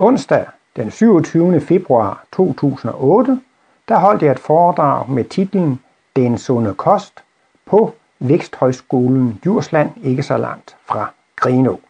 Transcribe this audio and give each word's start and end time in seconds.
Onsdag 0.00 0.46
den 0.76 0.90
27. 0.90 1.60
februar 1.60 2.24
2008, 2.32 3.40
der 3.88 3.98
holdt 3.98 4.22
jeg 4.22 4.30
et 4.32 4.38
foredrag 4.38 5.10
med 5.10 5.24
titlen 5.24 5.80
Den 6.16 6.38
sunde 6.38 6.74
kost 6.74 7.24
på 7.66 7.92
Væksthøjskolen 8.18 9.40
Djursland 9.44 9.90
ikke 10.02 10.22
så 10.22 10.36
langt 10.36 10.76
fra 10.84 11.10
Grenå. 11.36 11.80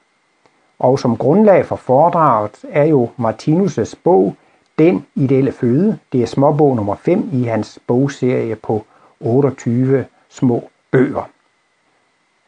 Og 0.78 0.98
som 0.98 1.16
grundlag 1.16 1.66
for 1.66 1.76
foredraget 1.76 2.64
er 2.70 2.84
jo 2.84 3.10
Martinus' 3.18 3.94
bog 4.04 4.36
Den 4.78 5.06
ideelle 5.14 5.52
føde. 5.52 5.98
Det 6.12 6.22
er 6.22 6.26
småbog 6.26 6.76
nummer 6.76 6.94
5 6.94 7.28
i 7.32 7.44
hans 7.44 7.78
bogserie 7.86 8.56
på 8.56 8.84
28 9.20 10.04
små 10.28 10.70
bøger. 10.90 11.28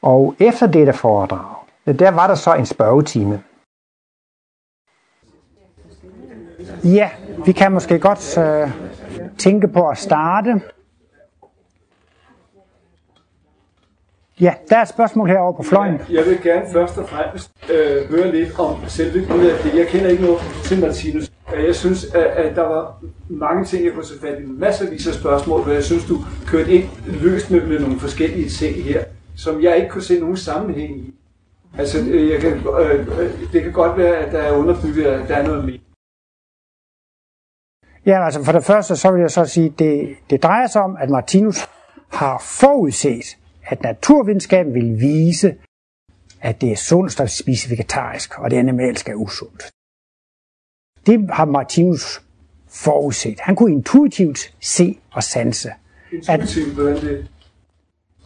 Og 0.02 0.34
efter 0.38 0.66
dette 0.66 0.92
foredrag, 0.92 1.54
der 1.86 2.11
var 2.11 2.27
der 2.27 2.34
så 2.34 2.54
en 2.54 2.66
spørgetime. 2.66 3.42
Ja, 6.84 7.11
vi 7.47 7.52
kan 7.52 7.73
måske 7.73 7.98
godt 7.98 8.39
øh, 8.39 8.70
tænke 9.38 9.69
på 9.69 9.88
at 9.88 9.98
starte. 9.98 10.61
Ja, 14.41 14.55
der 14.69 14.77
er 14.77 14.83
et 14.83 14.88
spørgsmål 14.88 15.29
herovre 15.29 15.57
på 15.57 15.62
fløjen. 15.62 16.01
Jeg 16.11 16.27
vil 16.27 16.43
gerne 16.43 16.66
først 16.73 16.98
og 16.98 17.09
fremmest 17.09 17.51
øh, 17.73 18.11
høre 18.11 18.33
lidt 18.33 18.59
om 18.59 18.77
selve 18.88 19.21
det. 19.21 19.74
Jeg 19.74 19.87
kender 19.87 20.09
ikke 20.09 20.23
noget 20.23 20.38
til 20.65 20.80
Martinus. 20.80 21.33
Jeg 21.66 21.74
synes, 21.74 22.05
at, 22.15 22.24
at 22.24 22.57
der 22.57 22.62
var 22.62 23.02
mange 23.29 23.65
ting, 23.65 23.85
jeg 23.85 23.93
kunne 23.93 24.05
tage 24.05 24.21
fat 24.21 24.43
i. 24.43 24.47
Masser 24.47 24.87
af 25.09 25.15
spørgsmål, 25.15 25.62
hvor 25.62 25.73
jeg 25.73 25.85
synes, 25.85 26.05
du 26.07 26.19
kørte 26.47 26.73
ind 26.73 26.85
løst 27.07 27.51
med, 27.51 27.66
med 27.66 27.80
nogle 27.80 28.01
forskellige 28.01 28.49
ting 28.49 28.85
her, 28.85 29.05
som 29.37 29.62
jeg 29.62 29.77
ikke 29.77 29.88
kunne 29.88 30.02
se 30.02 30.21
nogen 30.21 30.37
sammenhæng 30.37 30.97
i. 30.97 31.15
Altså, 31.79 31.99
øh, 32.10 32.30
jeg 32.30 32.41
kan, 32.41 32.52
øh, 32.80 33.21
øh, 33.21 33.30
det 33.52 33.62
kan 33.62 33.73
godt 33.73 33.99
være, 33.99 34.16
at 34.16 34.33
der 34.33 34.38
er 34.38 34.52
underbygget, 34.52 35.05
at 35.05 35.29
der 35.29 35.35
er 35.35 35.47
noget 35.47 35.65
mere. 35.65 35.79
Ja, 38.06 38.24
altså 38.24 38.45
for 38.45 38.52
det 38.52 38.64
første, 38.64 38.96
så 38.96 39.10
vil 39.10 39.20
jeg 39.20 39.30
så 39.30 39.45
sige, 39.45 39.74
det, 39.79 40.16
det 40.30 40.43
drejer 40.43 40.66
sig 40.66 40.82
om, 40.82 40.96
at 41.01 41.10
Martinus 41.10 41.68
har 42.09 42.38
forudset, 42.60 43.37
at 43.66 43.82
naturvidenskaben 43.82 44.74
vil 44.74 45.01
vise, 45.01 45.54
at 46.40 46.60
det 46.60 46.73
er 46.73 46.76
sundt 46.76 47.20
at 47.20 47.30
spise 47.30 47.70
vegetarisk, 47.70 48.38
og 48.38 48.51
det 48.51 48.57
animalsk 48.57 49.09
er 49.09 49.15
usundt. 49.15 49.70
Det 51.07 51.30
har 51.30 51.45
Martinus 51.45 52.23
forudset. 52.68 53.40
Han 53.40 53.57
kunne 53.57 53.73
intuitivt 53.73 54.54
se 54.60 54.98
og 55.12 55.23
sanse. 55.23 55.70
Intuitivt, 56.12 56.74
hvordan 56.74 56.96
det? 56.96 57.29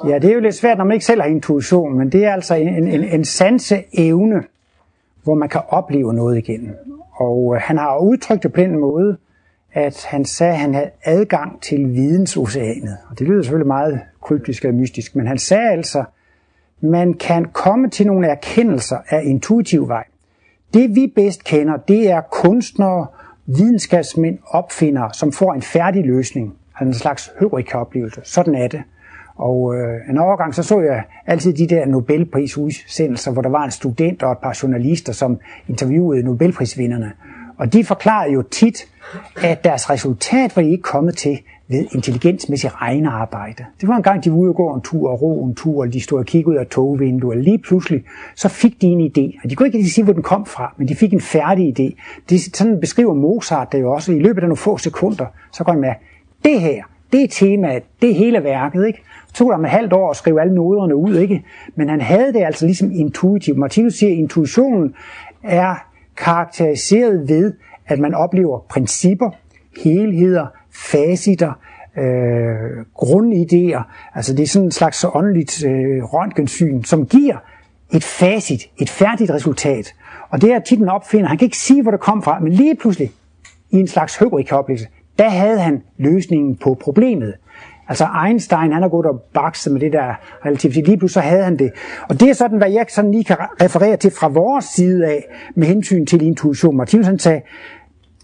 Ja, 0.09 0.19
det 0.19 0.31
er 0.31 0.35
jo 0.35 0.41
lidt 0.41 0.55
svært, 0.55 0.79
når 0.79 0.85
man 0.85 0.95
ikke 0.95 1.07
selv 1.07 1.21
har 1.21 1.29
intuition, 1.29 1.99
men 1.99 2.13
det 2.13 2.25
er 2.25 2.33
altså 2.33 2.55
en, 2.55 2.89
en, 2.89 3.05
en 3.05 3.25
sanse 3.25 3.85
evne, 3.93 4.45
hvor 5.23 5.35
man 5.35 5.49
kan 5.49 5.61
opleve 5.69 6.15
noget 6.15 6.39
igen. 6.39 6.75
Og 7.13 7.55
øh, 7.55 7.61
han 7.61 7.79
har 7.79 7.99
udtrykt 7.99 8.43
det 8.43 8.53
på 8.53 8.61
den 8.61 8.79
måde, 8.79 9.17
at 9.75 10.05
han 10.09 10.25
sagde, 10.25 10.53
at 10.53 10.59
han 10.59 10.75
havde 10.75 10.91
adgang 11.05 11.63
til 11.63 11.95
vidensoceanet. 11.95 12.97
Og 13.11 13.19
det 13.19 13.29
lyder 13.29 13.43
selvfølgelig 13.43 13.67
meget 13.67 14.01
kryptisk 14.23 14.65
og 14.65 14.75
mystisk, 14.75 15.17
men 15.17 15.27
han 15.27 15.39
sagde 15.39 15.71
altså, 15.71 16.05
man 16.81 17.15
kan 17.15 17.45
komme 17.45 17.91
til 17.91 18.07
nogle 18.07 18.27
erkendelser 18.27 18.97
af 19.09 19.23
intuitiv 19.25 19.89
vej. 19.89 20.05
Det 20.75 20.95
vi 20.95 21.13
bedst 21.15 21.45
kender, 21.45 21.77
det 21.77 22.11
er 22.11 22.21
kunstnere, 22.21 23.07
videnskabsmænd, 23.47 24.39
opfindere, 24.47 25.15
som 25.15 25.33
får 25.33 25.53
en 25.53 25.63
færdig 25.63 26.05
løsning. 26.05 26.55
Altså 26.81 26.85
en 26.85 26.95
slags 26.95 27.33
høvrika-oplevelse. 27.41 28.21
Sådan 28.25 28.55
er 28.55 28.69
det. 28.69 28.83
Og 29.37 29.75
øh, 29.75 30.11
en 30.11 30.19
overgang 30.19 30.55
så 30.55 30.63
så 30.63 30.81
jeg 30.81 31.03
altid 31.27 31.53
de 31.53 31.67
der 31.67 31.87
Nobelprisudsendelser, 31.87 33.33
hvor 33.33 33.43
der 33.43 33.49
var 33.49 33.65
en 33.65 33.71
student 33.71 34.23
og 34.23 34.33
et 34.33 34.39
par 34.39 34.59
journalister, 34.63 35.13
som 35.13 35.39
interviewede 35.69 36.23
Nobelprisvinderne. 36.23 37.13
Og 37.59 37.73
de 37.73 37.85
forklarede 37.85 38.33
jo 38.33 38.43
tit, 38.43 38.89
at 39.43 39.65
deres 39.65 39.91
resultat 39.91 40.57
var 40.57 40.63
de 40.63 40.71
ikke 40.71 40.83
kommet 40.83 41.17
til 41.17 41.39
ved 41.69 41.87
intelligensmæssigt 41.95 42.83
regnearbejde. 42.83 43.65
Det 43.81 43.89
var 43.89 43.97
en 43.97 44.03
gang, 44.03 44.25
de 44.25 44.31
var 44.31 44.37
ude 44.37 44.49
og 44.49 44.55
gå 44.55 44.75
en 44.75 44.81
tur 44.81 45.11
og 45.11 45.23
ro 45.23 45.47
en 45.47 45.55
tur, 45.55 45.81
og 45.81 45.93
de 45.93 46.01
stod 46.01 46.19
og 46.19 46.25
kiggede 46.25 46.55
ud 46.55 46.57
af 46.57 46.67
togvinduet, 46.67 47.37
og 47.37 47.43
lige 47.43 47.59
pludselig, 47.59 48.05
så 48.35 48.49
fik 48.49 48.81
de 48.81 48.87
en 48.87 49.01
idé. 49.01 49.41
Og 49.45 49.51
de 49.51 49.55
kunne 49.55 49.67
ikke 49.67 49.85
sige, 49.89 50.05
hvor 50.05 50.13
den 50.13 50.23
kom 50.23 50.47
fra, 50.47 50.75
men 50.79 50.89
de 50.89 50.95
fik 50.95 51.13
en 51.13 51.21
færdig 51.21 51.81
idé. 51.81 52.01
Det, 52.29 52.41
sådan 52.41 52.81
beskriver 52.81 53.15
Mozart 53.15 53.73
det 53.73 53.81
jo 53.81 53.93
også. 53.93 54.13
I 54.13 54.19
løbet 54.19 54.43
af 54.43 54.49
nogle 54.49 54.57
få 54.57 54.79
sekunder, 54.79 55.27
så 55.53 55.65
går 55.65 55.73
han 55.73 55.81
med, 55.81 55.93
det 56.45 56.61
her, 56.61 56.83
det 57.13 57.23
er 57.23 57.29
temaet, 57.29 57.83
det 58.03 58.11
er 58.11 58.15
hele 58.15 58.45
værket, 58.45 58.87
ikke? 58.87 59.03
Tog 59.35 59.53
ham 59.53 59.65
et 59.65 59.71
halvt 59.71 59.93
år 59.93 60.11
at 60.11 60.17
skrive 60.17 60.41
alle 60.41 60.55
noderne 60.55 60.97
ud, 60.97 61.17
ikke? 61.17 61.45
Men 61.75 61.89
han 61.89 62.01
havde 62.01 62.33
det 62.33 62.45
altså 62.45 62.67
ligesom 62.67 62.91
intuitivt. 62.93 63.59
Martinus 63.59 63.95
siger, 63.95 64.13
at 64.13 64.19
intuitionen 64.19 64.95
er 65.43 65.75
karakteriseret 66.17 67.29
ved, 67.29 67.53
at 67.87 67.99
man 67.99 68.15
oplever 68.15 68.59
principper, 68.59 69.31
helheder, 69.85 70.47
faciter, 70.73 71.53
øh, 71.99 72.81
grundidéer. 72.95 73.83
Altså 74.15 74.35
det 74.35 74.43
er 74.43 74.47
sådan 74.47 74.67
en 74.67 74.73
slags 74.73 75.05
åndeligt 75.15 75.65
øh, 75.65 76.03
røntgensyn, 76.05 76.83
som 76.83 77.07
giver 77.07 77.37
et 77.93 78.05
facit, 78.05 78.71
et 78.79 78.91
færdigt 78.91 79.31
resultat. 79.31 79.95
Og 80.31 80.43
det 80.43 80.53
er 80.53 80.59
tit 80.59 80.79
en 80.79 80.89
opfinder. 80.89 81.29
Han 81.29 81.39
kan 81.39 81.47
ikke 81.47 81.59
sige, 81.59 81.83
hvor 81.83 81.91
det 81.91 82.01
kom 82.01 82.23
fra, 82.23 82.41
men 82.41 82.53
lige 82.53 82.77
pludselig, 82.77 83.13
i 83.71 83.77
en 83.77 83.89
slags 83.89 84.19
høvrikoblelse, 84.19 84.87
der 85.19 85.29
havde 85.29 85.61
han 85.61 85.83
løsningen 85.99 86.57
på 86.57 86.75
problemet. 86.81 87.35
Altså 87.89 88.07
Einstein, 88.27 88.73
han 88.73 88.83
har 88.83 88.89
gået 88.89 89.07
og 89.07 89.21
bakset 89.35 89.73
med 89.73 89.81
det 89.81 89.93
der 89.93 90.15
relativitet. 90.47 90.87
Lige 90.87 90.99
pludselig 90.99 91.23
så 91.23 91.29
havde 91.29 91.45
han 91.45 91.59
det. 91.59 91.73
Og 92.09 92.21
det 92.21 92.31
er 92.31 92.35
sådan, 92.35 92.59
hvad 92.59 92.71
jeg 92.71 92.87
sådan 92.89 93.11
lige 93.11 93.25
kan 93.25 93.37
referere 93.63 93.97
til 93.97 94.11
fra 94.11 94.29
vores 94.29 94.65
side 94.65 95.07
af, 95.07 95.25
med 95.57 95.67
hensyn 95.67 96.07
til 96.07 96.23
intuition. 96.23 96.77
Martinus 96.77 97.07
han 97.07 97.19
sagde, 97.19 97.41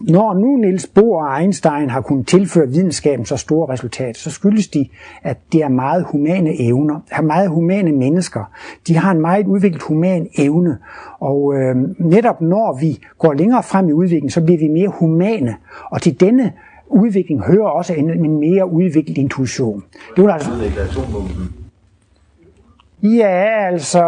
når 0.01 0.35
nu 0.35 0.57
Niels 0.57 0.87
Bohr 0.87 1.25
og 1.25 1.41
Einstein 1.41 1.91
har 1.91 2.01
kunnet 2.01 2.27
tilføre 2.27 2.69
videnskaben 2.69 3.25
så 3.25 3.37
store 3.37 3.73
resultater, 3.73 4.21
så 4.21 4.31
skyldes 4.31 4.69
de, 4.69 4.89
at 5.23 5.39
det 5.53 5.63
er 5.63 5.69
meget 5.69 6.05
humane 6.05 6.61
evner, 6.61 7.01
er 7.11 7.23
meget 7.23 7.49
humane 7.51 7.93
mennesker. 7.93 8.45
De 8.87 8.97
har 8.97 9.11
en 9.11 9.21
meget 9.21 9.47
udviklet 9.47 9.83
human 9.83 10.29
evne, 10.39 10.79
og 11.21 11.55
øh, 11.55 11.77
netop 11.99 12.41
når 12.41 12.79
vi 12.81 12.99
går 13.19 13.33
længere 13.33 13.63
frem 13.63 13.89
i 13.89 13.93
udviklingen, 13.93 14.31
så 14.31 14.45
bliver 14.45 14.59
vi 14.59 14.69
mere 14.69 14.89
humane. 14.89 15.57
Og 15.91 16.03
til 16.03 16.21
denne 16.21 16.53
udvikling 16.91 17.43
hører 17.43 17.69
også 17.69 17.95
en, 17.95 18.11
en 18.11 18.41
mere 18.41 18.73
udviklet 18.73 19.19
intuition. 19.19 19.85
Det 20.17 20.25
var 20.25 20.33
altså... 20.33 20.51
Ja, 23.03 23.67
altså, 23.73 24.03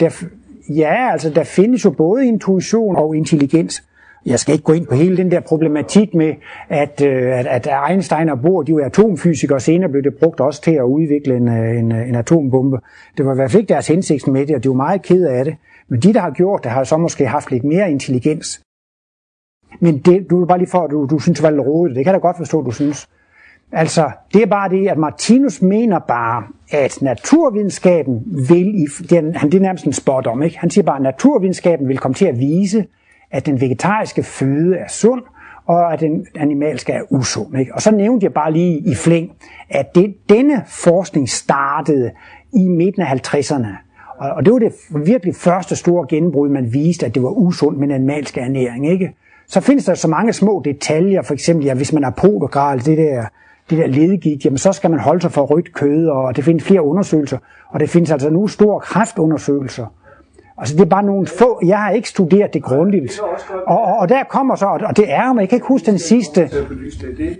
der, 0.00 0.24
ja, 0.68 1.12
altså, 1.12 1.30
der 1.30 1.44
findes 1.44 1.84
jo 1.84 1.90
både 1.90 2.26
intuition 2.26 2.96
og 2.96 3.16
intelligens. 3.16 3.82
Jeg 4.26 4.38
skal 4.38 4.52
ikke 4.52 4.64
gå 4.64 4.72
ind 4.72 4.86
på 4.86 4.94
hele 4.94 5.16
den 5.16 5.30
der 5.30 5.40
problematik 5.40 6.14
med, 6.14 6.34
at, 6.68 7.02
øh, 7.06 7.38
at, 7.38 7.46
at 7.46 7.68
Einstein 7.90 8.28
og 8.28 8.40
Bohr, 8.40 8.62
de 8.62 8.74
var 8.74 8.84
atomfysikere, 8.84 9.56
og 9.56 9.62
senere 9.62 9.90
blev 9.90 10.02
det 10.02 10.14
brugt 10.14 10.40
også 10.40 10.62
til 10.62 10.70
at 10.70 10.82
udvikle 10.82 11.36
en, 11.36 11.48
øh, 11.48 11.78
en, 11.78 11.92
en 11.92 12.14
atombombe. 12.14 12.78
Det 13.16 13.26
var 13.26 13.32
i 13.32 13.34
hvert 13.34 13.50
fald 13.50 13.60
ikke 13.60 13.72
deres 13.72 13.88
hensigt 13.88 14.28
med 14.28 14.46
det, 14.46 14.56
og 14.56 14.64
de 14.64 14.68
var 14.68 14.74
meget 14.74 15.02
ked 15.02 15.26
af 15.26 15.44
det. 15.44 15.54
Men 15.88 16.00
de, 16.00 16.12
der 16.12 16.20
har 16.20 16.30
gjort 16.30 16.64
det, 16.64 16.72
har 16.72 16.84
så 16.84 16.96
måske 16.96 17.26
haft 17.26 17.50
lidt 17.50 17.64
mere 17.64 17.90
intelligens. 17.90 18.60
Men 19.80 19.98
det, 19.98 20.30
du 20.30 20.42
er 20.42 20.46
bare 20.46 20.58
lige 20.58 20.70
for, 20.70 20.80
at 20.84 20.90
du, 20.90 21.06
du 21.10 21.18
synes, 21.18 21.38
det 21.38 21.42
var 21.42 21.50
lidt 21.50 21.60
rodet. 21.60 21.96
Det 21.96 22.04
kan 22.04 22.12
jeg 22.12 22.20
da 22.20 22.26
godt 22.26 22.36
forstå, 22.36 22.62
du 22.62 22.70
synes. 22.70 23.08
Altså, 23.72 24.10
det 24.34 24.42
er 24.42 24.46
bare 24.46 24.68
det, 24.68 24.88
at 24.88 24.98
Martinus 24.98 25.62
mener 25.62 25.98
bare, 25.98 26.42
at 26.70 26.98
naturvidenskaben 27.02 28.22
vil, 28.48 28.82
i, 28.82 28.86
det 29.02 29.12
er, 29.12 29.38
han, 29.38 29.50
det 29.50 29.58
er 29.58 29.62
nærmest 29.62 29.84
en 29.84 29.92
spot 29.92 30.26
om, 30.26 30.42
ikke? 30.42 30.58
Han 30.58 30.70
siger 30.70 30.84
bare, 30.84 30.96
at 30.96 31.02
naturvidenskaben 31.02 31.88
vil 31.88 31.98
komme 31.98 32.14
til 32.14 32.26
at 32.26 32.38
vise, 32.38 32.86
at 33.30 33.46
den 33.46 33.60
vegetariske 33.60 34.22
føde 34.22 34.76
er 34.76 34.88
sund, 34.88 35.22
og 35.66 35.92
at 35.92 36.00
den 36.00 36.26
animalske 36.36 36.92
er 36.92 37.02
usund. 37.10 37.58
Ikke? 37.58 37.74
Og 37.74 37.82
så 37.82 37.90
nævnte 37.90 38.24
jeg 38.24 38.32
bare 38.32 38.52
lige 38.52 38.78
i 38.78 38.94
flæng, 38.94 39.32
at 39.70 39.94
det, 39.94 40.14
denne 40.28 40.64
forskning 40.66 41.28
startede 41.28 42.10
i 42.52 42.68
midten 42.68 43.02
af 43.02 43.06
50'erne. 43.06 43.68
Og, 44.18 44.30
og 44.30 44.44
det 44.44 44.52
var 44.52 44.58
det 44.58 44.72
virkelig 45.06 45.34
første 45.34 45.76
store 45.76 46.06
gennembrud, 46.08 46.48
man 46.48 46.72
viste, 46.72 47.06
at 47.06 47.14
det 47.14 47.22
var 47.22 47.30
usundt 47.30 47.78
med 47.78 47.90
animalsk 47.90 48.38
ernæring. 48.38 48.90
Ikke? 48.90 49.14
Så 49.48 49.60
findes 49.60 49.84
der 49.84 49.94
så 49.94 50.08
mange 50.08 50.32
små 50.32 50.62
detaljer, 50.64 51.22
for 51.22 51.34
eksempel, 51.34 51.66
ja, 51.66 51.74
hvis 51.74 51.92
man 51.92 52.04
er 52.04 52.10
podogral, 52.10 52.78
det 52.78 52.98
der, 52.98 53.24
det 53.70 53.78
der 53.78 53.86
ledegigt, 53.86 54.44
jamen 54.44 54.58
så 54.58 54.72
skal 54.72 54.90
man 54.90 55.00
holde 55.00 55.20
sig 55.20 55.32
for 55.32 55.42
rødt 55.42 55.74
kød, 55.74 56.06
og 56.06 56.36
det 56.36 56.44
findes 56.44 56.64
flere 56.64 56.82
undersøgelser, 56.82 57.38
og 57.68 57.80
det 57.80 57.90
findes 57.90 58.10
altså 58.10 58.30
nu 58.30 58.46
store 58.46 58.80
kræftundersøgelser. 58.80 59.86
Altså 60.58 60.76
det 60.76 60.82
er 60.82 60.86
bare 60.86 61.02
nogle 61.02 61.26
få, 61.26 61.60
jeg 61.66 61.78
har 61.78 61.90
ikke 61.90 62.08
studeret 62.08 62.54
det 62.54 62.62
grundigt. 62.62 63.20
Og, 63.66 63.82
og, 63.82 63.96
og 63.96 64.08
der 64.08 64.24
kommer 64.24 64.56
så, 64.56 64.66
og 64.66 64.96
det 64.96 65.12
er 65.12 65.32
mig, 65.32 65.40
jeg 65.40 65.48
kan 65.48 65.56
ikke 65.56 65.66
huske 65.66 65.90
den 65.90 65.98
sidste, 65.98 66.50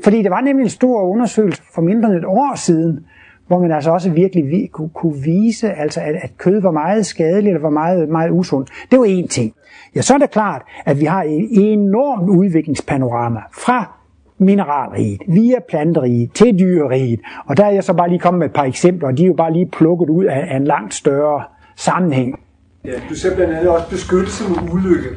fordi 0.05 0.23
det 0.23 0.31
var 0.31 0.41
nemlig 0.41 0.65
en 0.65 0.71
stor 0.71 1.03
undersøgelse 1.03 1.63
for 1.75 1.83
mindre 1.83 2.09
end 2.09 2.19
et 2.19 2.25
år 2.25 2.57
siden, 2.57 3.07
hvor 3.49 3.59
man 3.59 3.73
altså 3.73 3.91
også 3.91 4.11
virkelig 4.11 4.71
kunne, 4.73 4.91
kunne 4.95 5.23
vise, 5.23 5.73
altså 5.73 6.01
at, 6.01 6.15
at 6.23 6.31
kød 6.39 6.61
var 6.61 6.71
meget 6.71 7.07
skadeligt, 7.07 7.47
eller 7.47 7.61
var 7.61 7.71
meget, 7.71 8.09
meget 8.09 8.31
usundt. 8.31 8.71
Det 8.91 8.99
var 8.99 9.05
en 9.05 9.29
ting. 9.29 9.55
Ja, 9.97 10.01
så 10.03 10.15
er 10.15 10.19
det 10.19 10.31
klart, 10.31 10.63
at 10.87 11.01
vi 11.01 11.05
har 11.05 11.23
et 11.23 11.49
enormt 11.51 12.29
udviklingspanorama 12.29 13.41
fra 13.53 13.95
mineralriget, 14.39 15.23
via 15.29 15.59
planteriget 15.69 16.33
til 16.33 16.59
dyreriget. 16.59 17.21
Og 17.47 17.57
der 17.57 17.65
er 17.65 17.71
jeg 17.71 17.85
så 17.85 17.93
bare 17.93 18.09
lige 18.09 18.19
kommet 18.19 18.39
med 18.39 18.47
et 18.47 18.53
par 18.53 18.65
eksempler, 18.65 19.09
og 19.09 19.19
de 19.19 19.23
er 19.23 19.27
jo 19.27 19.35
bare 19.35 19.53
lige 19.53 19.67
plukket 19.67 20.09
ud 20.09 20.25
af, 20.25 20.47
af 20.51 20.57
en 20.57 20.65
langt 20.65 20.95
større 20.95 21.43
sammenhæng. 21.77 22.41
Ja, 22.85 22.93
du 23.09 23.15
ser 23.15 23.35
blandt 23.35 23.55
andet 23.55 23.71
også 23.71 23.91
beskyttelse 23.91 24.49
mod 24.49 24.73
ulykke. 24.73 25.09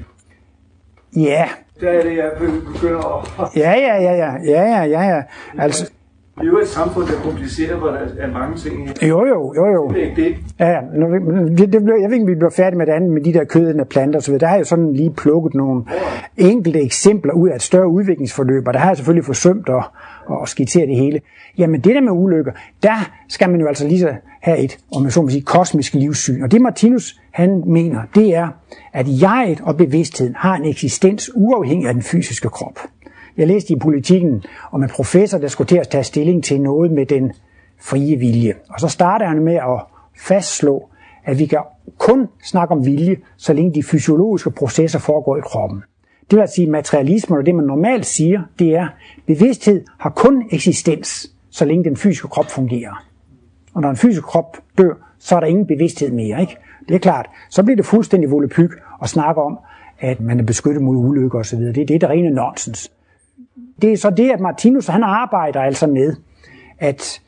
Ja. 1.15 1.45
Der 1.81 1.89
er 1.89 2.03
det, 2.03 2.17
jeg 2.17 2.31
begynder 2.73 3.41
at... 3.41 3.47
Ja, 3.55 3.71
ja, 3.71 4.01
ja, 4.01 4.13
ja, 4.13 4.33
ja, 4.43 4.63
ja, 4.63 4.83
ja, 4.83 5.15
ja. 5.15 5.21
Altså, 5.57 5.91
Vi 6.41 6.47
er 6.47 6.51
jo 6.51 6.59
et 6.59 6.67
samfund, 6.67 7.07
der 7.07 7.17
er 7.17 7.21
kompliceret, 7.21 7.79
hvor 7.79 7.87
der 7.87 7.99
er 8.17 8.31
mange 8.31 8.57
ting. 8.57 8.89
jo, 9.01 9.25
jo, 9.25 9.53
jo, 9.55 9.65
jo. 9.73 9.89
Det 9.89 10.03
er 10.03 10.09
ikke 10.09 10.23
det. 10.23 10.35
Ja, 10.59 10.69
ja. 10.69 10.79
Nu, 10.93 11.05
det, 11.57 11.73
det 11.73 11.83
blev, 11.83 11.95
jeg 12.01 12.09
ved 12.09 12.13
ikke, 12.13 12.23
om 12.23 12.27
vi 12.27 12.35
bliver 12.35 12.49
færdige 12.49 12.77
med 12.77 12.85
det 12.85 12.91
andet, 12.91 13.09
med 13.09 13.21
de 13.21 13.33
der 13.33 13.43
kødende 13.43 13.85
planter 13.85 14.19
osv. 14.19 14.33
Der 14.33 14.47
har 14.47 14.55
jeg 14.55 14.65
sådan 14.65 14.93
lige 14.93 15.13
plukket 15.13 15.53
nogle 15.53 15.83
enkelte 16.37 16.81
eksempler 16.81 17.33
ud 17.33 17.49
af 17.49 17.55
et 17.55 17.61
større 17.61 17.87
udviklingsforløb, 17.87 18.67
og 18.67 18.73
der 18.73 18.79
har 18.79 18.89
jeg 18.89 18.97
selvfølgelig 18.97 19.25
forsømt 19.25 19.69
at, 19.69 19.83
at 20.41 20.49
skitsere 20.49 20.85
det 20.85 20.95
hele. 20.95 21.19
Jamen 21.57 21.81
det 21.81 21.95
der 21.95 22.01
med 22.01 22.11
ulykker, 22.11 22.51
der 22.83 23.11
skal 23.29 23.49
man 23.49 23.59
jo 23.59 23.67
altså 23.67 23.87
lige 23.87 23.99
så 23.99 24.13
have 24.41 24.57
et, 24.57 24.77
om 24.95 25.03
jeg 25.03 25.11
så 25.11 25.21
må 25.21 25.29
sige, 25.29 25.41
kosmisk 25.41 25.93
livssyn. 25.93 26.43
Og 26.43 26.51
det 26.51 26.61
Martinus 26.61 27.21
han 27.31 27.63
mener, 27.67 28.01
det 28.15 28.35
er, 28.35 28.47
at 28.93 29.05
jeget 29.21 29.61
og 29.63 29.77
bevidstheden 29.77 30.35
har 30.37 30.55
en 30.55 30.65
eksistens 30.65 31.31
uafhængig 31.35 31.87
af 31.87 31.93
den 31.93 32.03
fysiske 32.03 32.49
krop. 32.49 32.79
Jeg 33.37 33.47
læste 33.47 33.73
i 33.73 33.79
politikken 33.79 34.43
om 34.71 34.83
en 34.83 34.89
professor, 34.89 35.37
der 35.37 35.47
skulle 35.47 35.67
til 35.67 35.77
at 35.77 35.87
tage 35.87 36.03
stilling 36.03 36.43
til 36.43 36.61
noget 36.61 36.91
med 36.91 37.05
den 37.05 37.31
frie 37.79 38.15
vilje. 38.15 38.53
Og 38.69 38.79
så 38.79 38.87
starter 38.87 39.27
han 39.27 39.43
med 39.43 39.55
at 39.55 39.81
fastslå, 40.17 40.89
at 41.25 41.39
vi 41.39 41.45
kan 41.45 41.59
kun 41.97 42.27
snakke 42.43 42.71
om 42.71 42.85
vilje, 42.85 43.17
så 43.37 43.53
længe 43.53 43.73
de 43.73 43.83
fysiologiske 43.83 44.51
processer 44.51 44.99
foregår 44.99 45.37
i 45.37 45.41
kroppen. 45.41 45.83
Det 46.31 46.39
vil 46.39 46.47
sige, 46.55 46.69
materialismen 46.69 47.39
og 47.39 47.45
det, 47.45 47.55
man 47.55 47.65
normalt 47.65 48.05
siger, 48.05 48.41
det 48.59 48.75
er, 48.75 48.87
bevidsthed 49.27 49.83
har 49.99 50.09
kun 50.09 50.43
eksistens, 50.51 51.31
så 51.49 51.65
længe 51.65 51.83
den 51.83 51.97
fysiske 51.97 52.27
krop 52.27 52.45
fungerer. 52.45 53.05
Og 53.73 53.81
når 53.81 53.89
en 53.89 53.95
fysisk 53.95 54.23
krop 54.23 54.57
dør, 54.77 54.93
så 55.19 55.35
er 55.35 55.39
der 55.39 55.47
ingen 55.47 55.67
bevidsthed 55.67 56.11
mere. 56.11 56.41
Ikke? 56.41 56.57
Det 56.87 56.95
er 56.95 56.99
klart. 56.99 57.29
Så 57.49 57.63
bliver 57.63 57.75
det 57.75 57.85
fuldstændig 57.85 58.31
volepyg 58.31 58.71
at 59.01 59.09
snakke 59.09 59.41
om, 59.41 59.59
at 59.99 60.21
man 60.21 60.39
er 60.39 60.43
beskyttet 60.43 60.83
mod 60.83 60.95
ulykker 60.95 61.39
osv. 61.39 61.59
Det 61.59 61.77
er 61.77 61.85
det, 61.85 62.01
der 62.01 62.07
rene 62.07 62.29
nonsens. 62.29 62.91
Det 63.81 63.93
er 63.93 63.97
så 63.97 64.09
det, 64.09 64.31
at 64.31 64.39
Martinus 64.39 64.87
han 64.87 65.03
arbejder 65.03 65.61
altså 65.61 65.87
med, 65.87 66.15
at 66.79 67.21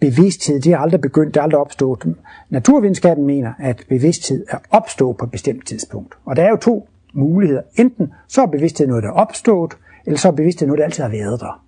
bevidsthed, 0.00 0.60
det 0.60 0.72
er 0.72 0.78
aldrig 0.78 1.00
begyndt, 1.00 1.34
det 1.34 1.40
er 1.40 1.44
aldrig 1.44 1.60
opstået. 1.60 2.14
Naturvidenskaben 2.50 3.26
mener, 3.26 3.52
at 3.58 3.84
bevidsthed 3.88 4.46
er 4.50 4.58
opstået 4.70 5.16
på 5.16 5.24
et 5.24 5.30
bestemt 5.30 5.66
tidspunkt. 5.66 6.14
Og 6.24 6.36
der 6.36 6.42
er 6.42 6.50
jo 6.50 6.56
to 6.56 6.88
muligheder. 7.14 7.62
Enten 7.76 8.12
så 8.28 8.42
er 8.42 8.46
bevidsthed 8.46 8.86
noget, 8.86 9.02
der 9.02 9.08
er 9.08 9.14
opstået, 9.14 9.76
eller 10.06 10.18
så 10.18 10.28
er 10.28 10.32
bevidsthed 10.32 10.66
noget, 10.66 10.78
der 10.78 10.84
altid 10.84 11.02
har 11.02 11.10
været 11.10 11.40
der. 11.40 11.62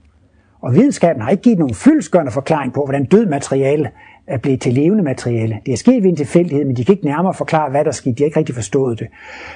Og 0.60 0.74
videnskaben 0.74 1.22
har 1.22 1.30
ikke 1.30 1.42
givet 1.42 1.58
nogen 1.58 1.74
fyldsgørende 1.74 2.32
forklaring 2.32 2.72
på, 2.72 2.84
hvordan 2.84 3.04
død 3.04 3.26
materiale 3.26 3.90
er 4.26 4.38
blevet 4.38 4.60
til 4.60 4.72
levende 4.72 5.04
materiale. 5.04 5.58
Det 5.66 5.72
er 5.72 5.76
sket 5.76 6.02
ved 6.02 6.10
en 6.10 6.16
tilfældighed, 6.16 6.64
men 6.64 6.76
de 6.76 6.84
kan 6.84 6.92
ikke 6.92 7.04
nærmere 7.04 7.34
forklare, 7.34 7.70
hvad 7.70 7.84
der 7.84 7.90
skete. 7.90 8.14
De 8.14 8.22
har 8.22 8.24
ikke 8.24 8.38
rigtig 8.38 8.54
forstået 8.54 8.98
det. 8.98 9.06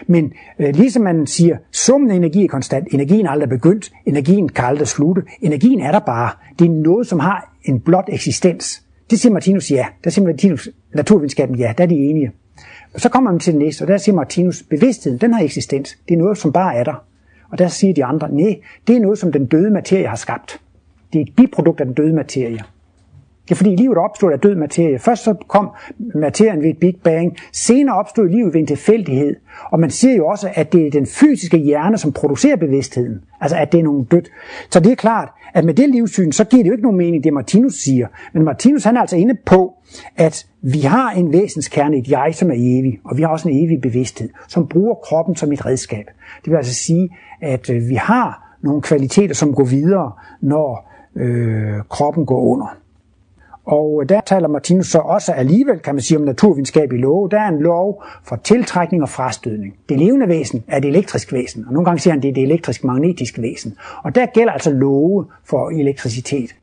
Men 0.07 0.33
øh, 0.59 0.75
ligesom 0.75 1.03
man 1.03 1.27
siger, 1.27 1.57
summen 1.73 2.11
af 2.11 2.15
energi 2.15 2.45
er 2.45 2.49
konstant. 2.49 2.89
Energien 2.95 3.27
er 3.27 3.31
aldrig 3.31 3.49
begyndt. 3.49 3.93
Energien 4.07 4.49
kan 4.49 4.65
aldrig 4.65 4.89
slutte. 4.89 5.23
Energien 5.41 5.81
er 5.81 5.93
der 5.93 6.01
bare. 6.01 6.31
Det 6.59 6.65
er 6.65 6.71
noget, 6.71 7.07
som 7.07 7.21
har 7.21 7.57
en 7.65 7.81
blot 7.81 8.09
eksistens. 8.09 8.83
Det 9.11 9.21
siger 9.21 9.33
Martinus 9.33 9.71
ja. 9.71 9.87
Der 10.05 10.11
siger 10.11 10.27
Martinus, 10.27 10.69
naturvidenskaben 10.95 11.57
ja. 11.57 11.73
Der 11.79 11.85
er 11.85 11.89
de 11.89 11.95
enige. 11.95 12.33
Og 12.95 13.01
så 13.01 13.09
kommer 13.09 13.31
man 13.31 13.41
til 13.41 13.53
det 13.53 13.63
næste, 13.63 13.83
og 13.83 13.89
der 13.89 13.97
siger 13.97 14.17
Martinus, 14.17 14.63
bevidstheden, 14.63 15.19
den 15.19 15.33
har 15.33 15.43
eksistens. 15.43 15.99
Det 16.09 16.15
er 16.15 16.19
noget, 16.19 16.39
som 16.39 16.53
bare 16.53 16.75
er 16.75 16.85
der. 16.85 17.05
Og 17.51 17.59
der 17.59 17.69
siger 17.69 17.95
de 17.95 18.05
andre, 18.05 18.33
nej, 18.33 18.61
det 18.87 18.97
er 18.97 19.01
noget, 19.01 19.19
som 19.19 19.33
den 19.33 19.47
døde 19.47 19.71
materie 19.71 20.07
har 20.07 20.17
skabt. 20.17 20.61
Det 21.13 21.19
er 21.19 21.23
et 21.23 21.37
biprodukt 21.37 21.81
af 21.81 21.87
den 21.87 21.95
døde 21.95 22.13
materie. 22.13 22.59
Det 23.49 23.51
er 23.51 23.57
fordi 23.57 23.77
livet 23.77 23.99
opstod 23.99 24.33
af 24.33 24.41
død 24.41 24.55
materie. 24.55 24.99
Først 24.99 25.25
så 25.25 25.35
kom 25.49 25.71
materien 26.15 26.63
ved 26.63 26.71
et 26.71 26.79
Big 26.79 26.97
Bang. 27.05 27.37
Senere 27.53 27.97
opstod 27.97 28.29
livet 28.29 28.55
ved 28.55 28.61
en 28.61 28.67
tilfældighed. 28.67 29.37
Og 29.71 29.81
man 29.81 29.91
siger 29.91 30.17
jo 30.17 30.27
også, 30.27 30.51
at 30.55 30.73
det 30.73 30.87
er 30.87 30.91
den 30.91 31.07
fysiske 31.07 31.59
hjerne, 31.59 31.99
som 31.99 32.13
producerer 32.13 32.57
bevidstheden. 32.57 33.21
Altså 33.41 33.57
at 33.57 33.73
det 33.73 33.81
er 33.81 33.85
nogen 33.85 34.05
dødt. 34.05 34.29
Så 34.71 34.81
det 34.81 34.93
er 34.93 34.97
klart, 34.97 35.29
at 35.55 35.65
med 35.65 35.75
det 35.75 35.91
livssyn, 35.91 36.33
så 36.33 36.45
giver 36.45 36.63
det 36.63 36.69
jo 36.69 36.75
ikke 36.75 36.83
nogen 36.83 36.99
mening, 36.99 37.25
det 37.25 37.33
Martinus 37.33 37.75
siger. 37.75 38.07
Men 38.33 38.45
Martinus 38.45 38.85
han 38.85 38.97
er 38.97 39.01
altså 39.01 39.17
inde 39.17 39.35
på, 39.47 39.75
at 40.17 40.47
vi 40.63 40.81
har 40.81 41.11
en 41.11 41.33
væsenskerne, 41.33 41.97
et 41.97 42.09
jeg, 42.09 42.31
som 42.35 42.51
er 42.51 42.55
evig. 42.57 42.99
Og 43.05 43.17
vi 43.17 43.23
har 43.23 43.29
også 43.29 43.49
en 43.49 43.65
evig 43.65 43.81
bevidsthed, 43.81 44.29
som 44.49 44.69
bruger 44.69 44.95
kroppen 44.95 45.37
som 45.37 45.53
et 45.53 45.67
redskab. 45.67 46.07
Det 46.45 46.51
vil 46.51 46.57
altså 46.57 46.75
sige, 46.75 47.11
at 47.41 47.71
øh, 47.71 47.89
vi 47.89 47.95
har 47.95 48.57
nogle 48.63 48.83
kvaliteter, 48.83 49.35
som 49.35 49.55
går 49.55 49.65
videre, 49.65 50.13
når 50.41 50.93
øh, 51.17 51.83
kroppen 51.89 52.27
går 52.27 52.41
under. 52.41 52.77
Og 53.67 54.03
øh, 54.03 54.09
der 54.09 54.21
taler 54.21 54.49
Martinus 54.49 54.87
så 54.87 54.99
også 54.99 55.33
alligevel, 55.33 55.79
kan 55.79 55.95
man 55.95 56.03
sige, 56.03 56.19
om 56.19 56.25
naturvidenskabelige 56.25 57.03
love. 57.03 57.29
Der 57.31 57.41
er 57.41 57.49
en 57.49 57.59
lov 57.59 58.05
for 58.25 58.37
tiltrækning 58.37 59.03
og 59.03 59.09
frastødning. 59.09 59.75
Det 59.89 59.99
levende 59.99 60.29
væsen 60.29 60.65
er 60.69 60.81
det 60.81 60.89
elektriske 60.89 61.33
væsen, 61.33 61.65
og 61.67 61.73
nogle 61.73 61.85
gange 61.85 62.01
siger 62.01 62.15
han, 62.15 62.23
det 62.23 62.29
er 62.29 62.35
det 62.35 62.43
elektrisk-magnetiske 62.43 63.43
væsen. 63.43 63.77
Og 64.05 64.15
der 64.15 64.27
gælder 64.27 64.53
altså 64.53 64.71
love 64.71 65.27
for 65.45 65.71
elektricitet. 65.71 66.55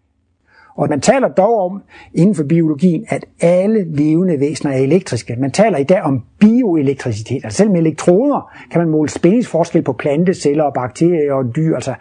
Og 0.75 0.89
man 0.89 1.01
taler 1.01 1.27
dog 1.27 1.59
om 1.59 1.81
inden 2.13 2.35
for 2.35 2.43
biologien, 2.43 3.05
at 3.09 3.25
alle 3.41 3.95
levende 3.95 4.39
væsener 4.39 4.73
er 4.73 4.77
elektriske. 4.77 5.35
Man 5.39 5.51
taler 5.51 5.77
i 5.77 5.83
dag 5.83 6.01
om 6.01 6.23
bioelektricitet. 6.39 7.41
Altså 7.43 7.57
selv 7.57 7.71
med 7.71 7.79
elektroder 7.79 8.51
kan 8.71 8.81
man 8.81 8.89
måle 8.89 9.09
spændingsforskel 9.09 9.81
på 9.81 9.93
planteceller 9.93 10.63
og 10.63 10.73
bakterier 10.73 11.33
og 11.33 11.55
dyr. 11.55 11.75
Altså 11.75 11.93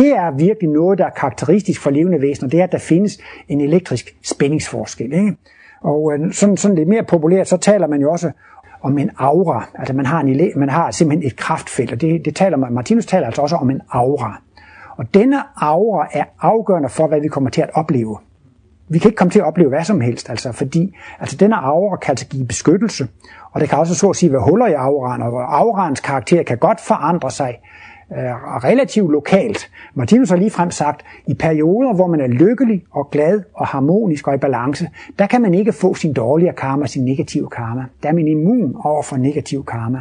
det 0.00 0.16
er 0.16 0.30
virkelig 0.30 0.70
noget, 0.70 0.98
der 0.98 1.06
er 1.06 1.10
karakteristisk 1.10 1.80
for 1.80 1.90
levende 1.90 2.20
væsener, 2.20 2.48
det 2.50 2.60
er, 2.60 2.64
at 2.64 2.72
der 2.72 2.78
findes 2.78 3.18
en 3.48 3.60
elektrisk 3.60 4.16
spændingsforskel. 4.24 5.12
Ikke? 5.12 5.36
Og 5.80 6.12
øh, 6.12 6.32
sådan, 6.32 6.56
sådan 6.56 6.76
lidt 6.76 6.88
mere 6.88 7.02
populært, 7.02 7.48
så 7.48 7.56
taler 7.56 7.86
man 7.86 8.00
jo 8.00 8.12
også 8.12 8.30
om 8.82 8.98
en 8.98 9.10
aura. 9.18 9.68
Altså 9.74 9.94
man 9.94 10.06
har, 10.06 10.20
en, 10.20 10.52
man 10.56 10.68
har 10.68 10.90
simpelthen 10.90 11.26
et 11.26 11.36
kraftfelt, 11.36 11.92
og 11.92 12.00
det, 12.00 12.24
det 12.24 12.36
taler 12.36 12.56
man, 12.56 12.72
Martinus 12.72 13.06
taler 13.06 13.26
altså 13.26 13.42
også 13.42 13.56
om 13.56 13.70
en 13.70 13.80
aura. 13.90 14.42
Og 14.96 15.14
denne 15.14 15.42
aura 15.56 16.08
er 16.12 16.24
afgørende 16.40 16.88
for, 16.88 17.06
hvad 17.06 17.20
vi 17.20 17.28
kommer 17.28 17.50
til 17.50 17.60
at 17.60 17.70
opleve. 17.74 18.18
Vi 18.88 18.98
kan 18.98 19.08
ikke 19.08 19.16
komme 19.16 19.30
til 19.30 19.38
at 19.38 19.44
opleve 19.44 19.68
hvad 19.68 19.84
som 19.84 20.00
helst, 20.00 20.30
altså 20.30 20.52
fordi 20.52 20.96
altså 21.20 21.36
denne 21.36 21.56
aura 21.56 21.96
kan 21.96 22.12
altså 22.12 22.26
give 22.26 22.46
beskyttelse, 22.46 23.08
og 23.52 23.60
det 23.60 23.68
kan 23.68 23.78
også 23.78 23.94
så 23.94 24.10
at 24.10 24.16
sige 24.16 24.32
være 24.32 24.42
huller 24.50 24.66
i 24.66 24.72
auraen, 24.72 25.22
og 25.22 25.58
aurans 25.58 26.00
karakter 26.00 26.42
kan 26.42 26.58
godt 26.58 26.80
forandre 26.80 27.30
sig 27.30 27.58
relativt 28.64 29.12
lokalt. 29.12 29.70
Martinus 29.94 30.30
har 30.30 30.36
lige 30.36 30.50
frem 30.50 30.70
sagt, 30.70 31.02
i 31.26 31.34
perioder, 31.34 31.94
hvor 31.94 32.06
man 32.06 32.20
er 32.20 32.26
lykkelig 32.26 32.82
og 32.90 33.10
glad 33.10 33.42
og 33.54 33.66
harmonisk 33.66 34.28
og 34.28 34.34
i 34.34 34.38
balance, 34.38 34.88
der 35.18 35.26
kan 35.26 35.42
man 35.42 35.54
ikke 35.54 35.72
få 35.72 35.94
sin 35.94 36.12
dårlige 36.12 36.52
karma, 36.52 36.86
sin 36.86 37.04
negative 37.04 37.48
karma. 37.48 37.84
Der 38.02 38.08
er 38.08 38.12
man 38.12 38.28
immun 38.28 38.76
over 38.84 39.02
for 39.02 39.16
negativ 39.16 39.64
karma. 39.64 39.98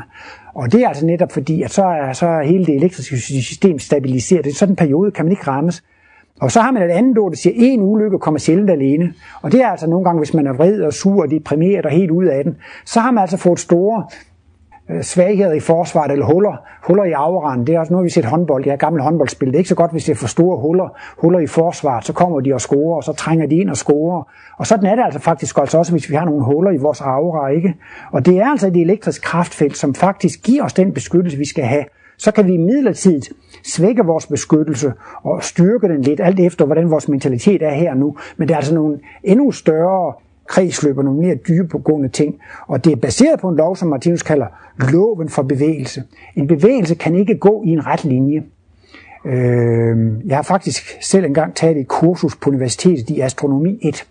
Og 0.53 0.71
det 0.71 0.83
er 0.83 0.88
altså 0.88 1.06
netop 1.06 1.31
fordi, 1.31 1.61
at 1.61 1.71
så 1.71 1.85
er, 1.85 2.13
så 2.13 2.27
er 2.27 2.44
hele 2.44 2.65
det 2.65 2.75
elektriske 2.75 3.17
system 3.17 3.79
stabiliseret. 3.79 4.45
I 4.45 4.51
sådan 4.51 4.72
en 4.72 4.75
periode 4.75 5.12
kan 5.12 5.25
man 5.25 5.31
ikke 5.31 5.48
rammes. 5.48 5.84
Og 6.41 6.51
så 6.51 6.62
har 6.62 6.72
man 6.72 6.84
et 6.84 6.91
andet 6.91 7.17
ord, 7.17 7.31
der 7.31 7.38
siger, 7.38 7.53
at 7.53 7.57
en 7.60 7.81
ulykke 7.81 8.19
kommer 8.19 8.39
sjældent 8.39 8.69
alene. 8.69 9.13
Og 9.41 9.51
det 9.51 9.62
er 9.62 9.67
altså 9.67 9.89
nogle 9.89 10.05
gange, 10.05 10.19
hvis 10.19 10.34
man 10.34 10.48
er 10.48 10.53
vred 10.53 10.81
og 10.81 10.93
sur 10.93 11.22
og 11.22 11.31
deprimeret 11.31 11.86
og 11.86 11.91
helt 11.91 12.12
ud 12.12 12.25
af 12.25 12.43
den, 12.43 12.57
så 12.86 13.00
har 13.00 13.12
man 13.12 13.22
altså 13.22 13.38
fået 13.38 13.60
store 13.60 14.05
Øh, 14.91 15.03
svagheder 15.03 15.53
i 15.53 15.60
forsvaret 15.60 16.12
eller 16.12 16.25
huller, 16.25 16.55
huller 16.88 17.03
i 17.03 17.12
auraen. 17.12 17.67
Det 17.67 17.75
er 17.75 17.79
også 17.79 17.93
noget, 17.93 18.05
vi 18.05 18.10
ser 18.10 18.27
håndbold. 18.27 18.63
Det 18.63 18.72
er 18.72 18.75
gammel 18.75 19.01
håndboldspil. 19.01 19.48
Det 19.48 19.55
er 19.55 19.58
ikke 19.58 19.69
så 19.69 19.75
godt, 19.75 19.91
hvis 19.91 20.05
det 20.05 20.12
er 20.12 20.15
for 20.15 20.27
store 20.27 20.58
huller, 20.58 20.98
huller 21.17 21.39
i 21.39 21.48
forsvaret. 21.48 22.05
Så 22.05 22.13
kommer 22.13 22.39
de 22.39 22.53
og 22.53 22.62
scorer, 22.62 22.96
og 22.96 23.03
så 23.03 23.13
trænger 23.13 23.48
de 23.48 23.55
ind 23.55 23.69
og 23.69 23.77
scorer. 23.77 24.24
Og 24.58 24.67
sådan 24.67 24.86
er 24.86 24.96
det 24.96 25.03
altså 25.03 25.19
faktisk 25.19 25.58
også, 25.58 25.77
altså, 25.77 25.93
hvis 25.93 26.10
vi 26.10 26.15
har 26.15 26.25
nogle 26.25 26.43
huller 26.43 26.72
i 26.72 26.77
vores 26.77 27.01
aura. 27.01 27.48
Ikke? 27.48 27.75
Og 28.12 28.25
det 28.25 28.38
er 28.38 28.46
altså 28.46 28.67
et 28.67 28.77
elektrisk 28.77 29.22
kraftfelt, 29.22 29.77
som 29.77 29.93
faktisk 29.93 30.43
giver 30.43 30.63
os 30.63 30.74
den 30.74 30.93
beskyttelse, 30.93 31.38
vi 31.38 31.48
skal 31.48 31.63
have. 31.63 31.86
Så 32.17 32.31
kan 32.31 32.48
vi 32.48 32.58
midlertidigt 32.58 33.29
svække 33.65 34.05
vores 34.05 34.27
beskyttelse 34.27 34.93
og 35.24 35.43
styrke 35.43 35.88
den 35.88 36.01
lidt, 36.01 36.19
alt 36.19 36.39
efter 36.39 36.65
hvordan 36.65 36.91
vores 36.91 37.10
mentalitet 37.10 37.62
er 37.62 37.74
her 37.74 37.93
nu. 37.93 38.15
Men 38.38 38.48
det 38.48 38.53
er 38.53 38.58
altså 38.58 38.75
nogle 38.75 39.00
endnu 39.24 39.51
større 39.51 40.13
kredsløb 40.50 40.98
og 40.98 41.03
nogle 41.03 41.20
mere 41.20 41.36
dybegående 41.36 42.10
ting. 42.10 42.36
Og 42.68 42.86
det 42.86 42.91
er 42.91 42.96
baseret 42.96 43.39
på 43.39 43.50
en 43.50 43.56
lov, 43.56 43.75
som 43.75 43.88
Martinus 43.88 44.24
kalder 44.24 44.46
loven 44.91 45.29
for 45.29 45.41
bevægelse. 45.41 46.03
En 46.36 46.48
bevægelse 46.48 46.96
kan 46.96 47.15
ikke 47.15 47.38
gå 47.38 47.63
i 47.65 47.70
en 47.70 47.86
ret 47.86 48.06
linje. 48.06 48.44
Øhm, 49.25 50.22
jeg 50.25 50.38
har 50.38 50.44
faktisk 50.44 50.98
selv 51.01 51.25
engang 51.25 51.56
taget 51.56 51.77
et 51.77 51.88
kursus 51.88 52.36
på 52.36 52.50
universitetet 52.50 53.10
i 53.10 53.20
astronomi 53.20 53.79
1, 53.82 54.08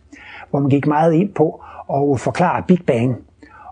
hvor 0.50 0.61
man 0.61 0.71
gik 0.71 0.87
meget 0.87 1.12
ind 1.12 1.35
på 1.35 1.62
at 1.95 2.21
forklare 2.21 2.62
Big 2.68 2.78
Bang. 2.87 3.16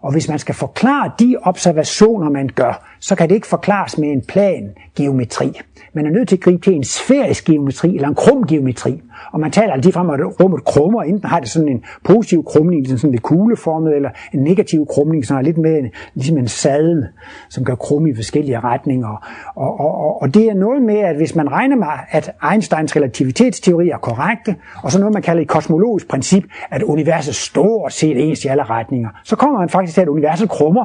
Og 0.02 0.12
hvis 0.12 0.28
man 0.28 0.38
skal 0.38 0.54
forklare 0.54 1.10
de 1.18 1.36
observationer, 1.42 2.30
man 2.30 2.50
gør, 2.54 2.96
så 3.00 3.14
kan 3.14 3.28
det 3.28 3.34
ikke 3.34 3.46
forklares 3.46 3.98
med 3.98 4.08
en 4.08 4.22
plan 4.22 4.74
geometri. 4.96 5.60
Man 5.96 6.06
er 6.06 6.10
nødt 6.10 6.28
til 6.28 6.36
at 6.36 6.40
gribe 6.40 6.62
til 6.62 6.74
en 6.74 6.84
sfærisk 6.84 7.44
geometri 7.44 7.94
eller 7.94 8.08
en 8.08 8.14
krum 8.14 8.46
geometri. 8.46 9.02
Og 9.32 9.40
man 9.40 9.50
taler 9.50 9.72
altid 9.72 9.92
frem, 9.92 10.10
at 10.10 10.20
rummet 10.40 10.64
krummer. 10.64 11.02
Enten 11.02 11.28
har 11.28 11.40
det 11.40 11.48
sådan 11.48 11.68
en 11.68 11.84
positiv 12.04 12.44
krumning, 12.44 12.80
ligesom 12.80 12.98
sådan 12.98 13.10
lidt 13.10 13.22
kugleformet, 13.22 13.96
eller 13.96 14.10
en 14.32 14.40
negativ 14.40 14.86
krumning, 14.86 15.26
som 15.26 15.36
er 15.36 15.42
lidt 15.42 15.58
mere 15.58 15.90
ligesom 16.14 16.38
en 16.38 16.48
sadel, 16.48 17.06
som 17.48 17.64
gør 17.64 17.74
krumme 17.74 18.10
i 18.10 18.14
forskellige 18.14 18.60
retninger. 18.60 19.08
Og, 19.54 19.80
og, 19.80 20.00
og, 20.00 20.22
og 20.22 20.34
det 20.34 20.48
er 20.48 20.54
noget 20.54 20.82
med, 20.82 20.98
at 20.98 21.16
hvis 21.16 21.34
man 21.34 21.52
regner 21.52 21.76
med, 21.76 21.86
at 22.10 22.32
Einsteins 22.52 22.96
relativitetsteori 22.96 23.88
er 23.88 23.98
korrekte, 23.98 24.56
og 24.82 24.92
så 24.92 24.98
noget, 24.98 25.14
man 25.14 25.22
kalder 25.22 25.42
et 25.42 25.48
kosmologisk 25.48 26.08
princip, 26.08 26.44
at 26.70 26.82
universet 26.82 27.34
stort 27.34 27.92
set 27.92 28.28
ens 28.28 28.44
i 28.44 28.48
alle 28.48 28.62
retninger, 28.62 29.08
så 29.24 29.36
kommer 29.36 29.58
man 29.58 29.68
faktisk 29.68 29.94
til, 29.94 30.00
at 30.00 30.08
universet 30.08 30.48
krummer, 30.48 30.84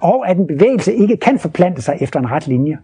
og 0.00 0.28
at 0.28 0.36
en 0.36 0.46
bevægelse 0.46 0.94
ikke 0.94 1.16
kan 1.16 1.38
forplante 1.38 1.82
sig 1.82 1.98
efter 2.00 2.20
en 2.20 2.30
ret 2.30 2.46
linje. 2.46 2.78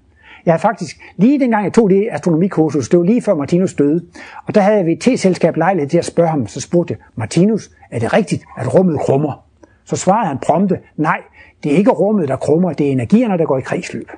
Jeg 0.47 0.55
har 0.55 0.59
faktisk, 0.59 1.01
lige 1.17 1.41
dengang 1.41 1.65
jeg 1.65 1.73
tog 1.73 1.91
det 1.91 2.09
astronomikursus, 2.11 2.89
det 2.89 2.99
var 2.99 3.05
lige 3.05 3.23
før 3.23 3.35
Martinus 3.35 3.75
døde, 3.75 4.05
og 4.47 4.55
der 4.55 4.61
havde 4.61 4.77
jeg 4.79 4.93
et 4.93 5.01
T-selskab 5.01 5.57
lejlighed 5.57 5.91
til 5.91 5.99
at 5.99 6.05
spørge 6.05 6.29
ham, 6.29 6.47
så 6.47 6.61
spurgte 6.61 6.93
jeg, 6.93 6.99
Martinus, 7.15 7.71
er 7.91 7.99
det 7.99 8.13
rigtigt, 8.13 8.45
at 8.59 8.75
rummet 8.75 9.01
krummer? 9.01 9.45
Så 9.85 9.97
svarede 9.97 10.29
han 10.29 10.39
prompte, 10.39 10.79
nej, 10.97 11.21
det 11.65 11.73
er 11.73 11.77
ikke 11.77 11.91
rummet, 11.91 12.29
der 12.29 12.37
krummer, 12.37 12.73
det 12.73 12.87
er 12.87 12.93
energierne, 12.93 13.39
der 13.39 13.45
går 13.45 13.59
i 13.59 13.61
kredsløb. 13.61 14.11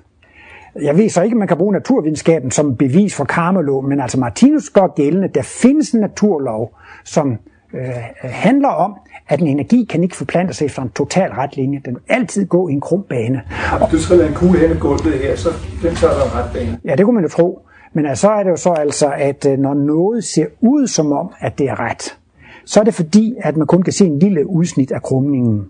Jeg 0.83 0.97
ved 0.97 1.09
så 1.09 1.23
ikke, 1.23 1.35
om 1.35 1.39
man 1.39 1.49
kan 1.49 1.57
bruge 1.57 1.73
naturvidenskaben 1.73 2.51
som 2.51 2.77
bevis 2.77 3.15
for 3.15 3.25
karmalov, 3.25 3.89
men 3.89 4.01
altså 4.01 4.21
Martinus 4.21 4.71
gør 4.71 4.87
gældende, 4.87 5.29
der 5.29 5.43
findes 5.43 5.91
en 5.91 6.01
naturlov, 6.01 6.75
som 7.05 7.39
øh, 7.75 7.81
handler 8.23 8.69
om, 8.69 8.95
at 9.29 9.41
en 9.41 9.47
energi 9.47 9.85
kan 9.85 10.03
ikke 10.03 10.17
forplante 10.17 10.55
sig 10.55 10.65
efter 10.65 10.83
en 10.83 10.91
total 10.91 11.31
ret 11.31 11.57
linje. 11.57 11.81
Den 11.85 11.95
vil 11.95 12.03
altid 12.09 12.47
gå 12.47 12.69
i 12.69 12.73
en 12.73 12.81
krum 12.81 13.03
bane. 13.09 13.43
Og 13.81 13.91
du 13.91 13.99
skal 13.99 14.17
lade 14.17 14.29
en 14.29 14.35
kugle 14.35 14.59
hen 14.59 14.77
i 14.77 14.79
gulvet 14.79 15.19
her, 15.23 15.37
så 15.37 15.49
den 15.83 15.95
tager 15.95 16.15
der 16.15 16.25
en 16.25 16.35
ret 16.35 16.51
bane. 16.53 16.79
Ja, 16.85 16.95
det 16.95 17.05
kunne 17.05 17.15
man 17.15 17.25
jo 17.25 17.31
tro. 17.31 17.63
Men 17.93 18.07
altså, 18.07 18.23
så 18.23 18.31
er 18.31 18.43
det 18.43 18.51
jo 18.51 18.57
så 18.57 18.71
altså, 18.71 19.13
at 19.17 19.47
øh, 19.47 19.59
når 19.59 19.75
noget 19.75 20.25
ser 20.25 20.47
ud 20.61 20.87
som 20.87 21.13
om, 21.13 21.31
at 21.41 21.59
det 21.59 21.69
er 21.69 21.81
ret, 21.81 22.17
så 22.65 22.81
er 22.81 22.85
det 22.85 22.95
fordi, 22.95 23.35
at 23.41 23.57
man 23.57 23.67
kun 23.67 23.83
kan 23.83 23.93
se 23.93 24.07
en 24.07 24.19
lille 24.19 24.47
udsnit 24.47 24.93
af 24.93 25.03
krumningen. 25.03 25.67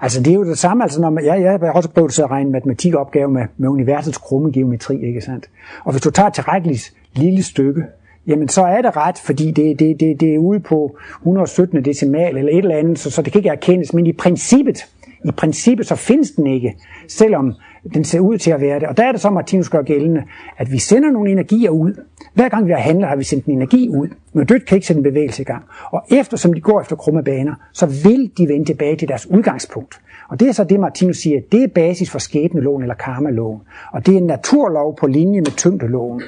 Altså 0.00 0.22
det 0.22 0.30
er 0.30 0.34
jo 0.34 0.44
det 0.44 0.58
samme, 0.58 0.82
altså 0.82 1.00
når 1.00 1.10
man, 1.10 1.24
ja, 1.24 1.32
jeg 1.32 1.58
har 1.60 1.72
også 1.72 1.88
prøvet 1.88 2.18
at 2.18 2.30
regne 2.30 2.50
matematikopgave 2.50 3.30
med, 3.30 3.42
med 3.56 3.68
universets 3.68 4.18
krumme 4.18 4.52
geometri, 4.52 5.06
ikke 5.06 5.20
sandt? 5.20 5.50
Og 5.84 5.92
hvis 5.92 6.02
du 6.02 6.10
tager 6.10 6.26
et 6.26 6.34
tilrækkeligt 6.34 6.92
lille 7.14 7.42
stykke, 7.42 7.84
jamen 8.26 8.48
så 8.48 8.62
er 8.62 8.82
det 8.82 8.96
ret, 8.96 9.18
fordi 9.18 9.50
det, 9.50 9.78
det, 9.78 10.00
det, 10.00 10.20
det 10.20 10.34
er 10.34 10.38
ude 10.38 10.60
på 10.60 10.96
117 11.20 11.84
decimal 11.84 12.36
eller 12.36 12.52
et 12.52 12.58
eller 12.58 12.76
andet, 12.76 12.98
så, 12.98 13.10
så 13.10 13.22
det 13.22 13.32
kan 13.32 13.38
ikke 13.38 13.48
erkendes, 13.48 13.94
men 13.94 14.06
i 14.06 14.12
princippet, 14.12 14.86
i 15.24 15.30
princippet 15.30 15.86
så 15.86 15.96
findes 15.96 16.30
den 16.30 16.46
ikke, 16.46 16.76
selvom 17.08 17.54
den 17.94 18.04
ser 18.04 18.20
ud 18.20 18.38
til 18.38 18.50
at 18.50 18.60
være 18.60 18.80
det. 18.80 18.88
Og 18.88 18.96
der 18.96 19.04
er 19.04 19.12
det 19.12 19.20
så, 19.20 19.30
Martinus 19.30 19.68
gør 19.68 19.82
gældende, 19.82 20.22
at 20.58 20.72
vi 20.72 20.78
sender 20.78 21.10
nogle 21.10 21.30
energier 21.30 21.70
ud. 21.70 22.04
Hver 22.34 22.48
gang 22.48 22.66
vi 22.66 22.72
har 22.72 22.78
handlet, 22.78 23.08
har 23.08 23.16
vi 23.16 23.24
sendt 23.24 23.44
en 23.44 23.52
energi 23.52 23.88
ud. 23.88 24.08
Men 24.32 24.46
dødt 24.46 24.66
kan 24.66 24.76
ikke 24.76 24.86
sætte 24.86 24.98
en 24.98 25.02
bevægelse 25.02 25.42
i 25.42 25.44
gang. 25.44 25.64
Og 25.90 26.04
eftersom 26.10 26.52
de 26.52 26.60
går 26.60 26.80
efter 26.80 26.96
krumme 26.96 27.24
baner, 27.24 27.54
så 27.72 27.86
vil 27.86 28.30
de 28.38 28.48
vende 28.48 28.64
tilbage 28.64 28.96
til 28.96 29.08
deres 29.08 29.26
udgangspunkt. 29.26 30.00
Og 30.28 30.40
det 30.40 30.48
er 30.48 30.52
så 30.52 30.64
det, 30.64 30.80
Martinus 30.80 31.16
siger, 31.16 31.40
det 31.52 31.62
er 31.62 31.68
basis 31.68 32.10
for 32.10 32.18
skæbneloven 32.18 32.82
eller 32.82 32.94
karmaloven. 32.94 33.60
Og 33.92 34.06
det 34.06 34.14
er 34.14 34.18
en 34.18 34.26
naturlov 34.26 34.96
på 34.96 35.06
linje 35.06 35.40
med 35.40 35.56
tyngdeloven. 35.56 36.22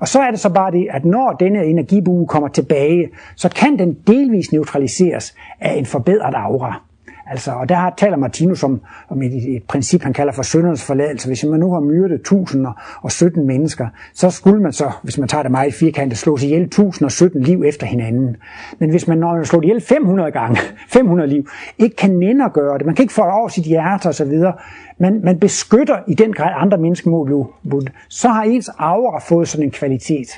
Og 0.00 0.08
så 0.08 0.20
er 0.20 0.30
det 0.30 0.40
så 0.40 0.50
bare 0.50 0.70
det, 0.70 0.86
at 0.90 1.04
når 1.04 1.32
denne 1.32 1.64
energibue 1.64 2.26
kommer 2.26 2.48
tilbage, 2.48 3.08
så 3.36 3.48
kan 3.48 3.78
den 3.78 3.96
delvis 4.06 4.52
neutraliseres 4.52 5.34
af 5.60 5.74
en 5.74 5.86
forbedret 5.86 6.34
aura. 6.34 6.89
Altså, 7.30 7.52
og 7.52 7.68
der 7.68 7.90
taler 7.96 8.16
Martinus 8.16 8.62
om, 8.62 8.80
om 9.08 9.22
et, 9.22 9.56
et 9.56 9.62
princip, 9.62 10.02
han 10.02 10.12
kalder 10.12 10.32
for 10.32 10.42
syndernes 10.42 10.84
forladelse. 10.84 11.28
Hvis 11.28 11.44
man 11.44 11.60
nu 11.60 11.72
har 11.72 11.80
myrdet 11.80 12.14
1017 12.14 13.46
mennesker, 13.46 13.86
så 14.14 14.30
skulle 14.30 14.62
man 14.62 14.72
så, 14.72 14.90
hvis 15.02 15.18
man 15.18 15.28
tager 15.28 15.42
det 15.42 15.50
meget 15.50 15.74
firkantet, 15.74 16.18
slå 16.18 16.36
sig 16.36 16.46
ihjel 16.46 16.62
1017 16.62 17.42
liv 17.42 17.62
efter 17.66 17.86
hinanden. 17.86 18.36
Men 18.78 18.90
hvis 18.90 19.08
man, 19.08 19.18
når 19.18 19.34
man 19.34 19.44
slår 19.44 19.62
ihjel 19.62 19.80
500 19.80 20.30
gange, 20.30 20.60
500 20.88 21.30
liv, 21.30 21.48
ikke 21.78 21.96
kan 21.96 22.10
nænde 22.10 22.44
at 22.44 22.52
gøre 22.52 22.78
det, 22.78 22.86
man 22.86 22.94
kan 22.94 23.02
ikke 23.02 23.14
få 23.14 23.24
det 23.24 23.32
over 23.32 23.48
sit 23.48 23.64
hjerte 23.64 24.06
og 24.06 24.14
så 24.14 24.24
videre, 24.24 24.52
men 24.98 25.24
man 25.24 25.38
beskytter 25.38 25.98
i 26.08 26.14
den 26.14 26.32
grad 26.32 26.52
andre 26.56 26.78
mennesker 26.78 27.10
mod 27.10 27.90
så 28.08 28.28
har 28.28 28.42
ens 28.42 28.70
aura 28.78 29.18
fået 29.18 29.48
sådan 29.48 29.66
en 29.66 29.70
kvalitet. 29.70 30.28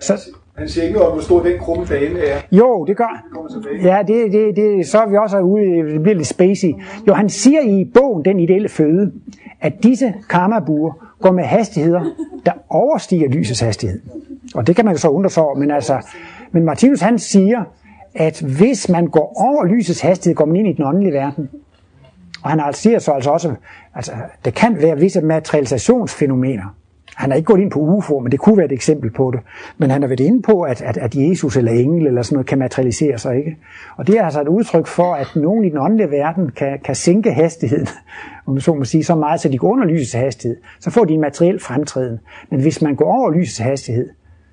Så, 0.00 0.30
han 0.58 0.68
siger 0.68 0.84
ikke 0.84 0.94
noget 0.94 1.08
om, 1.08 1.14
hvor 1.14 1.22
stor 1.22 1.42
den 1.42 1.58
krumme 1.58 1.86
bane 1.86 2.18
er. 2.18 2.40
Jo, 2.52 2.84
det 2.84 2.96
gør 2.96 3.24
Ja, 3.82 3.98
det, 4.06 4.32
det, 4.32 4.56
det, 4.56 4.86
så 4.86 4.98
er 4.98 5.08
vi 5.08 5.16
også 5.16 5.40
ude, 5.40 5.92
det 5.92 6.02
bliver 6.02 6.16
lidt 6.16 6.28
spacey. 6.28 6.74
Jo, 7.08 7.14
han 7.14 7.28
siger 7.28 7.60
i 7.60 7.90
bogen, 7.94 8.24
Den 8.24 8.40
ideelle 8.40 8.68
føde, 8.68 9.12
at 9.60 9.82
disse 9.82 10.14
karmabuer 10.30 10.92
går 11.20 11.32
med 11.32 11.44
hastigheder, 11.44 12.04
der 12.46 12.52
overstiger 12.68 13.28
lysets 13.28 13.60
hastighed. 13.60 14.00
Og 14.54 14.66
det 14.66 14.76
kan 14.76 14.84
man 14.84 14.94
jo 14.94 14.98
så 14.98 15.08
undre 15.08 15.30
sig 15.30 15.42
over, 15.42 15.54
men 15.54 15.70
altså, 15.70 16.00
men 16.52 16.64
Martinus 16.64 17.00
han 17.00 17.18
siger, 17.18 17.64
at 18.14 18.40
hvis 18.40 18.88
man 18.88 19.06
går 19.06 19.32
over 19.36 19.64
lysets 19.64 20.00
hastighed, 20.00 20.36
går 20.36 20.44
man 20.44 20.56
ind 20.56 20.68
i 20.68 20.72
den 20.72 20.84
åndelige 20.84 21.12
verden. 21.12 21.48
Og 22.42 22.50
han 22.50 22.72
siger 22.72 22.98
så 22.98 23.12
altså 23.12 23.30
også, 23.30 23.54
altså, 23.94 24.12
det 24.44 24.54
kan 24.54 24.76
være 24.82 24.98
visse 24.98 25.20
materialisationsfænomener, 25.20 26.76
han 27.16 27.32
er 27.32 27.36
ikke 27.36 27.46
gået 27.46 27.60
ind 27.60 27.70
på 27.70 27.80
UFO, 27.80 28.18
men 28.18 28.32
det 28.32 28.40
kunne 28.40 28.56
være 28.56 28.66
et 28.66 28.72
eksempel 28.72 29.10
på 29.10 29.30
det. 29.30 29.40
Men 29.78 29.90
han 29.90 30.02
har 30.02 30.08
været 30.08 30.20
inde 30.20 30.42
på, 30.42 30.62
at, 30.62 30.82
at, 30.82 30.96
at 30.96 31.14
Jesus 31.14 31.56
eller 31.56 31.72
engel 31.72 32.06
eller 32.06 32.22
sådan 32.22 32.36
noget 32.36 32.46
kan 32.46 32.58
materialisere 32.58 33.18
sig. 33.18 33.36
ikke. 33.36 33.56
Og 33.96 34.06
det 34.06 34.18
er 34.18 34.24
altså 34.24 34.40
et 34.40 34.48
udtryk 34.48 34.86
for, 34.86 35.14
at 35.14 35.26
nogen 35.36 35.64
i 35.64 35.68
den 35.68 35.78
åndelige 35.78 36.10
verden 36.10 36.50
kan, 36.50 36.78
kan 36.84 36.94
sænke 36.94 37.32
hastigheden, 37.32 37.88
om 38.46 38.60
så 38.60 38.74
må 38.74 38.84
sige, 38.84 39.04
så 39.04 39.14
meget, 39.14 39.40
så 39.40 39.48
de 39.48 39.58
går 39.58 39.72
under 39.72 39.84
lysets 39.84 40.12
hastighed. 40.12 40.56
Så 40.80 40.90
får 40.90 41.04
de 41.04 41.14
en 41.14 41.20
materiel 41.20 41.60
fremtræden. 41.60 42.20
Men 42.50 42.60
hvis 42.60 42.82
man 42.82 42.94
går 42.94 43.12
over 43.12 43.30
lysets 43.30 43.58
hastighed, 43.58 44.08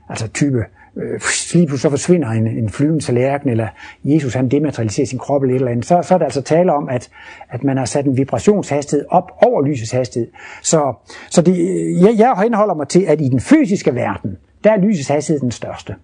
altså 0.10 0.28
type 0.28 0.66
øh, 0.96 1.22
lige 1.54 1.68
pludselig 1.68 1.80
så 1.80 1.90
forsvinder 1.90 2.28
en, 2.28 2.48
en 2.48 2.70
flyvende 2.70 3.04
tallerken, 3.04 3.50
eller 3.50 3.68
Jesus 4.04 4.34
han 4.34 4.50
dematerialiserer 4.50 5.08
sin 5.08 5.20
krop 5.20 5.44
eller 5.44 5.56
et 5.56 5.60
eller 5.60 5.72
andet, 5.72 5.86
så, 5.86 6.02
så 6.02 6.14
er 6.14 6.18
der 6.18 6.26
altså 6.26 6.42
tale 6.42 6.74
om, 6.74 6.90
at, 6.90 7.10
at 7.50 7.64
man 7.64 7.78
har 7.78 7.86
sat 7.86 8.06
en 8.06 8.18
vibrationshastighed 8.18 9.06
op 9.10 9.32
over 9.42 9.62
lysets 9.62 9.92
hastighed. 9.92 10.30
Så, 10.62 10.94
så 11.30 11.42
det, 11.42 11.52
øh, 11.52 12.02
jeg, 12.02 12.16
jeg 12.18 12.36
henholder 12.44 12.74
mig 12.74 12.88
til, 12.88 13.06
at 13.08 13.22
i 13.22 13.30
den 13.30 13.40
fysiske 13.40 13.96
verden, 13.96 14.38
der 14.64 14.72
er 14.72 14.78
lysets 14.78 15.08
hastighed 15.08 15.40
den 15.40 15.52
største. 15.52 15.96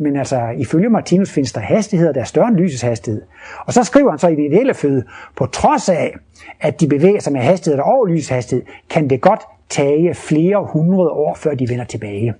Men 0.00 0.16
altså, 0.16 0.48
ifølge 0.58 0.88
Martinus 0.88 1.30
findes 1.30 1.52
der 1.52 1.60
hastigheder, 1.60 2.12
der 2.12 2.20
er 2.20 2.24
større 2.24 2.48
end 2.48 2.56
lysets 2.56 2.82
hastighed. 2.82 3.22
Og 3.66 3.72
så 3.72 3.84
skriver 3.84 4.10
han 4.10 4.18
så 4.18 4.28
i 4.28 4.34
det 4.34 4.44
ideelle 4.44 4.74
føde, 4.74 5.04
på 5.36 5.46
trods 5.46 5.88
af, 5.88 6.14
at 6.60 6.80
de 6.80 6.88
bevæger 6.88 7.20
sig 7.20 7.32
med 7.32 7.40
hastigheder 7.40 7.82
over 7.82 8.06
lysets 8.06 8.28
hastighed, 8.28 8.66
kan 8.90 9.10
det 9.10 9.20
godt 9.20 9.40
tage 9.68 10.14
flere 10.14 10.66
hundrede 10.72 11.10
år, 11.10 11.34
før 11.34 11.54
de 11.54 11.68
vender 11.68 11.84
tilbage. 11.84 12.34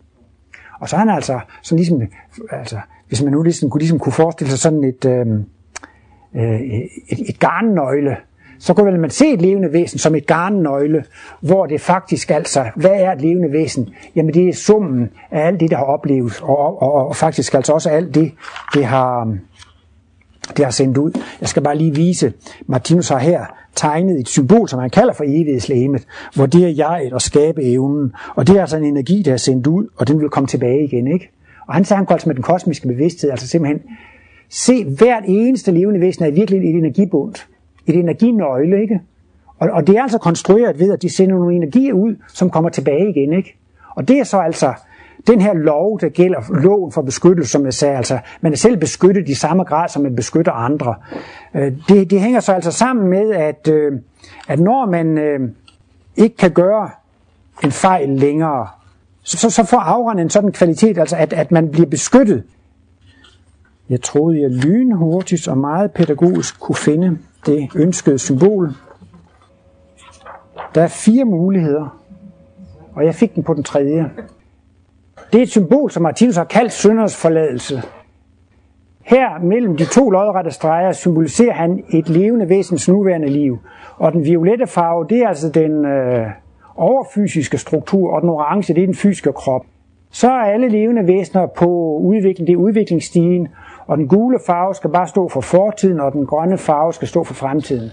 Og 0.80 0.88
så 0.88 0.96
er 0.96 1.00
han 1.00 1.08
altså, 1.08 1.40
sådan 1.62 1.76
ligesom, 1.78 2.02
altså, 2.50 2.78
hvis 3.08 3.22
man 3.22 3.32
nu 3.32 3.42
ligesom, 3.42 3.70
kunne, 3.70 3.80
ligesom 3.80 3.98
kunne 3.98 4.12
forestille 4.12 4.50
sig 4.50 4.58
sådan 4.58 4.84
et, 4.84 5.04
øhm, 5.04 5.44
øh, 6.34 6.60
et, 7.08 7.20
et 7.28 7.38
garnnøgle, 7.38 8.16
så 8.58 8.74
kunne 8.74 8.98
man 8.98 9.10
se 9.10 9.28
et 9.28 9.42
levende 9.42 9.72
væsen 9.72 9.98
som 9.98 10.14
et 10.14 10.26
garnnøgle, 10.26 11.04
hvor 11.40 11.66
det 11.66 11.80
faktisk 11.80 12.30
altså, 12.30 12.64
hvad 12.76 12.90
er 12.90 13.12
et 13.12 13.20
levende 13.20 13.52
væsen? 13.52 13.88
Jamen 14.16 14.34
det 14.34 14.48
er 14.48 14.52
summen 14.52 15.10
af 15.30 15.46
alt 15.46 15.60
det, 15.60 15.70
der 15.70 15.76
har 15.76 15.84
oplevet, 15.84 16.40
og, 16.42 16.82
og, 16.82 16.82
og, 16.82 17.08
og 17.08 17.16
faktisk 17.16 17.54
altså 17.54 17.72
også 17.72 17.90
alt 17.90 18.14
det, 18.14 18.32
det 18.74 18.84
har, 18.84 19.36
det 20.56 20.64
har 20.64 20.72
sendt 20.72 20.98
ud. 20.98 21.12
Jeg 21.40 21.48
skal 21.48 21.62
bare 21.62 21.76
lige 21.78 21.94
vise, 21.94 22.32
Martinus 22.66 23.08
har 23.08 23.18
her 23.18 23.44
tegnet 23.74 24.20
et 24.20 24.28
symbol, 24.28 24.68
som 24.68 24.80
han 24.80 24.90
kalder 24.90 25.12
for 25.12 25.24
evighedslægemet, 25.24 26.06
hvor 26.34 26.46
det 26.46 26.64
er 26.64 26.68
jeget 26.68 27.12
og 27.12 27.22
skabe 27.22 27.62
evnen. 27.62 28.12
Og 28.36 28.46
det 28.46 28.56
er 28.56 28.60
altså 28.60 28.76
en 28.76 28.84
energi, 28.84 29.22
der 29.22 29.32
er 29.32 29.36
sendt 29.36 29.66
ud, 29.66 29.86
og 29.96 30.08
den 30.08 30.20
vil 30.20 30.28
komme 30.28 30.46
tilbage 30.46 30.84
igen. 30.84 31.06
ikke? 31.06 31.30
Og 31.66 31.74
han 31.74 31.84
sagde, 31.84 31.98
han 31.98 32.06
altså 32.10 32.28
med 32.28 32.34
den 32.34 32.42
kosmiske 32.42 32.88
bevidsthed, 32.88 33.30
altså 33.30 33.46
simpelthen, 33.46 33.80
se 34.48 34.84
hvert 34.84 35.24
eneste 35.26 35.70
levende 35.70 36.00
væsen 36.00 36.24
er 36.24 36.30
virkelig 36.30 36.70
et 36.70 36.76
energibund, 36.76 37.34
et 37.86 37.94
energinøgle, 37.94 38.82
ikke? 38.82 39.00
Og, 39.58 39.68
og 39.70 39.86
det 39.86 39.96
er 39.96 40.02
altså 40.02 40.18
konstrueret 40.18 40.78
ved, 40.78 40.92
at 40.92 41.02
de 41.02 41.10
sender 41.10 41.36
nogle 41.36 41.56
energier 41.56 41.92
ud, 41.92 42.16
som 42.28 42.50
kommer 42.50 42.70
tilbage 42.70 43.10
igen, 43.10 43.32
ikke? 43.32 43.56
Og 43.96 44.08
det 44.08 44.18
er 44.18 44.24
så 44.24 44.38
altså 44.38 44.72
den 45.26 45.40
her 45.40 45.54
lov, 45.54 46.00
der 46.00 46.08
gælder 46.08 46.62
loven 46.62 46.92
for 46.92 47.02
beskyttelse, 47.02 47.50
som 47.50 47.64
jeg 47.64 47.74
sagde, 47.74 47.96
altså 47.96 48.18
man 48.40 48.52
er 48.52 48.56
selv 48.56 48.76
beskyttet 48.76 49.28
i 49.28 49.34
samme 49.34 49.64
grad, 49.64 49.88
som 49.88 50.02
man 50.02 50.16
beskytter 50.16 50.52
andre. 50.52 50.94
Øh, 51.54 51.72
det, 51.88 52.10
det 52.10 52.20
hænger 52.20 52.40
så 52.40 52.52
altså 52.52 52.70
sammen 52.70 53.08
med, 53.08 53.30
at, 53.30 53.68
øh, 53.68 53.92
at 54.48 54.60
når 54.60 54.86
man 54.86 55.18
øh, 55.18 55.40
ikke 56.16 56.36
kan 56.36 56.50
gøre 56.50 56.90
en 57.64 57.72
fejl 57.72 58.08
længere, 58.08 58.68
så, 59.22 59.50
så 59.50 59.64
får 59.64 59.78
afrende 59.78 60.22
en 60.22 60.30
sådan 60.30 60.52
kvalitet, 60.52 60.98
altså 60.98 61.16
at, 61.16 61.32
at 61.32 61.52
man 61.52 61.70
bliver 61.70 61.86
beskyttet. 61.86 62.42
Jeg 63.88 64.02
troede, 64.02 64.40
jeg 64.40 64.50
lynhurtigt 64.50 65.48
og 65.48 65.58
meget 65.58 65.92
pædagogisk 65.92 66.60
kunne 66.60 66.76
finde 66.76 67.18
det 67.46 67.68
ønskede 67.74 68.18
symbol. 68.18 68.72
Der 70.74 70.82
er 70.82 70.88
fire 70.88 71.24
muligheder, 71.24 72.00
og 72.94 73.04
jeg 73.04 73.14
fik 73.14 73.34
den 73.34 73.42
på 73.42 73.54
den 73.54 73.62
tredje. 73.62 74.10
Det 75.32 75.38
er 75.38 75.42
et 75.42 75.50
symbol, 75.50 75.90
som 75.90 76.02
Martinus 76.02 76.36
har 76.36 76.44
kaldt 76.44 76.72
synders 76.72 77.16
forladelse. 77.16 77.82
Her 79.04 79.42
mellem 79.42 79.76
de 79.76 79.84
to 79.84 80.10
lodrette 80.10 80.50
streger 80.50 80.92
symboliserer 80.92 81.52
han 81.52 81.84
et 81.90 82.08
levende 82.08 82.48
væsens 82.48 82.88
nuværende 82.88 83.28
liv. 83.28 83.58
Og 83.96 84.12
den 84.12 84.24
violette 84.24 84.66
farve, 84.66 85.06
det 85.08 85.18
er 85.18 85.28
altså 85.28 85.48
den 85.48 85.84
øh, 85.84 86.26
overfysiske 86.76 87.58
struktur, 87.58 88.12
og 88.12 88.20
den 88.20 88.28
orange, 88.30 88.74
det 88.74 88.82
er 88.82 88.86
den 88.86 88.94
fysiske 88.94 89.32
krop. 89.32 89.64
Så 90.10 90.30
er 90.30 90.52
alle 90.52 90.68
levende 90.68 91.06
væsener 91.06 91.46
på 91.46 91.66
udvikling, 92.02 92.46
det 92.46 92.52
er 92.52 92.56
udviklingsstigen, 92.56 93.48
og 93.86 93.98
den 93.98 94.08
gule 94.08 94.38
farve 94.46 94.74
skal 94.74 94.90
bare 94.90 95.08
stå 95.08 95.28
for 95.28 95.40
fortiden, 95.40 96.00
og 96.00 96.12
den 96.12 96.26
grønne 96.26 96.58
farve 96.58 96.92
skal 96.92 97.08
stå 97.08 97.24
for 97.24 97.34
fremtiden. 97.34 97.90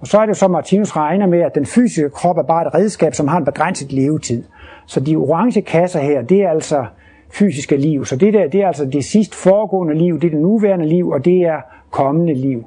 Og 0.00 0.06
så 0.06 0.18
er 0.18 0.26
det 0.26 0.36
så, 0.36 0.48
Martinus 0.48 0.96
regner 0.96 1.26
med, 1.26 1.40
at 1.40 1.54
den 1.54 1.66
fysiske 1.66 2.10
krop 2.10 2.38
er 2.38 2.42
bare 2.42 2.66
et 2.66 2.74
redskab, 2.74 3.14
som 3.14 3.28
har 3.28 3.38
en 3.38 3.44
begrænset 3.44 3.92
levetid. 3.92 4.44
Så 4.86 5.00
de 5.00 5.16
orange 5.16 5.62
kasser 5.62 6.00
her, 6.00 6.22
det 6.22 6.42
er 6.42 6.50
altså 6.50 6.86
fysiske 7.30 7.76
liv. 7.76 8.04
Så 8.04 8.16
det 8.16 8.34
der, 8.34 8.48
det 8.48 8.62
er 8.62 8.66
altså 8.66 8.84
det 8.84 9.04
sidst 9.04 9.34
foregående 9.34 9.94
liv, 9.94 10.20
det 10.20 10.26
er 10.26 10.30
det 10.30 10.40
nuværende 10.40 10.86
liv, 10.86 11.08
og 11.08 11.24
det 11.24 11.42
er 11.42 11.60
kommende 11.90 12.34
liv. 12.34 12.64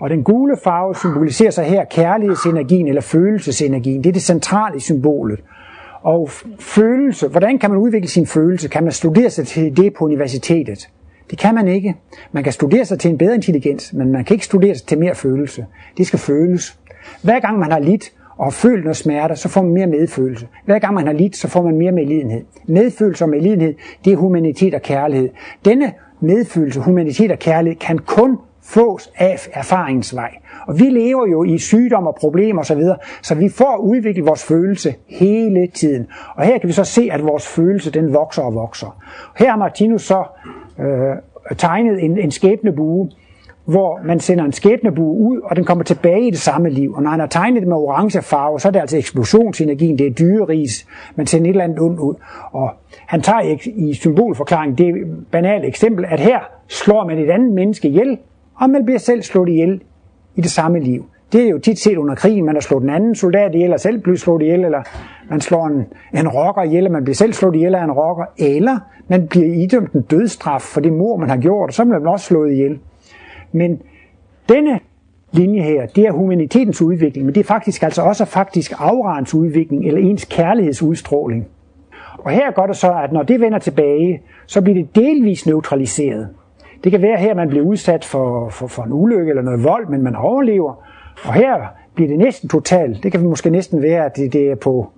Og 0.00 0.10
den 0.10 0.24
gule 0.24 0.56
farve 0.64 0.94
symboliserer 0.94 1.50
sig 1.50 1.64
her 1.64 1.84
kærlighedsenergien 1.84 2.88
eller 2.88 3.00
følelsesenergien. 3.00 4.04
Det 4.04 4.08
er 4.08 4.12
det 4.12 4.22
centrale 4.22 4.76
i 4.76 4.80
symbolet. 4.80 5.40
Og 6.02 6.30
følelse, 6.58 7.28
hvordan 7.28 7.58
kan 7.58 7.70
man 7.70 7.78
udvikle 7.78 8.08
sin 8.08 8.26
følelse? 8.26 8.68
Kan 8.68 8.82
man 8.82 8.92
studere 8.92 9.30
sig 9.30 9.46
til 9.46 9.76
det 9.76 9.94
på 9.94 10.04
universitetet? 10.04 10.88
Det 11.30 11.38
kan 11.38 11.54
man 11.54 11.68
ikke. 11.68 11.94
Man 12.32 12.44
kan 12.44 12.52
studere 12.52 12.84
sig 12.84 12.98
til 12.98 13.10
en 13.10 13.18
bedre 13.18 13.34
intelligens, 13.34 13.92
men 13.92 14.12
man 14.12 14.24
kan 14.24 14.34
ikke 14.34 14.44
studere 14.44 14.74
sig 14.74 14.86
til 14.86 14.98
mere 14.98 15.14
følelse. 15.14 15.66
Det 15.98 16.06
skal 16.06 16.18
føles. 16.18 16.78
Hver 17.22 17.40
gang 17.40 17.58
man 17.58 17.72
har 17.72 17.78
lidt 17.78 18.12
og 18.38 18.46
har 18.46 18.50
følt 18.50 18.84
noget 18.84 18.96
smerte, 18.96 19.36
så 19.36 19.48
får 19.48 19.62
man 19.62 19.72
mere 19.72 19.86
medfølelse. 19.86 20.48
Hver 20.64 20.78
gang 20.78 20.94
man 20.94 21.06
har 21.06 21.12
lidt, 21.12 21.36
så 21.36 21.48
får 21.48 21.62
man 21.62 21.76
mere 21.76 21.92
medlidenhed. 21.92 22.44
Medfølelse 22.66 23.24
og 23.24 23.28
medlidenhed, 23.28 23.74
det 24.04 24.12
er 24.12 24.16
humanitet 24.16 24.74
og 24.74 24.82
kærlighed. 24.82 25.28
Denne 25.64 25.92
medfølelse, 26.20 26.80
humanitet 26.80 27.30
og 27.30 27.38
kærlighed 27.38 27.78
kan 27.78 27.98
kun 27.98 28.38
fås 28.62 29.10
af 29.16 29.48
erfaringens 29.52 30.14
vej. 30.14 30.30
Og 30.66 30.78
vi 30.78 30.84
lever 30.84 31.26
jo 31.26 31.44
i 31.44 31.58
sygdom 31.58 32.06
og 32.06 32.16
problemer 32.20 32.60
osv., 32.60 32.80
så, 32.80 32.96
så 33.22 33.34
vi 33.34 33.48
får 33.48 33.76
udviklet 33.76 34.26
vores 34.26 34.44
følelse 34.44 34.94
hele 35.06 35.66
tiden. 35.66 36.06
Og 36.36 36.44
her 36.44 36.58
kan 36.58 36.68
vi 36.68 36.72
så 36.72 36.84
se, 36.84 37.08
at 37.12 37.24
vores 37.24 37.46
følelse 37.46 37.90
den 37.90 38.14
vokser 38.14 38.42
og 38.42 38.54
vokser. 38.54 39.00
Her 39.36 39.50
har 39.50 39.56
Martinus 39.56 40.02
så 40.02 40.24
øh, 40.80 41.56
tegnet 41.56 42.04
en, 42.04 42.18
en 42.18 42.30
skæbnebue, 42.30 43.10
hvor 43.68 44.00
man 44.04 44.20
sender 44.20 44.44
en 44.44 44.52
skæbnebue 44.52 45.30
ud, 45.30 45.40
og 45.40 45.56
den 45.56 45.64
kommer 45.64 45.84
tilbage 45.84 46.26
i 46.26 46.30
det 46.30 46.38
samme 46.38 46.70
liv. 46.70 46.94
Og 46.94 47.02
når 47.02 47.10
han 47.10 47.20
har 47.20 47.26
tegnet 47.26 47.60
det 47.60 47.68
med 47.68 47.76
orange 47.76 48.22
farve, 48.22 48.60
så 48.60 48.68
er 48.68 48.72
det 48.72 48.80
altså 48.80 48.96
eksplosionsenergien, 48.96 49.98
det 49.98 50.06
er 50.06 50.10
dyreris, 50.10 50.86
man 51.16 51.26
sender 51.26 51.46
et 51.46 51.50
eller 51.50 51.64
andet 51.64 51.80
ondt 51.80 52.00
ud. 52.00 52.14
Og 52.52 52.70
han 53.06 53.22
tager 53.22 53.58
i, 53.76 53.94
symbolforklaringen 53.94 54.78
det 54.78 54.94
banale 55.30 55.66
eksempel, 55.66 56.04
at 56.08 56.20
her 56.20 56.38
slår 56.68 57.06
man 57.06 57.18
et 57.18 57.30
andet 57.30 57.52
menneske 57.52 57.88
ihjel, 57.88 58.18
og 58.54 58.70
man 58.70 58.84
bliver 58.84 58.98
selv 58.98 59.22
slået 59.22 59.48
ihjel 59.48 59.80
i 60.36 60.40
det 60.40 60.50
samme 60.50 60.80
liv. 60.80 61.04
Det 61.32 61.44
er 61.44 61.48
jo 61.48 61.58
tit 61.58 61.78
set 61.78 61.96
under 61.96 62.14
krigen, 62.14 62.44
man 62.44 62.54
har 62.54 62.60
slået 62.60 62.82
en 62.82 62.90
anden 62.90 63.14
soldat 63.14 63.54
ihjel, 63.54 63.72
og 63.72 63.80
selv 63.80 63.98
bliver 63.98 64.16
slået 64.16 64.42
ihjel, 64.42 64.64
eller 64.64 64.82
man 65.30 65.40
slår 65.40 65.66
en, 65.66 65.86
en 66.14 66.28
rocker 66.28 66.62
ihjel, 66.62 66.86
og 66.86 66.92
man 66.92 67.04
bliver 67.04 67.14
selv 67.14 67.32
slået 67.32 67.54
ihjel 67.54 67.74
af 67.74 67.84
en 67.84 67.92
rocker, 67.92 68.24
eller 68.38 68.78
man 69.08 69.28
bliver 69.28 69.46
idømt 69.46 69.92
en 69.92 70.02
dødstraf 70.02 70.60
for 70.60 70.80
det 70.80 70.92
mor, 70.92 71.16
man 71.16 71.28
har 71.28 71.36
gjort, 71.36 71.68
og 71.68 71.74
så 71.74 71.84
bliver 71.84 71.98
man 71.98 72.08
også 72.08 72.26
slået 72.26 72.52
ihjel. 72.52 72.78
Men 73.52 73.82
denne 74.48 74.80
linje 75.32 75.62
her, 75.62 75.86
det 75.86 76.06
er 76.06 76.12
humanitetens 76.12 76.82
udvikling, 76.82 77.26
men 77.26 77.34
det 77.34 77.40
er 77.40 77.44
faktisk 77.44 77.82
altså 77.82 78.02
også 78.02 78.24
faktisk 78.24 78.72
afrens 78.78 79.34
udvikling, 79.34 79.86
eller 79.86 80.00
ens 80.00 80.24
kærlighedsudstråling. 80.24 81.46
Og 82.18 82.30
her 82.30 82.50
går 82.50 82.66
det 82.66 82.76
så, 82.76 82.92
at 82.92 83.12
når 83.12 83.22
det 83.22 83.40
vender 83.40 83.58
tilbage, 83.58 84.22
så 84.46 84.62
bliver 84.62 84.74
det 84.74 84.96
delvis 84.96 85.46
neutraliseret. 85.46 86.28
Det 86.84 86.92
kan 86.92 87.02
være 87.02 87.18
her, 87.18 87.34
man 87.34 87.48
bliver 87.48 87.64
udsat 87.64 88.04
for, 88.04 88.48
for, 88.48 88.66
for 88.66 88.82
en 88.82 88.92
ulykke 88.92 89.30
eller 89.30 89.42
noget 89.42 89.64
vold, 89.64 89.88
men 89.88 90.02
man 90.02 90.16
overlever. 90.16 90.74
Og 91.24 91.34
her 91.34 91.66
bliver 91.94 92.08
det 92.08 92.18
næsten 92.18 92.48
totalt. 92.48 93.02
Det 93.02 93.12
kan 93.12 93.22
måske 93.22 93.50
næsten 93.50 93.82
være, 93.82 94.04
at 94.04 94.16
det, 94.16 94.32
det 94.32 94.50
er 94.50 94.54
på, 94.54 94.90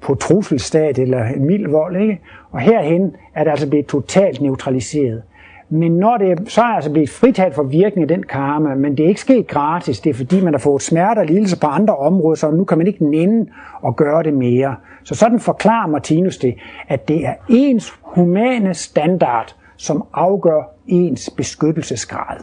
på 0.00 0.14
trusselstat 0.14 0.98
eller 0.98 1.24
en 1.24 1.44
mild 1.44 1.68
vold. 1.68 1.96
Ikke? 1.96 2.20
Og 2.50 2.60
herhen 2.60 3.16
er 3.34 3.44
det 3.44 3.50
altså 3.50 3.68
blevet 3.68 3.86
totalt 3.86 4.40
neutraliseret. 4.40 5.22
Men 5.70 5.92
når 5.92 6.16
det 6.16 6.52
så 6.52 6.60
er 6.60 6.64
altså 6.64 6.90
blevet 6.90 7.10
fritaget 7.10 7.54
for 7.54 7.62
virkning 7.62 8.02
af 8.02 8.16
den 8.16 8.22
karma, 8.22 8.74
men 8.74 8.96
det 8.96 9.04
er 9.04 9.08
ikke 9.08 9.20
sket 9.20 9.46
gratis, 9.46 10.00
det 10.00 10.10
er 10.10 10.14
fordi 10.14 10.40
man 10.40 10.54
har 10.54 10.58
fået 10.58 10.82
smerte 10.82 11.18
og 11.18 11.26
lidelse 11.26 11.60
på 11.60 11.66
andre 11.66 11.96
områder, 11.96 12.34
så 12.34 12.50
nu 12.50 12.64
kan 12.64 12.78
man 12.78 12.86
ikke 12.86 13.10
nænde 13.10 13.50
at 13.86 13.96
gøre 13.96 14.22
det 14.22 14.34
mere. 14.34 14.76
Så 15.04 15.14
sådan 15.14 15.40
forklarer 15.40 15.86
Martinus 15.86 16.38
det, 16.38 16.54
at 16.88 17.08
det 17.08 17.26
er 17.26 17.34
ens 17.48 17.98
humane 18.02 18.74
standard, 18.74 19.56
som 19.76 20.04
afgør 20.12 20.62
ens 20.86 21.30
beskyttelsesgrad. 21.30 22.36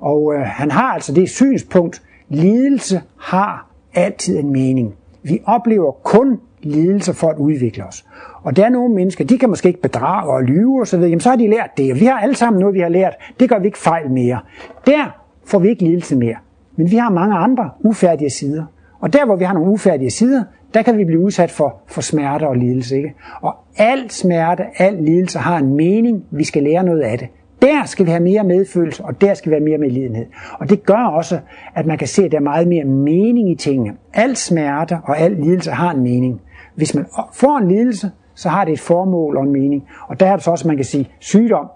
Og 0.00 0.34
øh, 0.34 0.40
han 0.40 0.70
har 0.70 0.92
altså 0.94 1.14
det 1.14 1.30
synspunkt, 1.30 2.02
lidelse 2.28 3.02
har 3.18 3.70
altid 3.94 4.38
en 4.38 4.52
mening. 4.52 4.94
Vi 5.22 5.42
oplever 5.44 5.92
kun 5.92 6.40
lidelse 6.62 7.14
for 7.14 7.28
at 7.28 7.38
udvikle 7.38 7.84
os. 7.84 8.04
Og 8.42 8.56
der 8.56 8.64
er 8.64 8.68
nogle 8.68 8.94
mennesker, 8.94 9.24
de 9.24 9.38
kan 9.38 9.48
måske 9.48 9.68
ikke 9.68 9.82
bedrage 9.82 10.32
og 10.32 10.42
lyve 10.42 10.80
og 10.80 10.86
så 10.86 10.96
videre. 10.96 11.10
Jamen, 11.10 11.20
så 11.20 11.28
har 11.28 11.36
de 11.36 11.50
lært 11.50 11.70
det. 11.76 12.00
Vi 12.00 12.04
har 12.04 12.18
alle 12.20 12.34
sammen 12.34 12.60
noget, 12.60 12.74
vi 12.74 12.80
har 12.80 12.88
lært. 12.88 13.14
Det 13.40 13.48
gør 13.48 13.58
vi 13.58 13.66
ikke 13.66 13.78
fejl 13.78 14.10
mere. 14.10 14.40
Der 14.86 15.18
får 15.44 15.58
vi 15.58 15.68
ikke 15.68 15.84
lidelse 15.84 16.16
mere. 16.16 16.36
Men 16.76 16.90
vi 16.90 16.96
har 16.96 17.10
mange 17.10 17.36
andre 17.36 17.70
ufærdige 17.80 18.30
sider. 18.30 18.64
Og 19.00 19.12
der, 19.12 19.24
hvor 19.24 19.36
vi 19.36 19.44
har 19.44 19.54
nogle 19.54 19.70
ufærdige 19.70 20.10
sider, 20.10 20.44
der 20.74 20.82
kan 20.82 20.98
vi 20.98 21.04
blive 21.04 21.20
udsat 21.20 21.50
for, 21.50 21.80
for 21.86 22.00
smerte 22.00 22.48
og 22.48 22.56
lidelse. 22.56 22.96
Ikke? 22.96 23.14
Og 23.40 23.54
al 23.76 24.10
smerte, 24.10 24.64
al 24.78 24.94
lidelse 25.00 25.38
har 25.38 25.58
en 25.58 25.74
mening. 25.74 26.24
Vi 26.30 26.44
skal 26.44 26.62
lære 26.62 26.84
noget 26.84 27.00
af 27.00 27.18
det. 27.18 27.28
Der 27.62 27.84
skal 27.84 28.06
vi 28.06 28.10
have 28.10 28.22
mere 28.22 28.44
medfølelse, 28.44 29.04
og 29.04 29.20
der 29.20 29.34
skal 29.34 29.50
vi 29.50 29.54
have 29.54 29.64
mere 29.64 29.78
medlidenhed. 29.78 30.26
Og 30.58 30.70
det 30.70 30.84
gør 30.84 31.04
også, 31.04 31.38
at 31.74 31.86
man 31.86 31.98
kan 31.98 32.08
se, 32.08 32.24
at 32.24 32.32
der 32.32 32.38
er 32.38 32.42
meget 32.42 32.68
mere 32.68 32.84
mening 32.84 33.50
i 33.50 33.54
tingene. 33.54 33.96
Al 34.14 34.36
smerte 34.36 34.98
og 35.04 35.18
al 35.18 35.32
lidelse 35.32 35.70
har 35.70 35.90
en 35.90 36.02
mening. 36.02 36.40
Hvis 36.74 36.94
man 36.94 37.06
får 37.34 37.58
en 37.58 37.68
lidelse, 37.68 38.10
så 38.42 38.48
har 38.48 38.64
det 38.64 38.72
et 38.72 38.80
formål 38.80 39.36
og 39.36 39.42
en 39.42 39.52
mening. 39.52 39.88
Og 40.08 40.20
der 40.20 40.26
er 40.26 40.36
det 40.36 40.44
så 40.44 40.50
også, 40.50 40.68
man 40.68 40.76
kan 40.76 40.84
sige, 40.84 41.10
sygdom, 41.20 41.66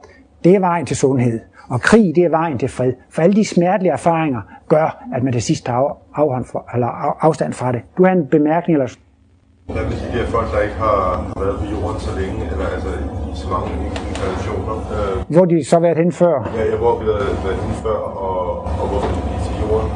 det 0.45 0.55
er 0.55 0.61
vejen 0.61 0.87
til 0.87 0.97
sundhed. 0.97 1.41
Og 1.69 1.81
krig, 1.81 2.13
det 2.17 2.25
er 2.25 2.29
vejen 2.29 2.59
til 2.59 2.69
fred. 2.69 2.93
For 3.11 3.23
alle 3.23 3.37
de 3.37 3.45
smertelige 3.45 3.93
erfaringer 3.93 4.41
gør, 4.69 5.05
at 5.15 5.23
man 5.23 5.33
til 5.33 5.43
sidst 5.43 5.67
tager 5.67 5.99
af, 6.15 6.75
eller 6.75 6.89
afstand 7.27 7.53
fra 7.53 7.73
det. 7.73 7.81
Du 7.99 8.05
har 8.05 8.13
en 8.13 8.27
bemærkning, 8.27 8.75
eller 8.79 8.95
hvad 9.75 9.85
vil 9.85 9.97
sige, 9.99 10.13
de 10.13 10.19
her 10.19 10.27
folk, 10.27 10.49
der 10.55 10.61
ikke 10.61 10.75
har 10.75 11.33
været 11.41 11.57
på 11.61 11.65
jorden 11.75 12.01
så 12.01 12.13
længe, 12.21 12.41
eller 12.53 12.67
altså 12.75 12.89
i 13.33 13.37
så 13.43 13.49
mange 13.55 13.71
inkarnationer? 14.09 14.77
Øh, 14.97 15.35
hvor 15.35 15.45
de 15.45 15.65
så 15.65 15.79
været 15.79 15.97
hen 15.97 16.13
før? 16.13 16.37
Ja, 16.57 16.65
ja 16.71 16.77
hvor 16.77 16.93
har 16.99 17.05
været 17.05 17.59
hen 17.67 17.75
før, 17.87 17.99
og, 18.29 18.41
og 18.81 18.87
hvor 18.89 19.01
skal 19.05 19.15
de 19.29 19.37
til 19.47 19.55
jorden? 19.63 19.89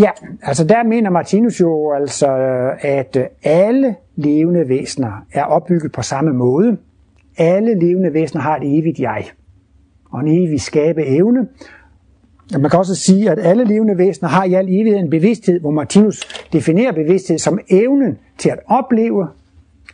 Ja, 0.00 0.10
altså 0.42 0.64
der 0.64 0.82
mener 0.82 1.10
Martinus 1.10 1.60
jo 1.60 1.92
altså, 1.92 2.38
øh, 2.38 2.78
at 2.80 3.16
øh, 3.16 3.24
alle 3.44 3.94
levende 4.16 4.68
væsener 4.68 5.26
er 5.32 5.44
opbygget 5.44 5.92
på 5.92 6.02
samme 6.02 6.32
måde. 6.32 6.76
Alle 7.38 7.74
levende 7.74 8.14
væsener 8.14 8.42
har 8.42 8.56
et 8.56 8.78
evigt 8.78 8.98
jeg, 8.98 9.24
og 10.10 10.20
en 10.20 10.28
evig 10.28 10.60
skabe 10.60 11.06
evne, 11.06 11.48
man 12.58 12.70
kan 12.70 12.78
også 12.78 12.94
sige, 12.94 13.30
at 13.30 13.38
alle 13.38 13.64
levende 13.64 13.98
væsener 13.98 14.28
har 14.28 14.44
i 14.44 14.54
al 14.54 14.64
evighed 14.68 14.98
en 14.98 15.10
bevidsthed, 15.10 15.60
hvor 15.60 15.70
Martinus 15.70 16.46
definerer 16.52 16.92
bevidsthed 16.92 17.38
som 17.38 17.58
evnen 17.70 18.18
til 18.38 18.50
at 18.50 18.58
opleve 18.68 19.28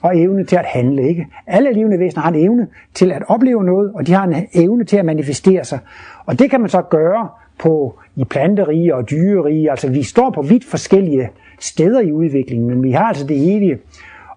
og 0.02 0.18
evne 0.18 0.44
til 0.44 0.56
at 0.56 0.64
handle. 0.64 1.08
Ikke? 1.08 1.26
Alle 1.46 1.72
levende 1.72 1.98
væsener 1.98 2.22
har 2.22 2.30
en 2.30 2.44
evne 2.44 2.66
til 2.94 3.12
at 3.12 3.22
opleve 3.28 3.64
noget, 3.64 3.92
og 3.94 4.06
de 4.06 4.12
har 4.12 4.24
en 4.24 4.46
evne 4.52 4.84
til 4.84 4.96
at 4.96 5.04
manifestere 5.04 5.64
sig. 5.64 5.78
Og 6.26 6.38
det 6.38 6.50
kan 6.50 6.60
man 6.60 6.68
så 6.70 6.82
gøre 6.82 7.28
på 7.58 7.98
i 8.16 8.24
planterige 8.24 8.94
og 8.94 9.10
dyrerige. 9.10 9.70
Altså 9.70 9.90
vi 9.90 10.02
står 10.02 10.30
på 10.30 10.42
vidt 10.42 10.64
forskellige 10.64 11.28
steder 11.60 12.00
i 12.00 12.12
udviklingen, 12.12 12.68
men 12.68 12.82
vi 12.82 12.90
har 12.90 13.04
altså 13.04 13.26
det 13.26 13.56
evige. 13.56 13.78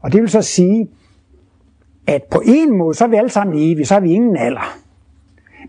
Og 0.01 0.13
det 0.13 0.21
vil 0.21 0.29
så 0.29 0.41
sige, 0.41 0.87
at 2.07 2.23
på 2.23 2.41
en 2.45 2.77
måde, 2.77 2.93
så 2.93 3.03
er 3.03 3.09
vi 3.09 3.15
alle 3.15 3.29
sammen 3.29 3.55
evige, 3.57 3.85
så 3.85 3.93
har 3.93 4.01
vi 4.01 4.11
ingen 4.11 4.37
alder. 4.37 4.77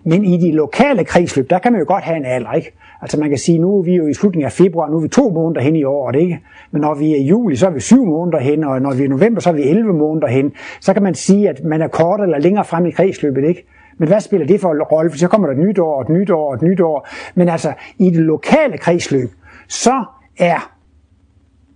Men 0.04 0.24
i 0.24 0.36
de 0.36 0.52
lokale 0.52 1.04
kredsløb, 1.04 1.50
der 1.50 1.58
kan 1.58 1.72
man 1.72 1.80
jo 1.80 1.84
godt 1.88 2.04
have 2.04 2.16
en 2.16 2.24
alder, 2.24 2.52
ikke? 2.52 2.72
Altså 3.02 3.20
man 3.20 3.28
kan 3.28 3.38
sige, 3.38 3.58
nu 3.58 3.78
er 3.78 3.82
vi 3.82 3.94
jo 3.94 4.06
i 4.06 4.14
slutningen 4.14 4.46
af 4.46 4.52
februar, 4.52 4.90
nu 4.90 4.96
er 4.96 5.00
vi 5.00 5.08
to 5.08 5.30
måneder 5.30 5.60
hen 5.60 5.76
i 5.76 5.84
året, 5.84 6.16
ikke? 6.16 6.40
Men 6.70 6.80
når 6.80 6.94
vi 6.94 7.12
er 7.12 7.16
i 7.16 7.22
juli, 7.22 7.56
så 7.56 7.66
er 7.66 7.70
vi 7.70 7.80
syv 7.80 8.04
måneder 8.04 8.38
hen, 8.38 8.64
og 8.64 8.82
når 8.82 8.94
vi 8.94 9.00
er 9.00 9.04
i 9.04 9.08
november, 9.08 9.40
så 9.40 9.50
er 9.50 9.54
vi 9.54 9.62
11 9.62 9.92
måneder 9.92 10.26
hen. 10.26 10.52
Så 10.80 10.92
kan 10.92 11.02
man 11.02 11.14
sige, 11.14 11.48
at 11.48 11.64
man 11.64 11.82
er 11.82 11.88
kort 11.88 12.20
eller 12.20 12.38
længere 12.38 12.64
frem 12.64 12.86
i 12.86 12.90
kredsløbet, 12.90 13.44
ikke? 13.44 13.66
Men 14.00 14.08
hvad 14.08 14.20
spiller 14.20 14.46
det 14.46 14.60
for 14.60 14.72
en 14.72 14.82
rolle? 14.82 15.10
For 15.10 15.18
så 15.18 15.28
kommer 15.28 15.46
der 15.48 15.54
et 15.54 15.66
nyt 15.66 15.78
år, 15.78 16.02
et 16.02 16.08
nyt 16.08 16.30
år, 16.30 16.54
et 16.54 16.62
nyt 16.62 16.80
år. 16.80 17.08
Men 17.34 17.48
altså, 17.48 17.72
i 17.98 18.10
det 18.10 18.22
lokale 18.34 18.78
kredsløb, 18.78 19.30
så 19.68 20.04
er 20.38 20.70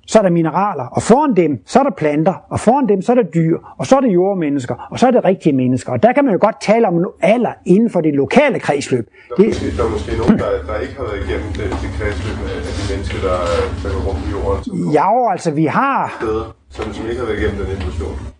så 0.06 0.18
er 0.18 0.22
der 0.22 0.30
mineraler, 0.30 0.86
og 0.96 1.02
foran 1.02 1.36
dem, 1.36 1.62
så 1.66 1.78
er 1.78 1.82
der 1.82 1.90
planter, 1.90 2.34
og 2.48 2.60
foran 2.60 2.88
dem, 2.88 3.02
så 3.02 3.12
er 3.12 3.16
der 3.16 3.22
dyr, 3.22 3.58
og 3.78 3.86
så 3.86 3.96
er 3.96 4.00
der 4.00 4.08
jordmennesker, 4.08 4.88
og 4.90 4.98
så 4.98 5.06
er 5.06 5.10
det 5.10 5.24
rigtige 5.24 5.52
mennesker. 5.52 5.92
Og 5.92 6.02
der 6.02 6.12
kan 6.12 6.24
man 6.24 6.32
jo 6.34 6.38
godt 6.40 6.60
tale 6.60 6.88
om 6.88 6.94
alder 7.20 7.52
inden 7.66 7.90
for 7.90 8.00
det 8.00 8.14
lokale 8.14 8.58
kredsløb. 8.60 9.08
Der 9.28 9.34
er, 9.34 9.36
det, 9.36 9.46
måske, 9.46 9.76
der 9.76 9.84
er 9.84 9.90
måske 9.90 10.16
nogen, 10.16 10.38
der, 10.38 10.50
der 10.66 10.78
ikke 10.84 10.94
har 10.94 11.04
været 11.04 11.20
igennem 11.28 11.48
det, 11.58 11.66
det 11.82 11.90
kredsløb 11.98 12.36
af 12.56 12.60
de 12.78 12.84
mennesker, 12.92 13.18
der, 13.28 13.38
der 13.82 13.88
går 13.94 14.02
rundt 14.08 14.20
på 14.24 14.30
jorden. 14.36 14.92
Ja, 14.92 15.30
altså 15.32 15.50
vi 15.50 15.64
har... 15.64 16.16
Steder, 16.20 16.56
som, 16.70 16.92
som 16.92 17.06
ikke 17.08 17.20
har 17.20 17.26
været 17.26 17.38
igennem 17.40 17.58
den 17.64 17.76
evolution. 17.76 18.33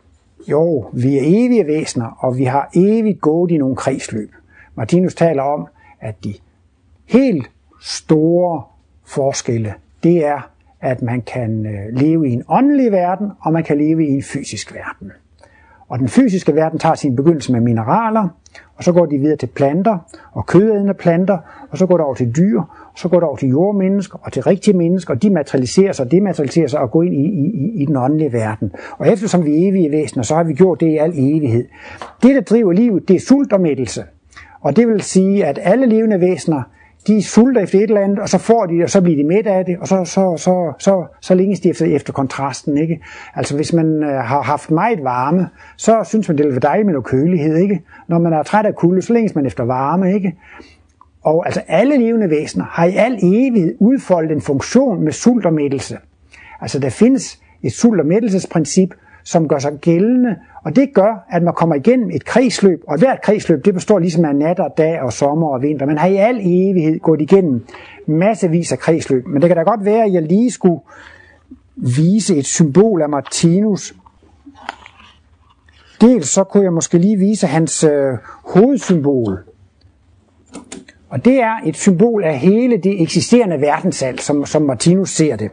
Jo, 0.51 0.91
vi 0.93 1.19
er 1.19 1.23
evige 1.25 1.67
væsener, 1.67 2.07
og 2.19 2.39
vi 2.39 2.45
har 2.45 2.71
evigt 2.75 3.21
gået 3.21 3.51
i 3.51 3.57
nogle 3.57 3.77
kredsløb. 3.77 4.33
Martinus 4.75 5.15
taler 5.15 5.43
om, 5.43 5.67
at 6.01 6.25
de 6.25 6.35
helt 7.07 7.51
store 7.81 8.63
forskelle, 9.05 9.75
det 10.03 10.27
er, 10.27 10.51
at 10.81 11.03
man 11.03 11.23
kan 11.23 11.67
øh, 11.67 12.01
leve 12.01 12.29
i 12.29 12.33
en 12.33 12.43
åndelig 12.49 12.93
verden, 12.93 13.31
og 13.41 13.53
man 13.53 13.65
kan 13.65 13.79
leve 13.79 14.07
i 14.07 14.11
en 14.11 14.23
fysisk 14.23 14.75
verden. 14.75 15.13
Og 15.95 16.01
den 16.01 16.09
fysiske 16.09 16.55
verden 16.55 16.79
tager 16.79 16.95
sin 16.95 17.17
begyndelse 17.17 17.53
med 17.53 17.61
mineraler, 17.61 18.29
og 18.77 18.85
så 18.85 18.93
går 18.93 19.07
de 19.07 19.19
videre 19.19 19.37
til 19.37 19.47
planter 19.47 19.99
og 20.33 20.47
kødædende 20.47 20.95
planter, 20.95 21.39
og 21.71 21.79
så 21.79 21.87
går 21.87 21.97
det 21.97 22.07
over 22.07 22.15
til 22.15 22.37
dyr, 22.37 22.61
og 22.61 22.99
så 22.99 23.09
går 23.09 23.17
det 23.17 23.29
over 23.29 23.37
til 23.37 23.49
jordmennesker 23.49 24.19
og 24.23 24.33
til 24.33 24.43
rigtige 24.43 24.77
mennesker, 24.77 25.15
og 25.15 25.23
de 25.23 25.31
materialiserer 25.31 25.93
sig 25.93 26.05
og 26.05 26.13
dematerialiserer 26.13 26.67
sig 26.67 26.81
og 26.81 26.91
går 26.91 27.03
ind 27.03 27.15
i, 27.15 27.27
i, 27.27 27.83
i 27.83 27.87
den 27.87 27.97
åndelige 27.97 28.33
verden. 28.33 28.73
Og 28.99 29.09
eftersom 29.09 29.45
vi 29.45 29.51
er 29.51 29.69
evige 29.69 29.91
væsener, 29.91 30.23
så 30.23 30.35
har 30.35 30.45
vi 30.45 30.53
gjort 30.53 30.81
det 30.81 30.87
i 30.87 30.97
al 30.97 31.13
evighed. 31.15 31.65
Det, 32.23 32.35
der 32.35 32.41
driver 32.41 32.73
livet, 32.73 33.09
det 33.09 33.17
er 33.17 33.21
sult 33.21 33.53
og 33.53 33.61
mættelse. 33.61 34.05
Og 34.61 34.77
det 34.77 34.89
vil 34.89 35.01
sige, 35.01 35.47
at 35.47 35.59
alle 35.63 35.87
levende 35.87 36.21
væsener, 36.21 36.63
de 37.07 37.23
sulter 37.23 37.61
efter 37.61 37.79
et 37.79 37.83
eller 37.83 38.01
andet, 38.01 38.19
og 38.19 38.29
så 38.29 38.39
får 38.39 38.67
de 38.67 38.75
det, 38.75 38.83
og 38.83 38.91
så 38.91 39.01
bliver 39.01 39.17
de 39.17 39.29
mæt 39.29 39.47
af 39.47 39.65
det, 39.65 39.79
og 39.79 39.89
så, 39.89 40.05
så, 40.05 40.37
så, 40.37 40.73
så, 40.79 41.05
så 41.21 41.35
længes 41.35 41.61
de 41.61 41.69
efter, 41.69 41.87
efter 41.87 42.13
kontrasten. 42.13 42.79
Ikke? 42.79 43.01
Altså 43.35 43.57
hvis 43.57 43.73
man 43.73 43.87
øh, 44.03 44.11
har 44.11 44.43
haft 44.43 44.71
meget 44.71 45.05
varme, 45.05 45.49
så 45.77 46.05
synes 46.05 46.29
man, 46.29 46.39
det 46.39 46.47
vil 46.47 46.53
være 46.53 46.61
dejligt 46.61 46.87
med 46.87 46.93
noget 46.93 47.07
kølighed. 47.07 47.57
Ikke? 47.57 47.83
Når 48.09 48.19
man 48.19 48.33
er 48.33 48.43
træt 48.43 48.67
af 48.67 48.75
kulde, 48.75 49.03
så 49.03 49.13
længes 49.13 49.35
man 49.35 49.47
efter 49.47 49.65
varme. 49.65 50.15
Ikke? 50.15 50.35
Og 51.23 51.47
altså 51.47 51.61
alle 51.69 51.97
levende 51.97 52.31
væsener 52.31 52.65
har 52.65 52.85
i 52.85 52.95
al 52.97 53.19
evighed 53.23 53.75
udfoldet 53.79 54.33
en 54.33 54.41
funktion 54.41 55.05
med 55.05 55.13
sult 55.13 55.47
og 55.47 55.53
mættelse. 55.53 55.99
Altså 56.61 56.79
der 56.79 56.91
findes 56.91 57.41
et 57.63 57.73
sult- 57.73 58.01
og 58.01 58.07
mættelsesprincip, 58.07 58.95
som 59.25 59.49
gør 59.49 59.59
sig 59.59 59.73
gældende, 59.73 60.37
og 60.65 60.77
det 60.77 60.95
gør, 60.95 61.27
at 61.31 61.43
man 61.43 61.55
kommer 61.55 61.75
igennem 61.75 62.11
et 62.11 62.25
kredsløb, 62.25 62.83
og 62.89 62.99
hvert 62.99 63.23
kredsløb, 63.23 63.65
det 63.65 63.75
består 63.75 63.99
ligesom 63.99 64.25
af 64.25 64.37
nat 64.37 64.61
og 64.61 64.75
dag 64.79 65.01
og 65.01 65.13
sommer 65.13 65.49
og 65.49 65.63
vinter. 65.63 65.87
Man 65.87 65.99
har 65.99 66.09
i 66.09 66.17
al 66.17 66.37
evighed 66.41 67.01
gået 67.01 67.21
igennem 67.21 67.67
massevis 68.07 68.73
af 68.73 68.79
kredsløb, 68.79 69.27
men 69.27 69.43
det 69.43 69.49
kan 69.49 69.57
da 69.57 69.63
godt 69.63 69.85
være, 69.85 70.05
at 70.05 70.13
jeg 70.13 70.23
lige 70.23 70.51
skulle 70.51 70.81
vise 71.77 72.37
et 72.37 72.47
symbol 72.47 73.03
af 73.03 73.09
Martinus. 73.09 73.95
Dels 76.01 76.29
så 76.29 76.45
kunne 76.45 76.65
jeg 76.65 76.73
måske 76.73 76.99
lige 76.99 77.17
vise 77.17 77.47
hans 77.47 77.85
øh, 77.85 78.13
hovedsymbol, 78.45 79.39
og 81.09 81.25
det 81.25 81.41
er 81.41 81.55
et 81.67 81.77
symbol 81.77 82.25
af 82.25 82.39
hele 82.39 82.77
det 82.77 83.03
eksisterende 83.03 83.61
verdensalt, 83.61 84.23
som, 84.23 84.47
som 84.47 84.63
Martinus 84.63 85.11
ser 85.11 85.37
det. 85.37 85.51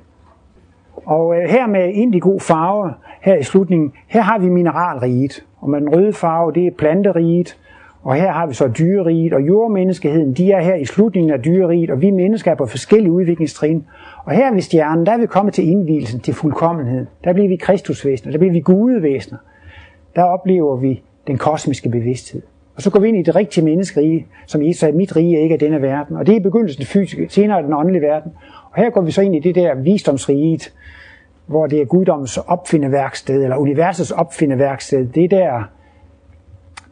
Og 1.05 1.35
øh, 1.35 1.49
her 1.49 1.67
med 1.67 1.93
indigo 1.93 2.39
farve, 2.39 2.93
her 3.21 3.35
i 3.35 3.43
slutningen, 3.43 3.93
her 4.07 4.21
har 4.21 4.39
vi 4.39 4.49
mineralriget. 4.49 5.45
Og 5.59 5.69
med 5.69 5.81
den 5.81 5.95
røde 5.95 6.13
farve, 6.13 6.53
det 6.53 6.67
er 6.67 6.71
planteriget. 6.77 7.57
Og 8.03 8.15
her 8.15 8.31
har 8.31 8.47
vi 8.47 8.53
så 8.53 8.67
dyreriget, 8.67 9.33
og 9.33 9.41
jordmenneskeheden, 9.41 10.33
de 10.33 10.51
er 10.51 10.61
her 10.61 10.75
i 10.75 10.85
slutningen 10.85 11.33
af 11.33 11.41
dyreriget, 11.41 11.89
og 11.89 12.01
vi 12.01 12.11
mennesker 12.11 12.51
er 12.51 12.55
på 12.55 12.65
forskellige 12.65 13.11
udviklingstrin. 13.11 13.85
Og 14.25 14.31
her 14.31 14.53
ved 14.53 14.61
stjernen, 14.61 15.05
der 15.05 15.11
er 15.11 15.17
vi 15.17 15.25
kommet 15.25 15.53
til 15.53 15.69
indvielsen, 15.69 16.19
til 16.19 16.33
fuldkommenhed. 16.33 17.05
Der 17.23 17.33
bliver 17.33 17.47
vi 17.47 17.55
kristusvæsener, 17.55 18.31
der 18.31 18.39
bliver 18.39 18.53
vi 18.53 18.59
gudevæsener. 18.59 19.37
Der 20.15 20.23
oplever 20.23 20.75
vi 20.75 21.03
den 21.27 21.37
kosmiske 21.37 21.89
bevidsthed. 21.89 22.41
Og 22.75 22.81
så 22.81 22.89
går 22.89 22.99
vi 22.99 23.07
ind 23.07 23.17
i 23.17 23.21
det 23.21 23.35
rigtige 23.35 23.65
menneskerige, 23.65 24.27
som 24.47 24.63
Jesus 24.63 24.79
sagde, 24.79 24.97
mit 24.97 25.15
rige 25.15 25.37
er 25.37 25.41
ikke 25.41 25.55
er 25.55 25.59
denne 25.59 25.81
verden. 25.81 26.17
Og 26.17 26.25
det 26.27 26.31
er 26.33 26.39
i 26.39 26.43
begyndelsen 26.43 26.79
det 26.79 26.87
fysiske, 26.87 27.29
senere 27.29 27.63
den 27.63 27.73
åndelige 27.73 28.01
verden. 28.01 28.31
Og 28.71 28.81
her 28.81 28.89
går 28.89 29.01
vi 29.01 29.11
så 29.11 29.21
ind 29.21 29.35
i 29.35 29.39
det 29.39 29.55
der 29.55 29.75
visdomsriget, 29.75 30.73
hvor 31.45 31.67
det 31.67 31.81
er 31.81 31.85
guddommens 31.85 32.37
opfindeværksted, 32.37 33.43
eller 33.43 33.57
universets 33.57 34.11
opfindeværksted. 34.11 35.07
Det 35.07 35.23
er 35.23 35.27
der, 35.27 35.63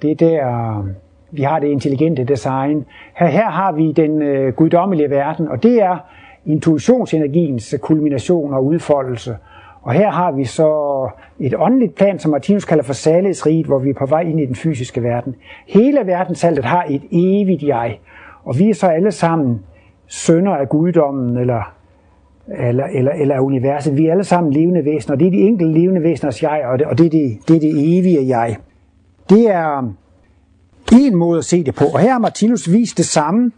det 0.01 0.11
er 0.11 0.15
der, 0.15 0.83
vi 1.31 1.41
har 1.41 1.59
det 1.59 1.67
intelligente 1.67 2.23
design. 2.23 2.85
Her, 3.15 3.27
her 3.27 3.49
har 3.49 3.71
vi 3.71 3.91
den 3.91 4.21
øh, 4.21 4.53
guddommelige 4.53 5.09
verden, 5.09 5.47
og 5.47 5.63
det 5.63 5.81
er 5.81 5.97
intuitionsenergiens 6.45 7.75
kulmination 7.81 8.53
og 8.53 8.65
udfoldelse. 8.65 9.37
Og 9.81 9.93
her 9.93 10.11
har 10.11 10.31
vi 10.31 10.45
så 10.45 11.09
et 11.39 11.53
åndeligt 11.57 11.95
plan, 11.95 12.19
som 12.19 12.31
Martinus 12.31 12.65
kalder 12.65 12.83
for 12.83 12.93
salighedsriget, 12.93 13.65
hvor 13.65 13.79
vi 13.79 13.89
er 13.89 13.93
på 13.93 14.05
vej 14.05 14.21
ind 14.21 14.39
i 14.39 14.45
den 14.45 14.55
fysiske 14.55 15.03
verden. 15.03 15.35
Hele 15.67 15.99
verdensaltet 16.05 16.65
har 16.65 16.85
et 16.89 17.01
evigt 17.11 17.63
jeg, 17.63 17.99
og 18.43 18.59
vi 18.59 18.69
er 18.69 18.73
så 18.73 18.87
alle 18.87 19.11
sammen 19.11 19.59
sønder 20.09 20.51
af 20.51 20.69
guddommen, 20.69 21.37
eller, 21.37 21.73
eller, 22.47 22.85
eller, 22.85 23.11
eller 23.11 23.35
af 23.35 23.39
universet. 23.39 23.97
Vi 23.97 24.05
er 24.05 24.11
alle 24.11 24.23
sammen 24.23 24.53
levende 24.53 24.85
væsener, 24.85 25.15
og 25.15 25.19
det 25.19 25.27
er 25.27 25.31
de 25.31 25.37
enkelte 25.37 25.73
levende 25.73 26.03
væseners 26.03 26.43
jeg, 26.43 26.61
og 26.65 26.79
det, 26.79 26.87
og 26.87 26.97
det, 26.97 27.05
er, 27.05 27.09
det, 27.09 27.37
det 27.47 27.55
er 27.55 27.59
det 27.59 27.97
evige 27.97 28.27
jeg. 28.27 28.57
Det 29.29 29.51
er 29.51 29.77
um, 29.77 29.97
en 30.93 31.15
måde 31.15 31.37
at 31.37 31.45
se 31.45 31.63
det 31.63 31.75
på, 31.75 31.85
og 31.93 31.99
her 31.99 32.11
har 32.11 32.19
Martinus 32.19 32.71
vist 32.71 32.97
det 32.97 33.05
samme, 33.05 33.51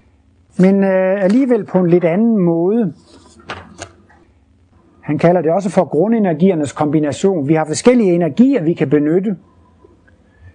men 0.60 0.84
øh, 0.84 1.24
alligevel 1.24 1.66
på 1.66 1.78
en 1.78 1.90
lidt 1.90 2.04
anden 2.04 2.38
måde. 2.38 2.94
Han 5.02 5.18
kalder 5.18 5.42
det 5.42 5.52
også 5.52 5.70
for 5.70 5.86
grundenergiernes 5.86 6.72
kombination. 6.72 7.48
Vi 7.48 7.54
har 7.54 7.66
forskellige 7.66 8.14
energier, 8.14 8.64
vi 8.64 8.74
kan 8.74 8.90
benytte. 8.90 9.36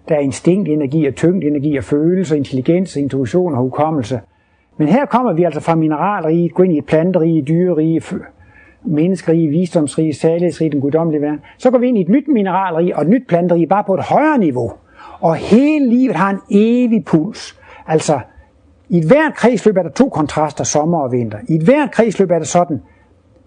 Der 0.09 0.15
er 0.15 0.21
instinktenergi, 0.21 1.11
tyngdenergi, 1.11 1.81
følelse, 1.81 2.37
intelligens, 2.37 2.97
intuition 2.97 3.55
og 3.55 3.61
hukommelse. 3.61 4.21
Men 4.77 4.89
her 4.89 5.07
kommer 5.07 5.33
vi 5.33 5.45
altså 5.45 5.61
fra 5.61 5.75
mineralrige, 5.75 6.49
gå 6.49 6.62
ind 6.62 6.73
i 6.73 6.81
planterige, 6.81 7.43
dyrerige, 7.43 8.03
menneskerige, 8.85 9.49
visdomsrige, 9.49 10.15
salighedsrige, 10.15 10.71
den 10.71 10.81
guddommelige 10.81 11.23
verden. 11.23 11.41
Så 11.59 11.71
går 11.71 11.79
vi 11.79 11.89
ind 11.89 11.99
i 11.99 12.01
et 12.01 12.09
nyt 12.09 12.29
mineralrige 12.29 12.97
og 12.97 13.03
et 13.03 13.09
nyt 13.09 13.27
planterige, 13.29 13.67
bare 13.67 13.85
på 13.85 13.95
et 13.95 14.03
højere 14.03 14.39
niveau. 14.39 14.73
Og 15.21 15.35
hele 15.37 15.89
livet 15.89 16.17
har 16.17 16.31
en 16.31 16.41
evig 16.51 17.05
puls. 17.05 17.61
Altså, 17.87 18.21
i 18.89 18.99
et 18.99 19.05
hvert 19.05 19.35
kredsløb 19.35 19.77
er 19.77 19.83
der 19.83 19.91
to 19.91 20.09
kontraster, 20.09 20.65
sommer 20.65 20.99
og 20.99 21.12
vinter. 21.12 21.39
I 21.49 21.55
et 21.55 21.62
hvert 21.62 21.91
kredsløb 21.91 22.31
er 22.31 22.39
det 22.39 22.49
sådan, 22.49 22.83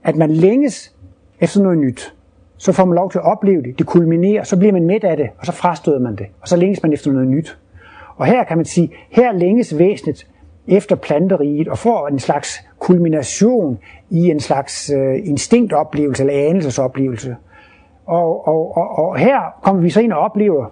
at 0.04 0.16
man 0.16 0.32
længes 0.32 0.96
efter 1.40 1.62
noget 1.62 1.78
nyt. 1.78 2.14
Så 2.58 2.72
får 2.72 2.86
man 2.86 2.96
lov 2.96 3.12
til 3.12 3.20
at 3.20 3.26
opleve 3.26 3.62
det. 3.62 3.80
Det 3.80 3.86
kulminerer, 3.86 4.44
så 4.44 4.58
bliver 4.58 4.74
man 4.74 4.86
midt 4.86 5.04
af 5.04 5.18
det, 5.18 5.30
og 5.40 5.46
så 5.46 5.52
frastøder 5.52 6.00
man 6.00 6.16
det. 6.16 6.26
Og 6.42 6.48
så 6.48 6.58
længes 6.58 6.84
man 6.84 6.94
efter 6.94 7.12
noget 7.12 7.28
nyt. 7.28 7.58
Og 8.16 8.26
her 8.26 8.44
kan 8.44 8.58
man 8.58 8.66
sige, 8.66 8.92
her 9.10 9.32
længes 9.32 9.78
væsenet 9.78 10.28
efter 10.70 10.96
planteriget 10.96 11.68
og 11.68 11.78
får 11.78 12.08
en 12.08 12.20
slags 12.20 12.66
kulmination 12.80 13.78
i 14.10 14.30
en 14.30 14.40
slags 14.40 14.92
øh, 14.96 15.16
instinktoplevelse 15.24 16.24
eller 16.24 16.50
anelsesoplevelse. 16.50 17.36
Og, 18.06 18.48
og, 18.48 18.78
og, 18.78 19.00
og 19.00 19.18
her 19.18 19.40
kommer 19.64 19.82
vi 19.82 19.90
så 19.90 20.02
ind 20.02 20.14
og 20.14 20.20
oplever 20.20 20.66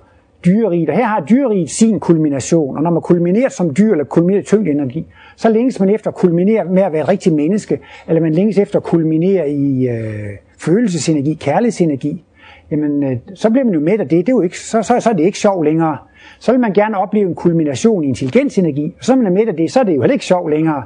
dyreriget, 0.46 0.90
og 0.90 0.96
her 0.96 1.06
har 1.06 1.26
dyreriget 1.30 1.70
sin 1.70 2.00
kulmination, 2.00 2.78
og 2.78 2.84
når 2.84 2.90
man 2.92 3.02
kulminerer 3.02 3.50
som 3.50 3.74
dyr, 3.76 3.92
eller 3.92 4.06
kulminerer 4.06 4.44
tyngdenergi, 4.44 5.06
så 5.36 5.50
længes 5.50 5.80
man 5.80 5.90
efter 5.90 6.10
at 6.10 6.16
kulminere 6.16 6.66
med 6.66 6.82
at 6.82 6.92
være 6.92 7.02
et 7.02 7.10
rigtigt 7.10 7.36
menneske, 7.36 7.80
eller 8.08 8.22
man 8.22 8.34
længes 8.34 8.58
efter 8.58 8.80
at 8.80 8.84
kulminere 8.84 9.50
i 9.50 9.88
øh, 9.88 10.30
følelsesenergi, 10.60 11.34
kærlighedsenergi, 11.34 12.24
jamen 12.72 13.04
øh, 13.04 13.18
så 13.36 13.50
bliver 13.50 13.66
man 13.66 13.74
jo 13.74 13.80
med 13.80 14.00
af 14.00 14.10
det, 14.10 14.12
det 14.12 14.30
er 14.30 14.34
jo 14.34 14.42
ikke, 14.42 14.60
så, 14.60 14.82
så, 14.82 15.00
så 15.00 15.10
er 15.10 15.14
det 15.14 15.24
ikke 15.24 15.38
sjov 15.38 15.64
længere. 15.64 15.98
Så 16.40 16.52
vil 16.52 16.62
man 16.62 16.74
gerne 16.74 16.98
opleve 16.98 17.30
en 17.30 17.36
kulmination 17.36 18.04
i 18.04 18.08
intelligensenergi, 18.08 18.96
og 18.98 19.04
så 19.04 19.13
er 19.13 19.18
man 19.18 19.34
med 19.34 19.48
af 19.48 19.56
det, 19.56 19.72
så 19.72 19.80
er 19.80 19.84
det 19.84 19.96
jo 19.96 20.02
heller 20.02 20.13
ikke 20.13 20.26
sjov 20.26 20.50
længere. 20.50 20.84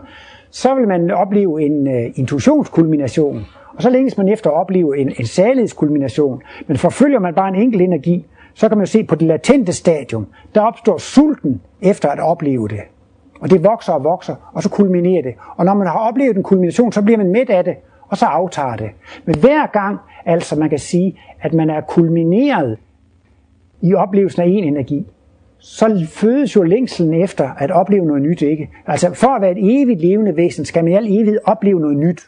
Så 0.50 0.76
vil 0.76 0.88
man 0.88 1.12
opleve 1.12 1.62
en 1.62 1.88
øh, 1.88 1.94
uh, 1.94 2.20
intuitionskulmination, 2.20 3.46
og 3.76 3.82
så 3.82 3.90
længes 3.90 4.18
man 4.18 4.30
efter 4.30 4.50
at 4.50 4.56
opleve 4.56 4.98
en, 4.98 5.14
en 5.20 5.26
salighedskulmination. 5.26 6.42
Men 6.68 6.78
forfølger 6.78 7.20
man 7.20 7.34
bare 7.34 7.50
en 7.50 7.56
enkelt 7.56 7.82
energi, 7.82 8.26
så 8.54 8.70
kan 8.70 8.78
man 8.78 8.86
jo 8.86 8.92
se 8.92 9.04
på 9.04 9.16
det 9.16 9.28
latente 9.28 9.74
stadium, 9.74 10.28
der 10.56 10.62
opstår 10.62 10.98
sulten 10.98 11.62
efter 11.82 12.10
at 12.10 12.20
opleve 12.20 12.68
det. 12.68 12.80
Og 13.42 13.50
det 13.50 13.64
vokser 13.64 13.94
og 13.94 14.04
vokser, 14.04 14.36
og 14.54 14.64
så 14.64 14.70
kulminerer 14.70 15.22
det. 15.22 15.34
Og 15.58 15.66
når 15.66 15.74
man 15.74 15.88
har 15.88 16.00
oplevet 16.00 16.38
en 16.38 16.44
kulmination, 16.44 16.92
så 16.92 17.02
bliver 17.02 17.18
man 17.18 17.32
midt 17.32 17.50
af 17.50 17.64
det, 17.64 17.76
og 18.10 18.18
så 18.18 18.26
aftager 18.26 18.76
det. 18.76 18.90
Men 19.26 19.36
hver 19.40 19.68
gang, 19.68 20.00
altså 20.26 20.60
man 20.60 20.70
kan 20.70 20.80
sige, 20.80 21.20
at 21.42 21.54
man 21.54 21.70
er 21.70 21.82
kulmineret 21.82 22.78
i 23.82 23.94
oplevelsen 23.94 24.42
af 24.42 24.48
en 24.48 24.64
energi, 24.64 25.08
så 25.62 26.08
fødes 26.10 26.56
jo 26.56 26.64
længselen 26.64 27.14
efter 27.14 27.50
at 27.58 27.72
opleve 27.72 28.06
noget 28.06 28.22
nyt, 28.22 28.42
ikke? 28.42 28.70
Altså 28.88 29.14
for 29.14 29.28
at 29.28 29.42
være 29.42 29.52
et 29.52 29.82
evigt 29.82 30.02
levende 30.02 30.38
væsen, 30.38 30.66
skal 30.66 30.84
man 30.84 30.94
i 30.94 30.96
al 30.96 31.06
evighed 31.06 31.40
opleve 31.44 31.80
noget 31.80 31.98
nyt. 31.98 32.22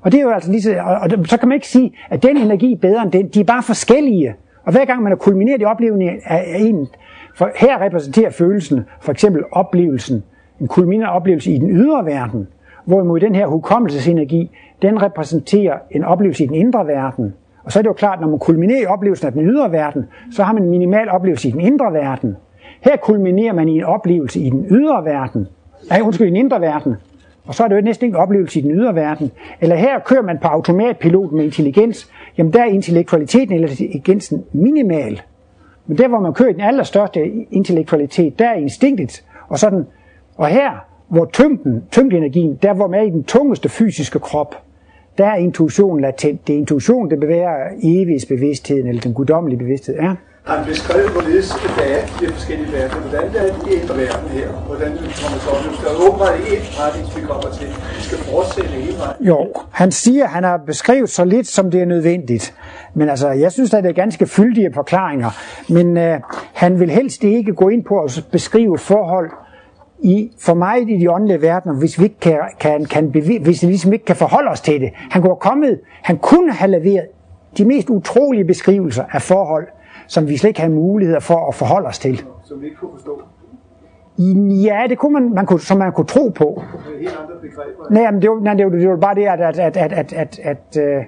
Og 0.00 0.12
det 0.12 0.20
er 0.20 0.24
jo 0.24 0.30
altså 0.30 0.50
lige 0.50 0.62
så, 0.62 0.80
og 1.02 1.10
så 1.28 1.36
kan 1.36 1.48
man 1.48 1.54
ikke 1.56 1.68
sige, 1.68 1.92
at 2.10 2.22
den 2.22 2.36
energi 2.36 2.72
er 2.72 2.76
bedre 2.76 3.02
end 3.02 3.12
den. 3.12 3.28
De 3.28 3.40
er 3.40 3.44
bare 3.44 3.62
forskellige. 3.62 4.34
Og 4.64 4.72
hver 4.72 4.84
gang 4.84 5.02
man 5.02 5.12
har 5.12 5.16
kulmineret 5.16 5.62
i 5.62 5.64
oplevelsen 5.64 6.20
af 6.24 6.56
en, 6.58 6.88
for 7.34 7.50
her 7.56 7.80
repræsenterer 7.80 8.30
følelsen 8.30 8.84
for 9.00 9.12
eksempel 9.12 9.42
oplevelsen, 9.52 10.24
en 10.60 10.68
kulminerende 10.68 11.12
oplevelse 11.12 11.52
i 11.52 11.58
den 11.58 11.70
ydre 11.70 12.06
verden, 12.06 12.48
hvorimod 12.84 13.20
den 13.20 13.34
her 13.34 13.46
hukommelsesenergi, 13.46 14.50
den 14.82 15.02
repræsenterer 15.02 15.78
en 15.90 16.04
oplevelse 16.04 16.44
i 16.44 16.46
den 16.46 16.54
indre 16.54 16.86
verden. 16.86 17.34
Og 17.64 17.72
så 17.72 17.78
er 17.78 17.82
det 17.82 17.88
jo 17.88 17.92
klart, 17.92 18.20
når 18.20 18.28
man 18.28 18.38
kulminerer 18.38 18.82
i 18.82 18.86
oplevelsen 18.86 19.26
af 19.26 19.32
den 19.32 19.42
ydre 19.42 19.72
verden, 19.72 20.06
så 20.32 20.42
har 20.42 20.52
man 20.52 20.62
en 20.62 20.70
minimal 20.70 21.08
oplevelse 21.08 21.48
i 21.48 21.50
den 21.50 21.60
indre 21.60 21.92
verden. 21.92 22.36
Her 22.80 22.96
kulminerer 22.96 23.52
man 23.52 23.68
i 23.68 23.76
en 23.76 23.84
oplevelse 23.84 24.40
i 24.40 24.50
den 24.50 24.66
ydre 24.70 25.04
verden. 25.04 25.48
Nej, 25.90 26.00
undskyld, 26.00 26.26
i 26.26 26.30
den 26.30 26.36
indre 26.36 26.60
verden. 26.60 26.96
Og 27.44 27.54
så 27.54 27.64
er 27.64 27.68
det 27.68 27.76
jo 27.76 27.80
næsten 27.80 28.04
ikke 28.04 28.16
en 28.16 28.22
oplevelse 28.22 28.58
i 28.58 28.62
den 28.62 28.70
ydre 28.70 28.94
verden. 28.94 29.30
Eller 29.60 29.76
her 29.76 29.98
kører 29.98 30.22
man 30.22 30.38
på 30.38 30.48
automatpilot 30.48 31.32
med 31.32 31.44
intelligens. 31.44 32.10
Jamen 32.38 32.52
der 32.52 32.60
er 32.60 32.66
intellektualiteten 32.66 33.54
eller 33.54 33.68
intelligensen 33.68 34.44
minimal. 34.52 35.22
Men 35.86 35.98
der, 35.98 36.08
hvor 36.08 36.20
man 36.20 36.34
kører 36.34 36.48
i 36.48 36.52
den 36.52 36.60
allerstørste 36.60 37.20
intellektualitet, 37.50 38.38
der 38.38 38.48
er 38.48 38.54
instinktet. 38.54 39.24
Og, 39.48 39.58
sådan. 39.58 39.86
og 40.36 40.46
her, 40.46 40.70
hvor 41.08 41.24
tyngden, 41.24 41.84
tyngdenergien, 41.90 42.58
der 42.62 42.72
hvor 42.72 42.88
man 42.88 43.00
er 43.00 43.04
i 43.04 43.10
den 43.10 43.24
tungeste 43.24 43.68
fysiske 43.68 44.18
krop, 44.18 44.62
der 45.20 45.26
er 45.26 45.34
intuition 45.36 46.00
latent. 46.00 46.46
Det 46.46 46.54
er 46.54 46.58
intuition, 46.58 47.10
der 47.10 47.16
bevæger 47.16 47.54
evighedsbevidstheden, 47.82 48.86
eller 48.86 49.00
den 49.00 49.14
guddommelige 49.14 49.58
bevidsthed. 49.58 49.94
Ja? 49.94 50.14
Han 50.44 50.64
beskrev, 50.66 51.08
hvorledes 51.08 51.48
der 51.76 51.82
er 51.82 52.06
de 52.20 52.26
forskellige 52.32 52.72
verdener. 52.72 53.00
Hvordan 53.00 53.32
det 53.32 53.40
er 53.40 53.70
i 53.70 53.82
en 53.82 53.88
verden 53.88 54.28
her. 54.28 54.48
Hvordan 54.66 54.92
vi 54.92 54.96
kommer 55.22 55.38
til 55.42 55.66
at 55.66 55.70
Vi 55.70 55.76
skal 55.76 55.90
åbenbart 56.06 56.34
et 56.34 56.80
retning, 56.80 57.06
vi 57.16 57.20
kommer 57.26 57.50
til. 57.58 57.66
Vi 57.96 58.02
skal 58.02 58.18
fortsætte 58.18 58.70
hele 58.70 58.98
vejen. 58.98 59.16
Jo, 59.20 59.52
han 59.70 59.90
siger, 59.92 60.24
at 60.24 60.30
han 60.30 60.44
har 60.44 60.56
beskrevet 60.66 61.10
så 61.10 61.24
lidt, 61.24 61.46
som 61.46 61.70
det 61.70 61.80
er 61.80 61.86
nødvendigt. 61.86 62.54
Men 62.94 63.08
altså, 63.08 63.28
jeg 63.30 63.52
synes, 63.52 63.74
at 63.74 63.84
det 63.84 63.90
er 63.90 63.94
ganske 63.94 64.26
fyldige 64.26 64.70
forklaringer. 64.74 65.30
Men 65.68 65.96
øh, 65.96 66.20
han 66.54 66.80
vil 66.80 66.90
helst 66.90 67.24
ikke 67.24 67.52
gå 67.52 67.68
ind 67.68 67.84
på 67.84 68.00
at 68.00 68.24
beskrive 68.32 68.78
forhold 68.78 69.30
i, 70.02 70.32
for 70.38 70.54
mig 70.54 70.90
i 70.90 71.00
de 71.00 71.10
åndelige 71.10 71.42
verdener, 71.42 71.74
hvis 71.74 71.98
vi, 71.98 72.04
ikke 72.04 72.20
kan, 72.20 72.38
kan, 72.60 72.84
kan 72.84 73.12
bevi, 73.12 73.38
hvis 73.42 73.62
vi 73.62 73.66
ligesom 73.66 73.92
ikke 73.92 74.04
kan 74.04 74.16
forholde 74.16 74.50
os 74.50 74.60
til 74.60 74.80
det. 74.80 74.90
Han 74.94 75.22
kunne 75.22 75.30
have 75.30 75.40
kommet, 75.40 75.80
han 76.02 76.18
kunne 76.18 76.52
have 76.52 76.70
leveret 76.70 77.06
de 77.58 77.64
mest 77.64 77.90
utrolige 77.90 78.44
beskrivelser 78.44 79.04
af 79.12 79.22
forhold, 79.22 79.66
som 80.06 80.28
vi 80.28 80.36
slet 80.36 80.48
ikke 80.48 80.60
havde 80.60 80.74
muligheder 80.74 81.20
for 81.20 81.48
at 81.48 81.54
forholde 81.54 81.88
os 81.88 81.98
til. 81.98 82.24
Som 82.44 82.60
vi 82.60 82.66
ikke 82.66 82.76
kunne 82.76 82.90
forstå. 82.94 83.22
Ja, 84.64 84.86
det 84.88 84.98
kunne 84.98 85.12
man, 85.12 85.34
man 85.34 85.46
kunne, 85.46 85.60
som 85.60 85.78
man 85.78 85.92
kunne 85.92 86.06
tro 86.06 86.28
på. 86.28 86.62
Helt 87.00 87.18
andre 87.22 87.34
begreber. 87.40 87.90
Nej, 87.90 88.10
men 88.10 88.22
det 88.22 88.30
var, 88.30 88.40
nej, 88.40 88.54
det 88.54 88.66
var, 88.66 88.72
det 88.72 88.88
var 88.88 88.96
bare 88.96 89.14
det, 89.14 89.26
at, 89.26 89.40
at, 89.40 89.58
at, 89.58 89.76
at, 89.76 89.92
at, 89.92 90.12
at, 90.12 90.38
at, 90.42 90.82
øh, 90.82 91.04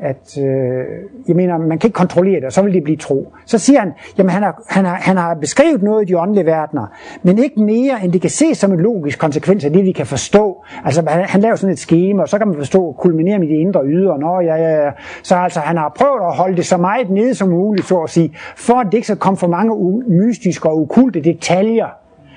at 0.00 0.38
øh, 0.38 0.84
jeg 1.28 1.36
mener, 1.36 1.58
man 1.58 1.78
kan 1.78 1.88
ikke 1.88 1.96
kontrollere 1.96 2.36
det, 2.36 2.44
og 2.44 2.52
så 2.52 2.62
vil 2.62 2.74
det 2.74 2.84
blive 2.84 2.96
tro. 2.96 3.32
Så 3.46 3.58
siger 3.58 3.80
han, 3.80 3.92
jamen 4.18 4.30
han 4.30 4.42
har, 4.42 4.62
han 4.68 4.84
har, 4.84 4.94
han 4.94 5.16
har 5.16 5.34
beskrevet 5.34 5.82
noget 5.82 6.02
i 6.02 6.12
de 6.12 6.18
åndelige 6.18 6.46
verdener, 6.46 6.86
men 7.22 7.38
ikke 7.38 7.60
mere, 7.60 8.04
end 8.04 8.12
det 8.12 8.20
kan 8.20 8.30
ses 8.30 8.58
som 8.58 8.72
en 8.72 8.80
logisk 8.80 9.18
konsekvens 9.18 9.64
af 9.64 9.72
det, 9.72 9.84
vi 9.84 9.92
kan 9.92 10.06
forstå. 10.06 10.64
Altså 10.84 11.04
han, 11.08 11.24
han 11.24 11.40
laver 11.40 11.56
sådan 11.56 11.72
et 11.72 11.78
schema, 11.78 12.22
og 12.22 12.28
så 12.28 12.38
kan 12.38 12.48
man 12.48 12.56
forstå, 12.56 12.94
kulminere 12.98 13.38
med 13.38 13.48
de 13.48 13.54
indre 13.54 13.80
ydre. 13.84 14.18
Nå, 14.18 14.40
ja, 14.40 14.56
ja, 14.56 14.84
ja. 14.84 14.90
Så 15.22 15.36
altså, 15.36 15.60
han 15.60 15.76
har 15.76 15.92
prøvet 15.96 16.26
at 16.30 16.36
holde 16.36 16.56
det 16.56 16.66
så 16.66 16.76
meget 16.76 17.10
nede 17.10 17.34
som 17.34 17.48
muligt, 17.48 17.86
så 17.86 17.98
at 17.98 18.10
sige, 18.10 18.34
for 18.56 18.74
at 18.74 18.86
det 18.86 18.94
ikke 18.94 19.06
skal 19.06 19.18
komme 19.18 19.36
for 19.36 19.46
mange 19.46 19.72
u- 19.72 20.12
mystiske 20.12 20.68
og 20.68 20.80
ukulte 20.80 21.20
detaljer, 21.20 21.86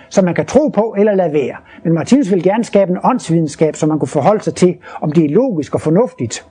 som 0.10 0.26
man 0.26 0.36
kan 0.36 0.46
tro 0.46 0.68
på 0.68 0.96
eller 0.98 1.16
lade 1.16 1.34
være. 1.34 1.56
Men 1.84 1.94
Martinus 1.94 2.32
vil 2.32 2.44
gerne 2.44 2.64
skabe 2.64 2.92
en 2.92 2.98
åndsvidenskab, 3.04 3.76
som 3.76 3.90
man 3.90 4.00
kunne 4.00 4.08
forholde 4.08 4.44
sig 4.44 4.56
til, 4.56 4.78
om 5.02 5.12
det 5.12 5.26
er 5.26 5.30
logisk 5.30 5.76
og 5.76 5.82
fornuftigt. 5.82 6.46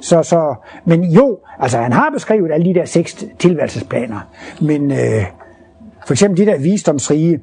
Så, 0.00 0.22
så, 0.22 0.54
men 0.84 1.04
jo, 1.04 1.38
altså 1.58 1.78
han 1.78 1.92
har 1.92 2.10
beskrevet 2.10 2.52
alle 2.52 2.66
de 2.66 2.74
der 2.74 2.84
seks 2.84 3.24
tilværelsesplaner, 3.38 4.20
men 4.60 4.90
øh, 4.90 5.24
for 6.06 6.12
eksempel 6.14 6.46
de 6.46 6.50
der 6.50 6.58
visdomsrige, 6.58 7.40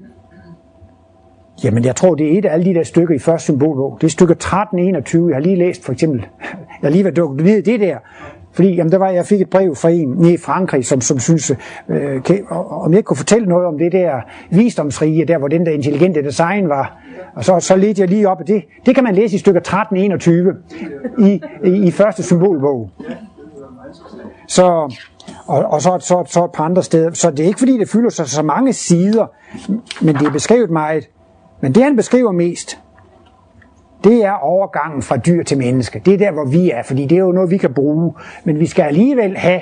jamen 1.63 1.85
jeg 1.85 1.95
tror, 1.95 2.15
det 2.15 2.33
er 2.33 2.37
et 2.37 2.45
af 2.45 2.53
alle 2.53 2.65
de 2.65 2.73
der 2.73 2.83
stykker 2.83 3.15
i 3.15 3.19
første 3.19 3.43
symbolbog. 3.43 3.97
Det 4.01 4.07
er 4.07 4.11
stykke 4.11 4.31
1321, 4.31 5.29
jeg 5.29 5.35
har 5.35 5.41
lige 5.41 5.55
læst 5.55 5.85
for 5.85 5.93
eksempel, 5.93 6.25
jeg 6.41 6.57
har 6.81 6.89
lige 6.89 7.03
været 7.03 7.15
dukket 7.15 7.45
ned 7.45 7.57
i 7.57 7.61
det 7.61 7.79
der, 7.79 7.97
fordi 8.53 8.75
jamen, 8.75 8.91
der 8.91 8.97
var, 8.97 9.09
jeg 9.09 9.25
fik 9.25 9.41
et 9.41 9.49
brev 9.49 9.75
fra 9.75 9.89
en 9.89 10.09
nede 10.09 10.33
i 10.33 10.37
Frankrig, 10.37 10.85
som, 10.85 11.01
som 11.01 11.19
synes, 11.19 11.51
øh, 11.89 12.23
kan, 12.23 12.45
om 12.49 12.91
jeg 12.91 12.97
ikke 12.97 13.07
kunne 13.07 13.17
fortælle 13.17 13.47
noget 13.47 13.65
om 13.65 13.77
det 13.77 13.91
der 13.91 14.21
visdomsrige, 14.49 15.25
der 15.25 15.37
hvor 15.37 15.47
den 15.47 15.65
der 15.65 15.71
intelligente 15.71 16.23
design 16.23 16.69
var. 16.69 16.97
Og 17.35 17.45
så, 17.45 17.59
så 17.59 17.75
ledte 17.75 18.01
jeg 18.01 18.09
lige 18.09 18.29
op 18.29 18.39
af 18.39 18.45
det. 18.45 18.63
Det 18.85 18.95
kan 18.95 19.03
man 19.03 19.15
læse 19.15 19.35
i 19.35 19.39
stykker 19.39 19.61
1321 19.61 20.55
i, 21.19 21.41
i, 21.63 21.87
i 21.87 21.91
første 21.91 22.23
symbolbog. 22.23 22.89
Så, 24.47 24.65
og, 25.45 25.65
og 25.65 25.81
så, 25.81 25.97
så, 25.99 26.23
så 26.27 26.45
et 26.45 26.51
par 26.51 26.63
andre 26.63 26.83
steder. 26.83 27.13
Så 27.13 27.31
det 27.31 27.39
er 27.39 27.47
ikke 27.47 27.59
fordi, 27.59 27.77
det 27.77 27.89
fylder 27.89 28.09
sig 28.09 28.29
så 28.29 28.43
mange 28.43 28.73
sider, 28.73 29.25
men 30.01 30.15
det 30.15 30.27
er 30.27 30.31
beskrevet 30.31 30.69
meget. 30.69 31.09
Men 31.61 31.75
det 31.75 31.83
han 31.83 31.95
beskriver 31.95 32.31
mest, 32.31 32.79
det 34.03 34.25
er 34.25 34.31
overgangen 34.31 35.01
fra 35.01 35.17
dyr 35.17 35.43
til 35.43 35.57
menneske. 35.57 36.01
Det 36.05 36.13
er 36.13 36.17
der, 36.17 36.31
hvor 36.31 36.45
vi 36.45 36.71
er, 36.71 36.83
fordi 36.83 37.05
det 37.05 37.15
er 37.15 37.19
jo 37.19 37.31
noget, 37.31 37.51
vi 37.51 37.57
kan 37.57 37.73
bruge. 37.73 38.13
Men 38.43 38.59
vi 38.59 38.65
skal 38.65 38.83
alligevel 38.83 39.37
have 39.37 39.61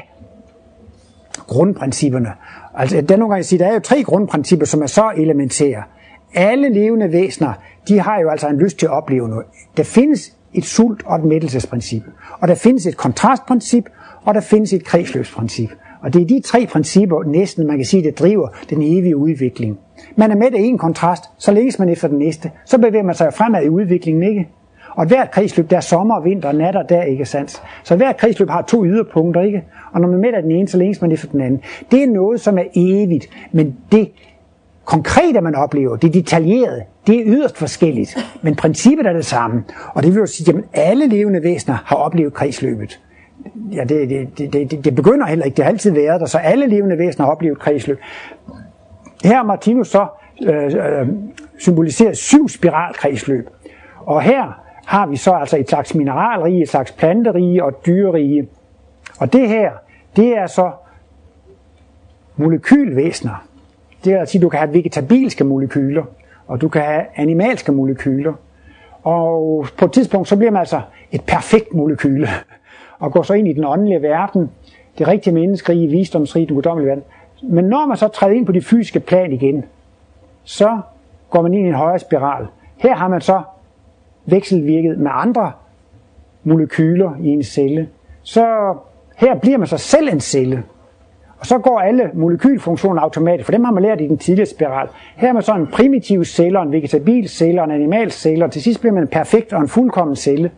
grundprincipperne. 1.47 2.31
Altså, 2.75 3.01
der 3.01 3.17
nogle 3.17 3.33
gange 3.33 3.43
sige, 3.43 3.59
der 3.59 3.67
er 3.67 3.73
jo 3.73 3.79
tre 3.79 4.03
grundprincipper, 4.03 4.65
som 4.65 4.81
er 4.81 4.87
så 4.87 5.11
elementære. 5.17 5.83
Alle 6.33 6.69
levende 6.69 7.11
væsener, 7.11 7.53
de 7.87 7.99
har 7.99 8.19
jo 8.19 8.29
altså 8.29 8.47
en 8.47 8.57
lyst 8.57 8.79
til 8.79 8.85
at 8.85 8.91
opleve 8.91 9.29
noget. 9.29 9.45
Der 9.77 9.83
findes 9.83 10.37
et 10.53 10.65
sult- 10.65 11.05
og 11.05 11.15
et 11.15 11.23
mættelsesprincip. 11.23 12.03
Og 12.39 12.47
der 12.47 12.55
findes 12.55 12.85
et 12.85 12.97
kontrastprincip, 12.97 13.89
og 14.25 14.33
der 14.33 14.41
findes 14.41 14.73
et 14.73 14.85
kredsløbsprincip. 14.85 15.69
Og 16.01 16.13
det 16.13 16.21
er 16.21 16.25
de 16.25 16.41
tre 16.45 16.67
principper, 16.71 17.23
næsten 17.23 17.67
man 17.67 17.77
kan 17.77 17.85
sige, 17.85 18.03
det 18.03 18.19
driver 18.19 18.47
den 18.69 18.81
evige 18.81 19.17
udvikling. 19.17 19.79
Man 20.15 20.31
er 20.31 20.35
med 20.35 20.51
i 20.51 20.67
en 20.67 20.77
kontrast, 20.77 21.23
så 21.37 21.51
længes 21.51 21.79
man 21.79 21.89
efter 21.89 22.07
den 22.07 22.17
næste. 22.17 22.51
Så 22.65 22.77
bevæger 22.77 23.03
man 23.03 23.15
sig 23.15 23.33
fremad 23.33 23.63
i 23.63 23.69
udviklingen, 23.69 24.23
ikke? 24.23 24.47
Og 24.95 25.05
hvert 25.05 25.31
kredsløb, 25.31 25.69
der 25.69 25.77
er 25.77 25.81
sommer 25.81 26.15
og 26.15 26.25
vinter 26.25 26.51
nat 26.51 26.75
og 26.75 26.89
der, 26.89 27.03
ikke 27.03 27.25
sandt? 27.25 27.61
Så 27.83 27.95
hvert 27.95 28.17
kredsløb 28.17 28.49
har 28.49 28.61
to 28.61 28.85
yderpunkter, 28.85 29.41
ikke? 29.41 29.63
Og 29.93 30.01
når 30.01 30.07
man 30.07 30.17
er 30.17 30.21
med 30.21 30.33
af 30.33 30.41
den 30.41 30.51
ene, 30.51 30.67
så 30.67 30.77
længes 30.77 31.01
man 31.01 31.11
efter 31.11 31.27
den 31.27 31.41
anden. 31.41 31.61
Det 31.91 32.03
er 32.03 32.07
noget, 32.07 32.41
som 32.41 32.57
er 32.57 32.63
evigt, 32.75 33.29
men 33.51 33.77
det 33.91 34.11
konkrete, 34.85 35.41
man 35.41 35.55
oplever, 35.55 35.95
det 35.95 36.13
detaljerede, 36.13 36.81
det 37.07 37.15
er 37.19 37.23
yderst 37.25 37.57
forskelligt. 37.57 38.17
Men 38.41 38.55
princippet 38.55 39.05
er 39.07 39.13
det 39.13 39.25
samme. 39.25 39.63
Og 39.93 40.03
det 40.03 40.13
vil 40.13 40.19
jo 40.19 40.25
sige, 40.25 40.53
at 40.53 40.63
alle 40.73 41.07
levende 41.07 41.43
væsener 41.43 41.77
har 41.85 41.95
oplevet 41.95 42.33
kredsløbet. 42.33 42.99
Ja, 43.71 43.83
det, 43.83 44.09
det, 44.09 44.53
det, 44.53 44.71
det 44.71 44.85
det 44.85 44.95
begynder 44.95 45.25
heller 45.25 45.45
ikke. 45.45 45.55
Det 45.55 45.65
har 45.65 45.71
altid 45.71 45.91
været 45.91 46.21
der, 46.21 46.25
så 46.25 46.37
alle 46.37 46.67
levende 46.67 46.97
væsener 46.97 47.25
har 47.25 47.31
oplevet 47.31 47.59
kredsløb. 47.59 47.99
Her 49.23 49.35
har 49.35 49.43
Martinus 49.43 49.87
så 49.87 50.07
øh, 50.43 50.65
øh, 50.65 51.07
symboliseret 51.59 52.17
syv 52.17 52.49
spiralkredsløb. 52.49 53.49
Og 53.99 54.21
her 54.21 54.61
har 54.85 55.07
vi 55.07 55.15
så 55.15 55.31
altså 55.31 55.57
et 55.57 55.69
slags 55.69 55.95
mineralrige, 55.95 56.61
et 56.61 56.69
slags 56.69 56.91
planterige 56.91 57.63
og 57.63 57.85
dyrerige. 57.85 58.47
Og 59.19 59.33
det 59.33 59.49
her, 59.49 59.71
det 60.15 60.37
er 60.37 60.47
så 60.47 60.71
molekylvæsener. 62.35 63.47
Det 64.05 64.19
vil 64.19 64.27
sige, 64.27 64.39
at 64.39 64.43
du 64.43 64.49
kan 64.49 64.59
have 64.59 64.73
vegetabilske 64.73 65.43
molekyler, 65.43 66.03
og 66.47 66.61
du 66.61 66.69
kan 66.69 66.81
have 66.81 67.03
animalske 67.15 67.71
molekyler. 67.71 68.33
Og 69.03 69.65
på 69.77 69.85
et 69.85 69.91
tidspunkt, 69.91 70.27
så 70.27 70.35
bliver 70.37 70.51
man 70.51 70.59
altså 70.59 70.81
et 71.11 71.21
perfekt 71.27 71.73
molekyle, 71.73 72.27
og 73.01 73.11
går 73.11 73.21
så 73.21 73.33
ind 73.33 73.47
i 73.47 73.53
den 73.53 73.65
åndelige 73.65 74.01
verden, 74.01 74.49
det 74.97 75.07
rigtige 75.07 75.33
menneskerige, 75.33 75.87
visdomsrige, 75.87 76.45
den 76.45 76.55
guddommelige 76.55 76.89
verden. 76.89 77.03
Men 77.43 77.65
når 77.65 77.85
man 77.85 77.97
så 77.97 78.07
træder 78.07 78.33
ind 78.33 78.45
på 78.45 78.51
det 78.51 78.65
fysiske 78.65 78.99
plan 78.99 79.31
igen, 79.31 79.65
så 80.43 80.79
går 81.29 81.41
man 81.41 81.53
ind 81.53 81.65
i 81.65 81.69
en 81.69 81.75
højere 81.75 81.99
spiral. 81.99 82.47
Her 82.77 82.95
har 82.95 83.07
man 83.07 83.21
så 83.21 83.41
vekselvirket 84.25 84.97
med 84.97 85.11
andre 85.13 85.51
molekyler 86.43 87.11
i 87.19 87.27
en 87.27 87.43
celle. 87.43 87.89
Så 88.23 88.75
her 89.17 89.35
bliver 89.35 89.57
man 89.57 89.67
så 89.67 89.77
selv 89.77 90.09
en 90.13 90.19
celle. 90.19 90.63
Og 91.39 91.45
så 91.45 91.57
går 91.57 91.79
alle 91.79 92.09
molekylfunktioner 92.13 93.01
automatisk, 93.01 93.45
for 93.45 93.51
dem 93.51 93.63
har 93.63 93.71
man 93.71 93.83
lært 93.83 94.01
i 94.01 94.07
den 94.07 94.17
tidligere 94.17 94.49
spiral. 94.49 94.87
Her 95.15 95.29
er 95.29 95.33
man 95.33 95.43
så 95.43 95.53
en 95.53 95.67
primitiv 95.67 96.23
celle, 96.23 96.61
en 96.61 96.71
vegetabil 96.71 97.29
celle, 97.29 97.63
en 97.63 97.71
animal 97.71 98.11
celle, 98.11 98.45
og 98.45 98.51
til 98.51 98.61
sidst 98.61 98.79
bliver 98.79 98.93
man 98.93 99.03
en 99.03 99.07
perfekt 99.09 99.53
og 99.53 99.61
en 99.61 99.67
fuldkommen 99.67 100.15
celle. 100.15 100.51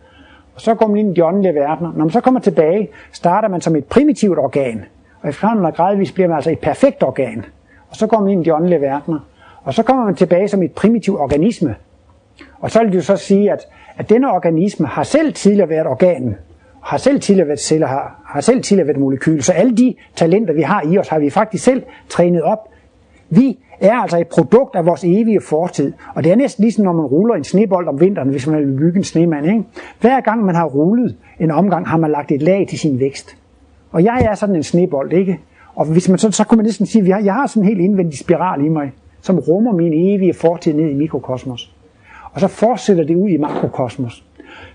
Og 0.54 0.60
så 0.60 0.74
går 0.74 0.86
man 0.86 0.96
ind 0.96 1.10
i 1.10 1.14
de 1.14 1.24
åndelige 1.24 1.54
verdener. 1.54 1.92
Når 1.92 2.04
man 2.04 2.10
så 2.10 2.20
kommer 2.20 2.40
tilbage, 2.40 2.88
starter 3.12 3.48
man 3.48 3.60
som 3.60 3.76
et 3.76 3.84
primitivt 3.84 4.38
organ. 4.38 4.84
Og 5.22 5.28
efterhånden 5.28 5.64
og 5.64 5.74
gradvist 5.74 6.14
bliver 6.14 6.28
man 6.28 6.36
altså 6.36 6.50
et 6.50 6.58
perfekt 6.58 7.02
organ. 7.02 7.44
Og 7.90 7.96
så 7.96 8.06
går 8.06 8.20
man 8.20 8.30
ind 8.30 8.40
i 8.40 8.44
de 8.44 8.54
åndelige 8.54 8.80
verdener. 8.80 9.18
Og 9.62 9.74
så 9.74 9.82
kommer 9.82 10.04
man 10.04 10.14
tilbage 10.14 10.48
som 10.48 10.62
et 10.62 10.72
primitivt 10.72 11.20
organisme. 11.20 11.74
Og 12.60 12.70
så 12.70 12.80
vil 12.80 12.88
det 12.88 12.96
jo 12.96 13.02
så 13.02 13.16
sige, 13.16 13.52
at, 13.52 13.66
at 13.96 14.10
denne 14.10 14.30
organisme 14.30 14.86
har 14.86 15.02
selv 15.02 15.32
tidligere 15.32 15.68
været 15.68 15.86
organen, 15.86 16.36
har 16.82 16.96
selv 16.96 17.20
tidligere 17.20 17.48
været 17.48 17.60
celler, 17.60 17.86
har, 17.86 18.20
har 18.26 18.40
selv 18.40 18.62
tidligere 18.62 18.86
været 18.86 19.00
molekyl. 19.00 19.42
Så 19.42 19.52
alle 19.52 19.76
de 19.76 19.94
talenter, 20.16 20.54
vi 20.54 20.62
har 20.62 20.82
i 20.82 20.98
os, 20.98 21.08
har 21.08 21.18
vi 21.18 21.30
faktisk 21.30 21.64
selv 21.64 21.82
trænet 22.08 22.42
op. 22.42 22.68
Vi 23.30 23.58
er 23.80 23.94
altså 23.94 24.18
et 24.18 24.26
produkt 24.26 24.76
af 24.76 24.86
vores 24.86 25.04
evige 25.04 25.40
fortid. 25.40 25.92
Og 26.14 26.24
det 26.24 26.32
er 26.32 26.36
næsten 26.36 26.62
ligesom, 26.62 26.84
når 26.84 26.92
man 26.92 27.04
ruller 27.04 27.34
en 27.34 27.44
snebold 27.44 27.88
om 27.88 28.00
vinteren, 28.00 28.28
hvis 28.28 28.46
man 28.46 28.58
vil 28.58 28.78
bygge 28.78 28.98
en 28.98 29.04
snemand. 29.04 29.46
Ikke? 29.46 29.64
Hver 30.00 30.20
gang 30.20 30.44
man 30.44 30.54
har 30.54 30.64
rullet 30.64 31.16
en 31.40 31.50
omgang, 31.50 31.88
har 31.88 31.96
man 31.96 32.10
lagt 32.10 32.32
et 32.32 32.42
lag 32.42 32.66
til 32.68 32.78
sin 32.78 33.00
vækst. 33.00 33.36
Og 33.92 34.04
jeg 34.04 34.28
er 34.30 34.34
sådan 34.34 34.56
en 34.56 34.62
snebold, 34.62 35.12
ikke? 35.12 35.40
Og 35.74 35.86
hvis 35.86 36.08
man 36.08 36.18
så, 36.18 36.30
så 36.30 36.44
kunne 36.44 36.56
man 36.56 36.64
næsten 36.64 36.86
sige, 36.86 37.14
at 37.14 37.24
jeg 37.24 37.34
har 37.34 37.46
sådan 37.46 37.62
en 37.62 37.68
helt 37.68 37.80
indvendig 37.80 38.18
spiral 38.18 38.64
i 38.64 38.68
mig, 38.68 38.92
som 39.20 39.38
rummer 39.38 39.72
min 39.72 40.14
evige 40.14 40.34
fortid 40.34 40.72
ned 40.72 40.90
i 40.90 40.94
mikrokosmos. 40.94 41.74
Og 42.32 42.40
så 42.40 42.48
fortsætter 42.48 43.04
det 43.04 43.16
ud 43.16 43.28
i 43.28 43.36
makrokosmos. 43.36 44.24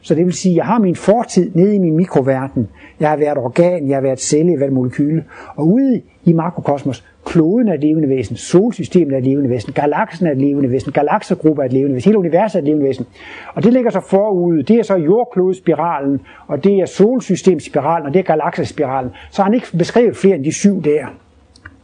Så 0.02 0.16
det 0.16 0.26
vil 0.26 0.34
sige, 0.34 0.54
at 0.54 0.58
jeg 0.58 0.66
har 0.66 0.80
min 0.80 0.96
fortid 0.96 1.52
nede 1.54 1.76
i 1.76 1.78
min 1.78 1.96
mikroverden. 1.96 2.68
Jeg 3.00 3.10
har 3.10 3.18
været 3.18 3.38
organ, 3.38 3.88
jeg 3.88 3.96
har 3.96 4.02
været 4.02 4.20
celle, 4.20 4.52
jeg 4.52 4.56
har 4.56 4.60
været 4.60 4.74
molekyle. 4.74 5.24
Og 5.56 5.68
ude 5.68 6.02
i 6.26 6.34
makrokosmos, 6.34 7.04
kloden 7.26 7.68
er 7.68 7.74
et 7.74 7.80
levende 7.80 8.10
væsen, 8.10 8.36
solsystemet 8.36 9.14
er 9.14 9.18
et 9.18 9.24
levende 9.24 9.50
væsen, 9.50 9.74
galaksen 9.74 10.28
er 10.28 10.32
et 10.32 10.38
levende 10.38 10.72
væsen, 10.72 10.92
galaksegrupper 10.92 11.64
er 11.64 11.66
et 11.66 11.74
levende 11.74 11.94
væsen, 11.94 12.10
hele 12.10 12.20
universet 12.20 12.56
er 12.56 12.60
et 12.60 12.66
levende 12.66 12.86
væsen. 12.86 13.06
Og 13.54 13.64
det 13.64 13.74
ligger 13.74 13.92
så 13.92 14.00
forud, 14.00 14.64
det 14.64 14.76
er 14.76 14.84
så 14.84 14.96
jordklodespiralen, 14.96 16.22
og 16.48 16.64
det 16.64 16.80
er 16.80 16.86
solsystemspiralen, 16.86 18.08
og 18.08 18.14
det 18.14 18.20
er 18.20 18.24
galaksespiralen. 18.24 19.12
Så 19.32 19.42
har 19.42 19.44
han 19.44 19.54
ikke 19.54 19.68
beskrevet 19.78 20.18
flere 20.18 20.36
end 20.36 20.44
de 20.44 20.52
syv 20.52 20.84
der. 20.84 21.06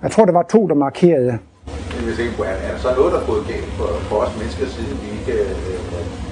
Jeg 0.04 0.12
tror, 0.12 0.26
der 0.26 0.34
var 0.34 0.44
to, 0.44 0.68
der 0.68 0.76
markerede. 0.76 1.38
Jeg 2.08 2.16
tænker 2.18 2.34
på, 2.38 2.44
er 2.44 2.72
der 2.72 2.78
så 2.78 2.90
noget, 2.98 3.14
der 3.14 3.20
er 3.20 3.26
gået 3.26 3.44
galt 3.48 3.70
for, 3.78 3.88
for 4.10 4.16
os 4.16 4.34
mennesker, 4.40 4.66
siden 4.66 4.98
vi 5.04 5.08
ikke 5.18 5.42
øh, 5.42 5.50
øh 5.50 6.26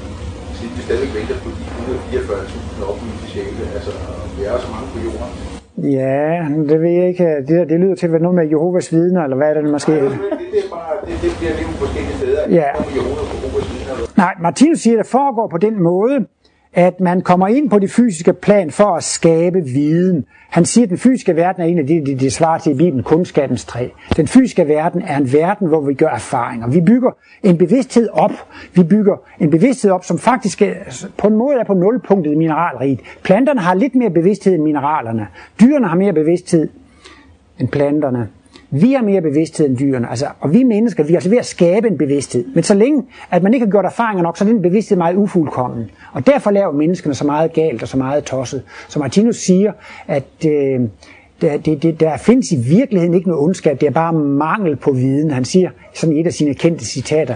siden 0.64 0.78
vi 0.78 0.82
stadig 0.90 1.10
venter 1.20 1.38
på 1.44 1.50
de 1.58 1.63
144.000 1.84 2.90
oplyste 2.90 3.28
sjæle? 3.28 3.64
Altså, 3.76 3.92
vi 4.38 4.44
er 4.44 4.58
så 4.58 4.68
mange 4.74 4.88
på 4.94 5.00
jorden. 5.06 5.54
Ja, 5.78 6.46
det 6.70 6.82
ved 6.82 6.90
jeg 6.90 7.08
ikke. 7.08 7.26
Det, 7.48 7.70
det 7.70 7.80
lyder 7.80 7.96
til 7.96 8.06
at 8.06 8.12
være 8.12 8.22
noget 8.22 8.36
med 8.36 8.48
Jehovas 8.50 8.94
vidner, 8.94 9.24
eller 9.24 9.38
hvad 9.38 9.50
er 9.50 9.54
det 9.54 9.72
måske? 9.72 9.92
Nej, 9.92 10.02
det, 10.02 10.12
det, 10.54 10.60
er 10.66 10.70
bare, 10.72 10.94
det, 11.08 11.16
det 11.22 11.32
bliver 11.40 11.54
lidt 11.60 11.68
forskellige 11.84 12.16
steder. 12.18 12.42
Ja. 12.50 12.70
Jehovas, 12.96 13.28
på 13.32 13.36
Jehovas 13.46 13.66
vidner. 13.74 14.18
Nej, 14.18 14.34
Martinus 14.42 14.80
siger, 14.80 15.00
at 15.00 15.04
det 15.04 15.12
foregår 15.12 15.48
på 15.48 15.58
den 15.58 15.84
måde, 15.84 16.26
at 16.74 17.00
man 17.00 17.22
kommer 17.22 17.48
ind 17.48 17.70
på 17.70 17.80
det 17.80 17.92
fysiske 17.92 18.34
plan 18.34 18.72
for 18.72 18.96
at 18.96 19.04
skabe 19.04 19.64
viden. 19.64 20.26
Han 20.50 20.66
siger, 20.66 20.86
at 20.86 20.90
den 20.90 20.98
fysiske 20.98 21.36
verden 21.36 21.64
er 21.64 21.68
en 21.68 21.80
af 21.80 21.88
de, 21.88 22.06
det, 22.06 22.20
det 22.20 22.34
svarer 22.34 22.60
til 22.60 22.72
i 22.72 22.76
Bibelen, 22.76 23.04
kundskabens 23.04 23.66
træ. 23.66 23.88
Den 24.18 24.28
fysiske 24.28 24.68
verden 24.68 25.02
er 25.02 25.18
en 25.18 25.34
verden, 25.34 25.68
hvor 25.68 25.82
vi 25.82 25.94
gør 25.94 26.08
erfaringer. 26.08 26.68
Vi 26.68 26.82
bygger 26.82 27.12
en 27.44 27.58
bevidsthed 27.58 28.10
op. 28.14 28.32
Vi 28.74 28.84
bygger 28.84 29.16
en 29.40 29.50
bevidsthed 29.50 29.92
op, 29.92 30.06
som 30.06 30.20
faktisk 30.20 30.62
er, 30.62 30.74
på 31.18 31.28
en 31.28 31.36
måde 31.36 31.56
er 31.60 31.64
på 31.64 31.74
nulpunktet 31.74 32.32
i 32.32 32.36
mineralriget. 32.36 33.00
Planterne 33.24 33.60
har 33.60 33.74
lidt 33.74 33.96
mere 33.96 34.10
bevidsthed 34.10 34.54
end 34.54 34.64
mineralerne. 34.64 35.28
Dyrene 35.62 35.88
har 35.88 35.96
mere 35.96 36.14
bevidsthed 36.14 36.70
end 37.60 37.68
planterne. 37.68 38.30
Vi 38.76 38.94
har 38.94 39.04
mere 39.04 39.22
bevidsthed 39.22 39.70
end 39.70 39.78
dyrene, 39.78 40.10
altså, 40.10 40.26
og 40.40 40.54
vi 40.54 40.64
mennesker, 40.64 41.04
vi 41.04 41.14
er 41.14 41.18
altså 41.18 41.30
ved 41.30 41.38
at 41.38 41.46
skabe 41.46 41.88
en 41.88 41.98
bevidsthed. 41.98 42.46
Men 42.56 42.64
så 42.64 42.74
længe, 42.74 43.04
at 43.32 43.44
man 43.44 43.54
ikke 43.54 43.66
har 43.66 43.72
gjort 43.72 43.86
erfaringer 43.86 44.24
nok, 44.24 44.38
så 44.38 44.44
er 44.44 44.48
den 44.48 44.62
bevidsthed 44.62 44.98
meget 44.98 45.16
ufuldkommen. 45.16 45.92
Og 46.14 46.28
derfor 46.28 46.52
laver 46.52 46.72
menneskene 46.72 47.16
så 47.16 47.26
meget 47.26 47.54
galt 47.54 47.82
og 47.82 47.88
så 47.88 47.98
meget 47.98 48.24
tosset. 48.24 48.64
Så 48.90 49.00
Martinus 49.00 49.38
siger, 49.38 49.72
at 50.08 50.46
øh, 50.48 50.82
der, 51.42 51.58
det, 51.58 51.84
det, 51.84 52.00
der 52.00 52.18
findes 52.18 52.52
i 52.52 52.56
virkeligheden 52.56 53.14
ikke 53.14 53.28
noget 53.28 53.44
ondskab, 53.44 53.82
det 53.82 53.88
er 53.88 53.92
bare 53.92 54.14
mangel 54.14 54.76
på 54.76 54.92
viden. 54.92 55.32
Han 55.32 55.46
siger, 55.46 55.70
som 55.94 56.12
i 56.12 56.20
et 56.20 56.28
af 56.28 56.34
sine 56.34 56.54
kendte 56.54 56.86
citater, 56.86 57.36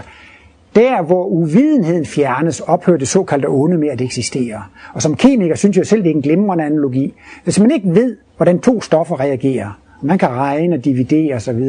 der, 0.74 1.02
hvor 1.02 1.26
uvidenheden 1.26 2.06
fjernes, 2.06 2.60
ophører 2.60 2.98
det 2.98 3.08
såkaldte 3.08 3.46
onde 3.46 3.78
med 3.78 3.88
at 3.88 4.00
eksistere. 4.00 4.62
Og 4.94 5.02
som 5.02 5.16
kemiker 5.16 5.54
synes 5.54 5.76
jeg 5.76 5.86
selv, 5.86 6.02
det 6.02 6.10
er 6.10 6.14
en 6.14 6.22
glimrende 6.22 6.64
analogi. 6.64 7.14
Hvis 7.44 7.60
man 7.60 7.70
ikke 7.70 7.94
ved, 7.94 8.16
hvordan 8.36 8.58
to 8.58 8.80
stoffer 8.80 9.20
reagerer, 9.20 9.80
man 10.02 10.18
kan 10.18 10.28
regne 10.28 10.76
og 10.76 10.84
dividere 10.84 11.34
osv. 11.34 11.62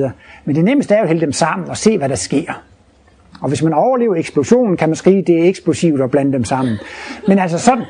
Men 0.45 0.55
det 0.55 0.63
nemmeste 0.63 0.93
er 0.93 0.97
jo 0.97 1.03
at 1.03 1.07
hælde 1.07 1.21
dem 1.21 1.31
sammen 1.31 1.69
og 1.69 1.77
se, 1.77 1.97
hvad 1.97 2.09
der 2.09 2.15
sker. 2.15 2.63
Og 3.41 3.47
hvis 3.47 3.63
man 3.63 3.73
overlever 3.73 4.15
eksplosionen, 4.15 4.77
kan 4.77 4.89
man 4.89 4.95
skrive, 4.95 5.19
at 5.19 5.27
det 5.27 5.39
er 5.39 5.49
eksplosivt 5.49 6.01
at 6.01 6.11
blande 6.11 6.33
dem 6.33 6.43
sammen. 6.43 6.77
Men 7.27 7.39
altså 7.39 7.57
sådan... 7.57 7.83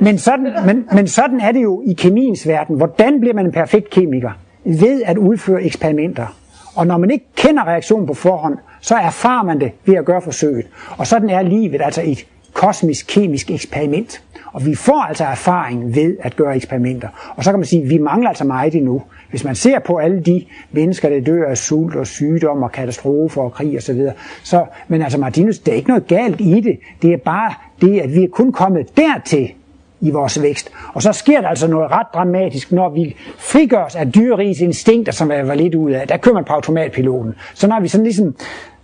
men, 0.00 0.18
sådan 0.18 0.52
men, 0.66 0.88
men 0.92 1.08
sådan 1.08 1.40
er 1.40 1.52
det 1.52 1.62
jo 1.62 1.82
i 1.86 1.92
kemiens 1.92 2.48
verden. 2.48 2.76
Hvordan 2.76 3.20
bliver 3.20 3.34
man 3.34 3.46
en 3.46 3.52
perfekt 3.52 3.90
kemiker? 3.90 4.30
Ved 4.64 5.02
at 5.02 5.18
udføre 5.18 5.62
eksperimenter. 5.62 6.26
Og 6.74 6.86
når 6.86 6.98
man 6.98 7.10
ikke 7.10 7.26
kender 7.36 7.64
reaktionen 7.64 8.06
på 8.06 8.14
forhånd, 8.14 8.58
så 8.80 8.94
erfarer 8.94 9.42
man 9.42 9.60
det 9.60 9.72
ved 9.84 9.94
at 9.94 10.04
gøre 10.04 10.22
forsøget. 10.22 10.66
Og 10.98 11.06
sådan 11.06 11.30
er 11.30 11.42
livet 11.42 11.80
altså 11.82 12.02
et 12.04 12.26
kosmisk 12.52 13.06
kemisk 13.08 13.50
eksperiment. 13.50 14.22
Og 14.52 14.66
vi 14.66 14.74
får 14.74 15.02
altså 15.02 15.24
erfaring 15.24 15.94
ved 15.94 16.16
at 16.20 16.36
gøre 16.36 16.56
eksperimenter. 16.56 17.08
Og 17.36 17.44
så 17.44 17.50
kan 17.50 17.58
man 17.58 17.66
sige, 17.66 17.82
at 17.82 17.90
vi 17.90 17.98
mangler 17.98 18.28
altså 18.28 18.44
meget 18.44 18.74
endnu. 18.74 19.02
Hvis 19.30 19.44
man 19.44 19.54
ser 19.54 19.78
på 19.78 19.96
alle 19.96 20.20
de 20.20 20.44
mennesker, 20.72 21.08
der 21.08 21.20
dør 21.20 21.48
af 21.48 21.58
sult 21.58 21.96
og 21.96 22.06
sygdom 22.06 22.62
og 22.62 22.72
katastrofer 22.72 23.42
og 23.42 23.52
krig 23.52 23.76
osv., 23.76 24.00
så, 24.00 24.12
så 24.42 24.64
men 24.88 25.02
altså 25.02 25.18
Martinus, 25.18 25.58
der 25.58 25.72
er 25.72 25.76
ikke 25.76 25.88
noget 25.88 26.06
galt 26.06 26.40
i 26.40 26.60
det. 26.60 26.78
Det 27.02 27.12
er 27.12 27.16
bare 27.16 27.54
det, 27.80 28.00
at 28.00 28.14
vi 28.14 28.24
er 28.24 28.28
kun 28.28 28.52
kommet 28.52 28.96
dertil 28.96 29.52
i 30.00 30.10
vores 30.10 30.42
vækst. 30.42 30.70
Og 30.94 31.02
så 31.02 31.12
sker 31.12 31.40
der 31.40 31.48
altså 31.48 31.68
noget 31.68 31.90
ret 31.90 32.06
dramatisk, 32.14 32.72
når 32.72 32.88
vi 32.88 33.16
frigør 33.38 33.84
os 33.84 33.96
af 33.96 34.12
dyrerigets 34.12 34.60
instinkter, 34.60 35.12
som 35.12 35.30
jeg 35.30 35.48
var 35.48 35.54
lidt 35.54 35.74
ud 35.74 35.90
af. 35.90 36.08
Der 36.08 36.16
kører 36.16 36.34
man 36.34 36.44
på 36.44 36.52
automatpiloten. 36.52 37.34
Så 37.54 37.66
når 37.66 37.80
vi 37.80 37.88
sådan 37.88 38.04
ligesom, 38.04 38.36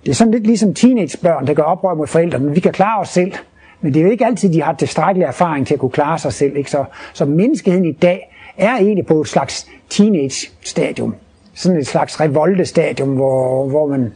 det 0.04 0.10
er 0.10 0.14
sådan 0.14 0.32
lidt 0.32 0.46
ligesom 0.46 0.74
teenagebørn, 0.74 1.46
der 1.46 1.54
gør 1.54 1.62
oprør 1.62 1.94
mod 1.94 2.06
forældrene. 2.06 2.54
Vi 2.54 2.60
kan 2.60 2.72
klare 2.72 3.00
os 3.00 3.08
selv. 3.08 3.32
Men 3.80 3.94
det 3.94 4.00
er 4.00 4.04
jo 4.04 4.10
ikke 4.10 4.26
altid, 4.26 4.52
de 4.52 4.62
har 4.62 4.72
tilstrækkelig 4.72 5.26
erfaring 5.26 5.66
til 5.66 5.74
at 5.74 5.80
kunne 5.80 5.90
klare 5.90 6.18
sig 6.18 6.32
selv. 6.32 6.56
Ikke? 6.56 6.70
Så, 6.70 6.84
så 7.12 7.24
menneskeheden 7.24 7.84
i 7.84 7.92
dag 7.92 8.34
er 8.56 8.76
egentlig 8.76 9.06
på 9.06 9.20
et 9.20 9.28
slags 9.28 9.66
teenage-stadium. 9.90 11.14
Sådan 11.54 11.78
et 11.78 11.86
slags 11.86 12.20
revolte-stadium, 12.20 13.08
hvor, 13.08 13.68
hvor 13.68 13.86
man... 13.86 14.12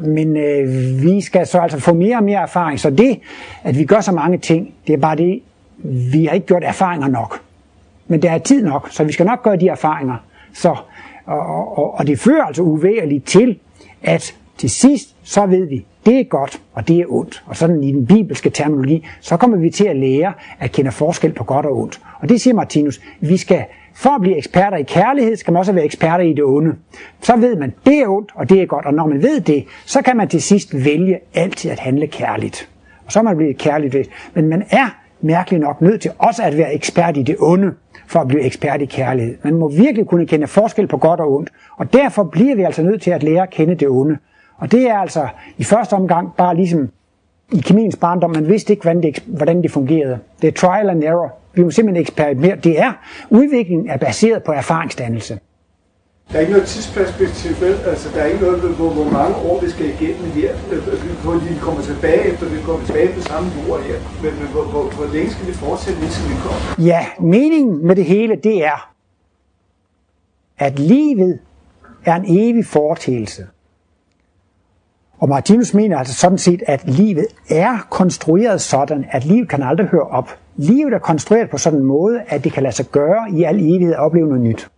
Men 0.00 0.36
øh, 0.36 1.02
vi 1.02 1.20
skal 1.20 1.46
så 1.46 1.58
altså 1.58 1.78
få 1.80 1.94
mere 1.94 2.16
og 2.16 2.24
mere 2.24 2.42
erfaring. 2.42 2.80
Så 2.80 2.90
det, 2.90 3.20
at 3.64 3.78
vi 3.78 3.84
gør 3.84 4.00
så 4.00 4.12
mange 4.12 4.38
ting, 4.38 4.74
det 4.86 4.92
er 4.92 4.98
bare 4.98 5.16
det, 5.16 5.42
vi 6.12 6.24
har 6.24 6.34
ikke 6.34 6.46
gjort 6.46 6.64
erfaringer 6.64 7.08
nok. 7.08 7.40
Men 8.08 8.22
der 8.22 8.30
er 8.30 8.38
tid 8.38 8.64
nok, 8.64 8.88
så 8.90 9.04
vi 9.04 9.12
skal 9.12 9.26
nok 9.26 9.42
gøre 9.42 9.56
de 9.56 9.68
erfaringer. 9.68 10.16
Så, 10.52 10.76
og, 11.26 11.78
og, 11.78 11.94
og 11.94 12.06
det 12.06 12.18
fører 12.18 12.44
altså 12.44 12.62
uværligt 12.62 13.26
til, 13.26 13.58
at 14.02 14.34
til 14.58 14.70
sidst, 14.70 15.16
så 15.22 15.46
ved 15.46 15.68
vi, 15.68 15.86
det 16.06 16.20
er 16.20 16.24
godt, 16.24 16.60
og 16.72 16.88
det 16.88 17.00
er 17.00 17.04
ondt. 17.08 17.42
Og 17.46 17.56
sådan 17.56 17.84
i 17.84 17.92
den 17.92 18.06
bibelske 18.06 18.50
terminologi, 18.50 19.06
så 19.20 19.36
kommer 19.36 19.56
vi 19.56 19.70
til 19.70 19.84
at 19.84 19.96
lære 19.96 20.32
at 20.58 20.72
kende 20.72 20.92
forskel 20.92 21.32
på 21.32 21.44
godt 21.44 21.66
og 21.66 21.78
ondt. 21.78 22.00
Og 22.20 22.28
det 22.28 22.40
siger 22.40 22.54
Martinus, 22.54 23.00
vi 23.20 23.36
skal 23.36 23.64
for 23.94 24.10
at 24.10 24.20
blive 24.20 24.36
eksperter 24.36 24.76
i 24.76 24.82
kærlighed, 24.82 25.36
skal 25.36 25.52
man 25.52 25.60
også 25.60 25.72
være 25.72 25.84
eksperter 25.84 26.24
i 26.24 26.32
det 26.32 26.44
onde. 26.44 26.74
Så 27.22 27.36
ved 27.36 27.56
man, 27.56 27.72
det 27.86 27.98
er 27.98 28.08
ondt, 28.08 28.30
og 28.34 28.48
det 28.48 28.62
er 28.62 28.66
godt. 28.66 28.86
Og 28.86 28.94
når 28.94 29.06
man 29.06 29.22
ved 29.22 29.40
det, 29.40 29.64
så 29.86 30.02
kan 30.02 30.16
man 30.16 30.28
til 30.28 30.42
sidst 30.42 30.84
vælge 30.84 31.18
altid 31.34 31.70
at 31.70 31.78
handle 31.78 32.06
kærligt. 32.06 32.68
Og 33.06 33.12
så 33.12 33.18
er 33.18 33.22
man 33.22 33.36
blevet 33.36 33.58
kærligt 33.58 33.94
ved. 33.94 34.04
Men 34.34 34.48
man 34.48 34.62
er 34.70 35.00
mærkeligt 35.20 35.62
nok 35.62 35.80
nødt 35.80 36.00
til 36.00 36.10
også 36.18 36.42
at 36.42 36.58
være 36.58 36.74
ekspert 36.74 37.16
i 37.16 37.22
det 37.22 37.36
onde, 37.38 37.72
for 38.06 38.20
at 38.20 38.28
blive 38.28 38.42
ekspert 38.42 38.82
i 38.82 38.84
kærlighed. 38.84 39.36
Man 39.44 39.54
må 39.54 39.68
virkelig 39.68 40.06
kunne 40.06 40.26
kende 40.26 40.46
forskel 40.46 40.86
på 40.86 40.96
godt 40.96 41.20
og 41.20 41.32
ondt. 41.32 41.50
Og 41.76 41.92
derfor 41.92 42.24
bliver 42.24 42.56
vi 42.56 42.62
altså 42.62 42.82
nødt 42.82 43.02
til 43.02 43.10
at 43.10 43.22
lære 43.22 43.42
at 43.42 43.50
kende 43.50 43.74
det 43.74 43.88
onde. 43.88 44.18
Og 44.60 44.72
det 44.72 44.90
er 44.90 44.98
altså 44.98 45.28
i 45.58 45.64
første 45.64 45.94
omgang 45.94 46.34
bare 46.36 46.56
ligesom 46.56 46.90
i 47.52 47.60
kemiens 47.60 47.96
barndom, 47.96 48.30
man 48.30 48.48
vidste 48.48 48.72
ikke, 48.72 48.82
hvordan 48.82 49.02
det, 49.02 49.24
hvordan 49.26 49.62
det 49.62 49.70
fungerede. 49.70 50.18
Det 50.42 50.48
er 50.48 50.52
trial 50.52 50.90
and 50.90 51.04
error. 51.04 51.32
Vi 51.54 51.62
må 51.62 51.70
simpelthen 51.70 52.02
eksperimentere. 52.02 52.56
Det 52.56 52.80
er, 52.80 52.92
udviklingen 53.30 53.90
er 53.90 53.96
baseret 53.96 54.42
på 54.42 54.52
erfaringsdannelse. 54.52 55.38
Der 56.32 56.36
er 56.36 56.40
ikke 56.40 56.52
noget 56.52 56.66
tidsperspektiv, 56.66 57.50
vel? 57.60 57.74
Altså, 57.86 58.08
der 58.14 58.20
er 58.20 58.26
ikke 58.26 58.40
noget, 58.40 58.60
hvor, 58.60 58.90
hvor 58.90 59.10
mange 59.10 59.36
år 59.36 59.60
vi 59.60 59.70
skal 59.70 59.86
igennem 59.86 60.30
her, 60.30 60.54
hvor 61.22 61.34
vi 61.48 61.54
kommer 61.60 61.82
tilbage, 61.82 62.22
efter 62.22 62.46
vi 62.46 62.62
kommer 62.62 62.86
tilbage 62.86 63.08
på 63.14 63.20
samme 63.20 63.48
jord 63.68 63.80
her. 63.82 63.98
Men, 64.22 64.32
men 64.40 64.48
hvor, 64.52 64.62
hvor, 64.62 64.82
hvor 64.82 65.14
længe 65.14 65.30
skal 65.30 65.46
vi 65.46 65.52
fortsætte, 65.52 66.00
indtil 66.02 66.22
vi 66.30 66.34
kommer? 66.44 66.86
Ja, 66.86 67.06
meningen 67.20 67.86
med 67.86 67.96
det 67.96 68.04
hele, 68.04 68.36
det 68.36 68.64
er, 68.64 68.90
at 70.58 70.78
livet 70.78 71.38
er 72.04 72.14
en 72.14 72.24
evig 72.28 72.66
foretagelse. 72.66 73.46
Og 75.20 75.28
Martinus 75.28 75.74
mener 75.74 75.98
altså 75.98 76.14
sådan 76.14 76.38
set, 76.38 76.62
at 76.66 76.88
livet 76.88 77.26
er 77.50 77.86
konstrueret 77.90 78.60
sådan, 78.60 79.04
at 79.10 79.24
livet 79.24 79.48
kan 79.48 79.62
aldrig 79.62 79.86
høre 79.86 80.02
op. 80.02 80.30
Livet 80.56 80.94
er 80.94 80.98
konstrueret 80.98 81.50
på 81.50 81.58
sådan 81.58 81.78
en 81.78 81.84
måde, 81.84 82.20
at 82.28 82.44
det 82.44 82.52
kan 82.52 82.62
lade 82.62 82.74
sig 82.74 82.86
gøre 82.86 83.30
i 83.32 83.42
al 83.42 83.56
evighed 83.56 83.92
at 83.92 83.98
opleve 83.98 84.26
noget 84.26 84.42
nyt. 84.42 84.70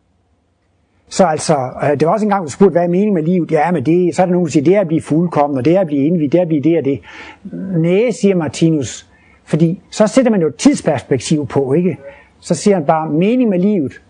Så 1.09 1.24
altså, 1.24 1.57
øh, 1.83 1.90
det 1.90 2.07
var 2.07 2.12
også 2.12 2.26
engang, 2.26 2.44
du 2.44 2.50
spurgte, 2.50 2.72
hvad 2.72 2.83
er 2.83 2.88
meningen 2.88 3.14
med 3.14 3.22
livet? 3.22 3.52
Ja, 3.52 3.70
men 3.70 3.87
det, 3.87 4.16
så 4.16 4.22
er 4.22 4.26
der 4.26 4.33
nogen, 4.33 4.46
der 4.46 4.50
siger, 4.50 4.64
det 4.64 4.76
er 4.76 4.81
at 4.81 4.87
blive 4.87 5.02
fuldkommen, 5.02 5.59
og 5.59 5.64
det 5.64 5.76
er 5.76 5.81
at 5.81 5.87
blive 5.87 6.07
indvidet, 6.07 6.33
det 6.33 6.38
er 6.38 6.42
at 6.42 6.48
blive 6.48 6.62
det 6.62 6.78
og 6.78 6.85
det. 6.85 7.00
Næh, 7.81 8.12
siger 8.12 8.35
Martinus, 8.35 9.07
fordi 9.44 9.81
så 9.90 10.07
sætter 10.07 10.31
man 10.31 10.40
jo 10.40 10.46
et 10.46 10.57
tidsperspektiv 10.57 11.46
på, 11.46 11.72
ikke? 11.72 11.98
Så 12.40 12.55
siger 12.55 12.74
han 12.74 12.85
bare, 12.85 13.11
meningen 13.11 13.50
med 13.50 13.59
livet 13.59 14.00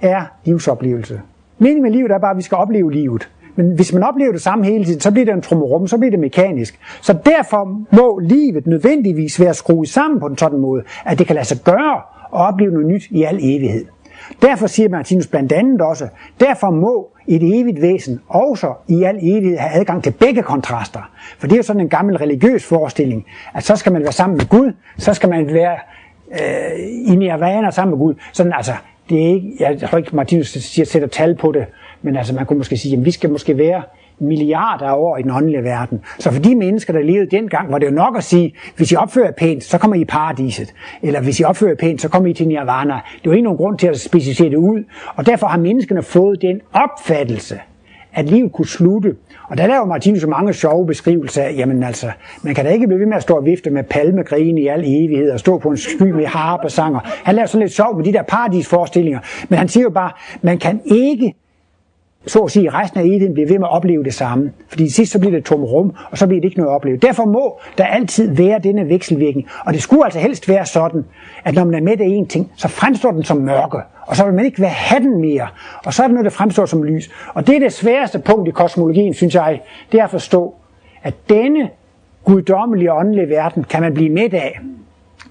er 0.00 0.24
livsoplevelse. 0.44 1.20
Meningen 1.58 1.82
med 1.82 1.90
livet 1.90 2.10
er 2.10 2.18
bare, 2.18 2.30
at 2.30 2.36
vi 2.36 2.42
skal 2.42 2.56
opleve 2.56 2.92
livet. 2.92 3.28
Men 3.62 3.74
hvis 3.74 3.92
man 3.92 4.02
oplever 4.02 4.32
det 4.32 4.42
samme 4.42 4.64
hele 4.64 4.84
tiden, 4.84 5.00
så 5.00 5.10
bliver 5.10 5.24
det 5.24 5.34
en 5.34 5.42
trummerum, 5.42 5.86
så 5.86 5.98
bliver 5.98 6.10
det 6.10 6.20
mekanisk. 6.20 6.78
Så 7.00 7.12
derfor 7.26 7.64
må 7.96 8.18
livet 8.18 8.66
nødvendigvis 8.66 9.40
være 9.40 9.54
skruet 9.54 9.88
sammen 9.88 10.20
på 10.20 10.26
en 10.26 10.38
sådan 10.38 10.58
måde, 10.58 10.82
at 11.04 11.18
det 11.18 11.26
kan 11.26 11.34
lade 11.34 11.46
sig 11.46 11.58
gøre 11.64 11.96
at 12.34 12.40
opleve 12.48 12.72
noget 12.72 12.86
nyt 12.86 13.02
i 13.10 13.22
al 13.22 13.38
evighed. 13.42 13.84
Derfor 14.42 14.66
siger 14.66 14.88
Martinus 14.88 15.26
blandt 15.26 15.52
andet 15.52 15.80
også, 15.80 16.08
derfor 16.40 16.70
må 16.70 17.08
et 17.28 17.60
evigt 17.60 17.82
væsen 17.82 18.20
også 18.28 18.72
i 18.88 19.02
al 19.02 19.16
evighed 19.22 19.58
have 19.58 19.80
adgang 19.80 20.04
til 20.04 20.10
begge 20.10 20.42
kontraster. 20.42 21.10
For 21.38 21.46
det 21.46 21.52
er 21.52 21.58
jo 21.58 21.62
sådan 21.62 21.82
en 21.82 21.88
gammel 21.88 22.16
religiøs 22.16 22.64
forestilling, 22.64 23.24
at 23.54 23.64
så 23.64 23.76
skal 23.76 23.92
man 23.92 24.02
være 24.02 24.12
sammen 24.12 24.36
med 24.36 24.48
Gud, 24.48 24.72
så 24.98 25.14
skal 25.14 25.28
man 25.28 25.54
være 25.54 25.76
øh, 26.32 27.12
i 27.12 27.16
nirvana 27.16 27.70
sammen 27.70 27.90
med 27.90 27.98
Gud. 27.98 28.14
Sådan 28.32 28.52
altså, 28.52 28.72
det 29.10 29.22
er 29.22 29.34
ikke, 29.34 29.56
jeg 29.60 29.80
tror 29.80 29.98
ikke, 29.98 30.16
Martinus 30.16 30.48
siger, 30.48 30.86
sætter 30.86 31.08
tal 31.08 31.36
på 31.36 31.52
det, 31.52 31.66
men 32.02 32.16
altså 32.16 32.34
man 32.34 32.46
kunne 32.46 32.56
måske 32.56 32.76
sige, 32.76 32.96
at 32.96 33.04
vi 33.04 33.10
skal 33.10 33.30
måske 33.30 33.58
være 33.58 33.82
milliarder 34.18 34.86
af 34.86 34.94
år 34.96 35.16
i 35.16 35.22
den 35.22 35.30
åndelige 35.30 35.64
verden. 35.64 36.00
Så 36.18 36.30
for 36.30 36.42
de 36.42 36.54
mennesker, 36.54 36.92
der 36.92 37.00
levede 37.00 37.30
dengang, 37.30 37.72
var 37.72 37.78
det 37.78 37.86
jo 37.86 37.90
nok 37.90 38.16
at 38.16 38.24
sige, 38.24 38.54
hvis 38.76 38.92
I 38.92 38.96
opfører 38.96 39.32
pænt, 39.32 39.64
så 39.64 39.78
kommer 39.78 39.96
I 39.96 40.00
i 40.00 40.04
paradiset. 40.04 40.74
Eller 41.02 41.20
hvis 41.20 41.40
I 41.40 41.44
opfører 41.44 41.74
pænt, 41.74 42.02
så 42.02 42.08
kommer 42.08 42.28
I 42.28 42.32
til 42.32 42.48
nirvana. 42.48 43.00
Det 43.22 43.30
var 43.30 43.32
ikke 43.32 43.44
nogen 43.44 43.56
grund 43.56 43.78
til 43.78 43.86
at 43.86 44.00
specificere 44.00 44.50
det 44.50 44.56
ud. 44.56 44.84
Og 45.16 45.26
derfor 45.26 45.46
har 45.46 45.58
menneskene 45.58 46.02
fået 46.02 46.42
den 46.42 46.60
opfattelse, 46.72 47.60
at 48.12 48.28
livet 48.28 48.52
kunne 48.52 48.66
slutte. 48.66 49.16
Og 49.48 49.58
der 49.58 49.66
laver 49.66 49.84
Martinus 49.84 50.20
så 50.20 50.26
mange 50.26 50.52
sjove 50.52 50.86
beskrivelser 50.86 51.42
af, 51.42 51.54
jamen 51.56 51.82
altså, 51.82 52.06
man 52.42 52.54
kan 52.54 52.64
da 52.64 52.70
ikke 52.70 52.86
blive 52.86 53.00
ved 53.00 53.06
med 53.06 53.16
at 53.16 53.22
stå 53.22 53.36
og 53.36 53.44
vifte 53.44 53.70
med 53.70 53.84
palmegrene 53.84 54.60
i 54.60 54.66
al 54.66 54.80
evighed, 54.80 55.30
og 55.30 55.40
stå 55.40 55.58
på 55.58 55.68
en 55.68 55.76
sky 55.76 56.02
med 56.02 56.26
harpesanger. 56.26 57.00
Han 57.04 57.34
laver 57.34 57.46
sådan 57.46 57.60
lidt 57.60 57.72
sjov 57.72 57.96
med 57.96 58.04
de 58.04 58.12
der 58.12 58.22
paradisforestillinger, 58.22 59.20
men 59.48 59.58
han 59.58 59.68
siger 59.68 59.84
jo 59.84 59.90
bare, 59.90 60.10
man 60.42 60.58
kan 60.58 60.80
ikke 60.84 61.34
så 62.26 62.38
at 62.38 62.50
sige, 62.50 62.70
resten 62.70 63.00
af 63.00 63.04
evigheden 63.04 63.34
bliver 63.34 63.48
ved 63.48 63.58
med 63.58 63.66
at 63.66 63.72
opleve 63.72 64.04
det 64.04 64.14
samme. 64.14 64.52
Fordi 64.68 64.88
sidst 64.88 65.12
så 65.12 65.18
bliver 65.18 65.32
det 65.32 65.44
tom 65.44 65.64
rum, 65.64 65.92
og 66.10 66.18
så 66.18 66.26
bliver 66.26 66.40
det 66.40 66.48
ikke 66.48 66.58
noget 66.58 66.70
at 66.70 66.74
opleve. 66.74 66.96
Derfor 66.96 67.24
må 67.24 67.60
der 67.78 67.84
altid 67.84 68.34
være 68.34 68.58
denne 68.58 68.88
vekselvirkning. 68.88 69.48
Og 69.66 69.72
det 69.74 69.82
skulle 69.82 70.04
altså 70.04 70.20
helst 70.20 70.48
være 70.48 70.66
sådan, 70.66 71.04
at 71.44 71.54
når 71.54 71.64
man 71.64 71.74
er 71.74 71.80
med 71.80 72.00
i 72.00 72.10
en 72.10 72.26
ting, 72.26 72.52
så 72.56 72.68
fremstår 72.68 73.10
den 73.10 73.24
som 73.24 73.36
mørke. 73.36 73.78
Og 74.06 74.16
så 74.16 74.24
vil 74.24 74.34
man 74.34 74.44
ikke 74.44 74.60
være 74.60 74.70
have 74.70 75.02
den 75.02 75.20
mere. 75.20 75.48
Og 75.84 75.94
så 75.94 76.02
er 76.02 76.06
det 76.06 76.14
noget, 76.14 76.24
der 76.24 76.30
fremstår 76.30 76.66
som 76.66 76.82
lys. 76.82 77.10
Og 77.34 77.46
det 77.46 77.56
er 77.56 77.60
det 77.60 77.72
sværeste 77.72 78.18
punkt 78.18 78.48
i 78.48 78.50
kosmologien, 78.50 79.14
synes 79.14 79.34
jeg, 79.34 79.60
det 79.92 80.00
er 80.00 80.04
at 80.04 80.10
forstå, 80.10 80.54
at 81.02 81.14
denne 81.28 81.70
guddommelige 82.24 82.92
åndelige 82.92 83.28
verden 83.28 83.64
kan 83.64 83.82
man 83.82 83.94
blive 83.94 84.10
med 84.10 84.34
af. 84.34 84.60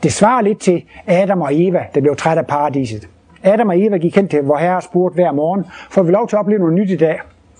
Det 0.03 0.13
svarer 0.13 0.41
lidt 0.41 0.59
til 0.59 0.83
Adam 1.07 1.41
og 1.41 1.49
Eva, 1.53 1.83
der 1.95 2.01
blev 2.01 2.15
træt 2.15 2.37
af 2.37 2.47
paradiset. 2.47 3.07
Adam 3.43 3.69
og 3.69 3.81
Eva 3.81 3.97
gik 3.97 4.15
hen 4.15 4.27
til 4.27 4.43
vor 4.43 4.57
herre 4.57 4.75
og 4.75 4.83
spurgte 4.83 5.15
hver 5.15 5.31
morgen, 5.31 5.65
får 5.89 6.03
vi 6.03 6.11
lov 6.11 6.27
til 6.27 6.35
at 6.35 6.39
opleve 6.39 6.59
noget 6.59 6.73
nyt 6.73 6.89
i 6.89 6.97
dag? 6.97 7.19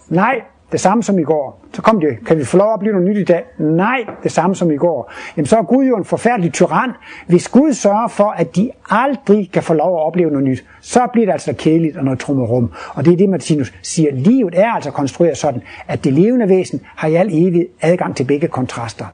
Nej, 0.10 0.42
det 0.72 0.80
samme 0.80 1.04
som 1.04 1.20
i 1.20 1.24
går. 1.24 1.66
Så 1.74 1.82
kom 1.82 2.00
det, 2.00 2.26
kan 2.26 2.38
vi 2.38 2.46
få 2.46 2.58
lov 2.58 2.68
at 2.68 2.74
opleve 2.74 2.94
noget 2.94 3.10
nyt 3.10 3.18
i 3.18 3.24
dag? 3.24 3.44
Nej, 3.58 4.06
det 4.24 4.32
samme 4.32 4.56
som 4.56 4.72
i 4.72 4.76
går. 4.76 5.12
Jamen 5.38 5.46
så 5.46 5.58
er 5.58 5.64
Gud 5.64 5.86
jo 5.86 5.98
en 5.98 6.06
forfærdelig 6.06 6.54
tyran. 6.54 6.92
Hvis 7.28 7.50
Gud 7.50 7.74
sørger 7.74 8.08
for, 8.08 8.30
at 8.30 8.56
de 8.56 8.72
aldrig 8.90 9.52
kan 9.54 9.64
få 9.64 9.74
lov 9.74 9.96
at 9.96 10.02
opleve 10.06 10.32
noget 10.32 10.48
nyt, 10.48 10.66
så 10.82 11.08
bliver 11.14 11.26
det 11.26 11.34
altså 11.34 11.54
kedeligt 11.54 11.98
og 11.98 12.04
noget 12.04 12.20
trummerum. 12.20 12.72
Og 12.94 13.06
det 13.06 13.14
er 13.14 13.18
det, 13.18 13.30
Martinus 13.30 13.74
siger. 13.82 14.12
Livet 14.12 14.54
er 14.58 14.72
altså 14.72 14.92
konstrueret 14.92 15.38
sådan, 15.38 15.62
at 15.88 16.04
det 16.04 16.14
levende 16.14 16.50
væsen 16.50 16.82
har 16.86 17.08
i 17.08 17.16
al 17.16 17.30
evig 17.32 17.68
adgang 17.82 18.16
til 18.16 18.24
begge 18.24 18.48
kontraster 18.48 19.06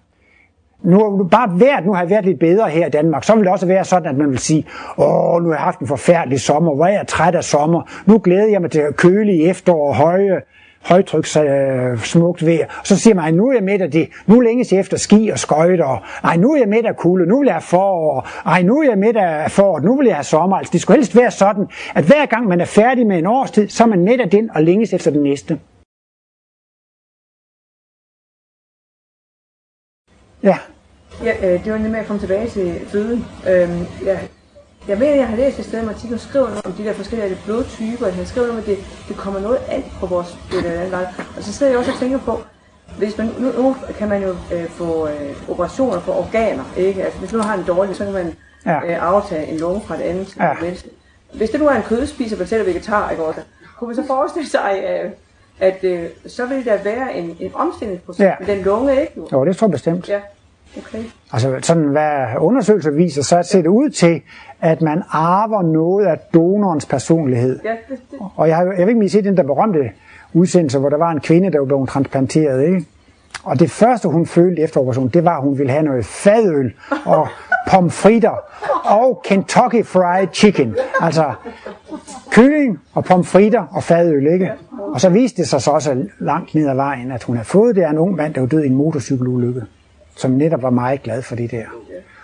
nu, 0.86 1.17
nu 1.17 1.23
bare 1.23 1.59
været, 1.59 1.86
nu 1.86 1.93
har 1.93 2.05
været 2.05 2.25
lidt 2.25 2.39
bedre 2.39 2.69
her 2.69 2.88
i 2.88 2.89
Danmark, 2.89 3.23
så 3.23 3.36
vil 3.36 3.43
det 3.43 3.51
også 3.51 3.65
være 3.65 3.86
sådan, 3.86 4.07
at 4.07 4.17
man 4.17 4.29
vil 4.29 4.39
sige, 4.39 4.65
åh, 4.97 5.43
nu 5.43 5.49
har 5.49 5.55
jeg 5.55 5.63
haft 5.63 5.79
en 5.79 5.88
forfærdelig 5.88 6.39
sommer, 6.39 6.75
hvor 6.75 6.86
er 6.86 6.91
jeg 6.91 7.07
træt 7.07 7.36
af 7.36 7.43
sommer, 7.43 7.81
nu 8.05 8.17
glæder 8.23 8.47
jeg 8.47 8.61
mig 8.61 8.71
til 8.71 8.81
kølige 8.97 9.49
efterår 9.49 9.88
og 9.88 9.95
høje, 9.95 10.41
højtryks 10.81 11.38
øh, 11.38 11.97
smukt 11.97 12.45
vejr. 12.45 12.81
Så 12.83 12.99
siger 12.99 13.15
man, 13.15 13.33
nu 13.33 13.47
er 13.49 13.53
jeg 13.53 13.63
med 13.63 13.81
af 13.81 13.91
det, 13.91 14.09
nu 14.27 14.39
længes 14.39 14.71
jeg 14.71 14.79
efter 14.79 14.97
ski 14.97 15.29
og 15.29 15.39
skøjter, 15.39 16.03
ej, 16.23 16.38
nu 16.38 16.51
er 16.53 16.57
jeg 16.57 16.67
med 16.69 16.86
af 16.86 16.95
kulde, 16.97 17.29
nu 17.29 17.39
vil 17.39 17.45
jeg 17.45 17.53
have 17.53 17.61
forår, 17.61 18.27
ej, 18.45 18.61
nu 18.61 18.79
er 18.79 18.89
jeg 18.89 18.97
med 18.97 19.15
af 19.15 19.51
forår, 19.51 19.79
nu 19.79 19.97
vil 19.97 20.07
jeg 20.07 20.15
have 20.15 20.23
sommer. 20.23 20.57
Altså, 20.57 20.71
det 20.71 20.81
skulle 20.81 20.97
helst 20.97 21.15
være 21.15 21.31
sådan, 21.31 21.67
at 21.95 22.03
hver 22.03 22.25
gang 22.25 22.47
man 22.47 22.61
er 22.61 22.65
færdig 22.65 23.07
med 23.07 23.17
en 23.17 23.25
årstid, 23.25 23.69
så 23.69 23.83
er 23.83 23.88
man 23.88 24.03
med 24.03 24.19
af 24.19 24.29
den 24.29 24.51
og 24.55 24.63
længes 24.63 24.93
efter 24.93 25.11
den 25.11 25.23
næste. 25.23 25.59
Ja. 30.43 30.57
Ja, 31.26 31.53
øh, 31.53 31.65
det 31.65 31.71
var 31.71 31.78
med 31.78 31.99
at 31.99 32.07
komme 32.07 32.19
tilbage 32.19 32.49
til 32.49 32.80
føden. 32.88 33.26
Øhm, 33.49 33.86
ja, 34.05 34.19
jeg 34.88 34.99
ved, 34.99 35.07
at 35.07 35.17
jeg 35.17 35.28
har 35.28 35.36
læst 35.36 35.59
et 35.59 35.65
sted, 35.65 35.80
at 35.80 35.86
Martinus 35.86 36.21
skriver 36.21 36.47
noget 36.47 36.65
om 36.65 36.71
de 36.71 36.84
der 36.84 36.93
forskellige 36.93 37.38
blodtyper. 37.45 38.07
Han 38.09 38.26
skriver 38.26 38.47
noget 38.47 38.63
om, 38.63 38.71
at 38.71 38.78
det, 38.78 38.86
det 39.07 39.17
kommer 39.17 39.39
noget 39.39 39.57
an 39.69 39.84
på 39.99 40.05
vores 40.05 40.38
blod. 40.49 40.91
Og 41.38 41.43
så 41.43 41.53
sidder 41.53 41.71
jeg 41.71 41.80
også 41.80 41.91
og 41.91 41.97
tænker 41.99 42.19
på, 42.19 42.39
hvis 42.97 43.17
man, 43.17 43.30
nu, 43.39 43.51
nu 43.61 43.76
kan 43.97 44.09
man 44.09 44.23
jo 44.23 44.30
øh, 44.53 44.69
få 44.69 45.07
øh, 45.07 45.49
operationer 45.49 45.99
på 45.99 46.13
organer, 46.13 46.63
ikke? 46.78 47.03
Altså, 47.03 47.19
hvis 47.19 47.34
nu 47.34 47.39
har 47.39 47.57
en 47.57 47.63
dårlig, 47.67 47.95
så 47.95 48.03
kan 48.03 48.13
man 48.13 48.36
ja. 48.65 48.86
øh, 48.86 49.07
aftage 49.13 49.47
en 49.47 49.59
lunge 49.59 49.82
fra 49.82 49.95
et 49.95 50.01
andet 50.01 50.38
ja. 50.39 50.53
menneske. 50.61 50.89
Hvis 51.34 51.49
det 51.49 51.59
nu 51.59 51.67
er 51.67 51.76
en 51.76 51.84
kødspiser, 51.84 52.38
for 52.38 52.45
selv 52.45 52.65
vegetar, 52.65 53.09
ikke 53.09 53.23
også? 53.23 53.41
Kunne 53.80 53.88
man 53.88 53.95
så 53.95 54.03
forestille 54.07 54.49
sig, 54.49 54.84
øh, 54.89 55.11
at 55.59 55.84
øh, 55.84 56.05
så 56.28 56.45
vil 56.45 56.65
der 56.65 56.84
være 56.84 57.13
en, 57.13 57.38
en 57.39 57.51
omstillingsproces 57.55 58.19
ja. 58.19 58.34
med 58.39 58.47
den 58.47 58.63
lunge, 58.63 59.01
ikke? 59.01 59.21
Jo, 59.32 59.45
det 59.45 59.57
tror 59.57 59.67
jeg 59.67 59.71
bestemt. 59.71 60.09
Ja. 60.09 60.19
Okay. 60.78 61.03
Altså 61.34 61.59
sådan 61.61 61.84
hvad 61.84 62.26
undersøgelser 62.39 62.91
viser, 62.91 63.23
så 63.23 63.43
ser 63.43 63.61
det 63.61 63.69
ud 63.69 63.89
til, 63.89 64.21
at 64.61 64.82
man 64.82 65.03
arver 65.09 65.61
noget 65.61 66.05
af 66.05 66.19
donorens 66.34 66.86
personlighed. 66.86 67.59
Ja, 67.63 67.69
det, 67.89 67.99
det. 68.11 68.19
Og 68.36 68.47
jeg, 68.47 68.57
har, 68.57 68.63
jeg 68.78 68.88
vil 68.88 68.95
ikke 68.95 69.09
se 69.09 69.21
den 69.21 69.38
der 69.38 69.43
berømte 69.43 69.91
udsendelse, 70.34 70.80
hvor 70.80 70.89
der 70.89 70.97
var 70.97 71.11
en 71.11 71.19
kvinde, 71.19 71.51
der 71.51 71.65
blevet 71.65 71.89
transplanteret. 71.89 72.63
Ikke? 72.63 72.86
Og 73.43 73.59
det 73.59 73.71
første, 73.71 74.07
hun 74.07 74.26
følte 74.26 74.61
efter 74.61 74.80
operationen, 74.80 75.09
det 75.09 75.26
var, 75.26 75.38
at 75.38 75.43
hun 75.43 75.57
ville 75.57 75.71
have 75.71 75.84
noget 75.84 76.05
fadøl 76.05 76.73
og 77.05 77.28
pomfritter 77.71 78.36
og 78.86 79.21
Kentucky 79.26 79.86
Fried 79.86 80.28
Chicken. 80.34 80.76
Altså 81.01 81.34
kylling 82.32 82.80
og 82.93 83.03
pomfritter 83.03 83.63
og 83.71 83.84
fadøl, 83.84 84.28
ikke? 84.34 84.51
Og 84.93 85.01
så 85.01 85.09
viste 85.09 85.41
det 85.41 85.49
sig 85.49 85.61
så 85.61 85.71
også 85.71 86.05
langt 86.19 86.55
ned 86.55 86.69
ad 86.69 86.76
vejen, 86.76 87.11
at 87.11 87.23
hun 87.23 87.36
havde 87.36 87.47
fået 87.47 87.76
det 87.76 87.82
af 87.82 87.89
en 87.89 87.97
ung 87.97 88.15
mand, 88.15 88.34
der 88.34 88.41
var 88.41 88.47
død 88.47 88.63
i 88.63 88.67
en 88.67 88.76
motorcykelulykke 88.76 89.61
som 90.16 90.32
netop 90.32 90.61
var 90.61 90.70
meget 90.70 91.03
glad 91.03 91.22
for 91.22 91.36
det 91.36 91.51
der. 91.51 91.66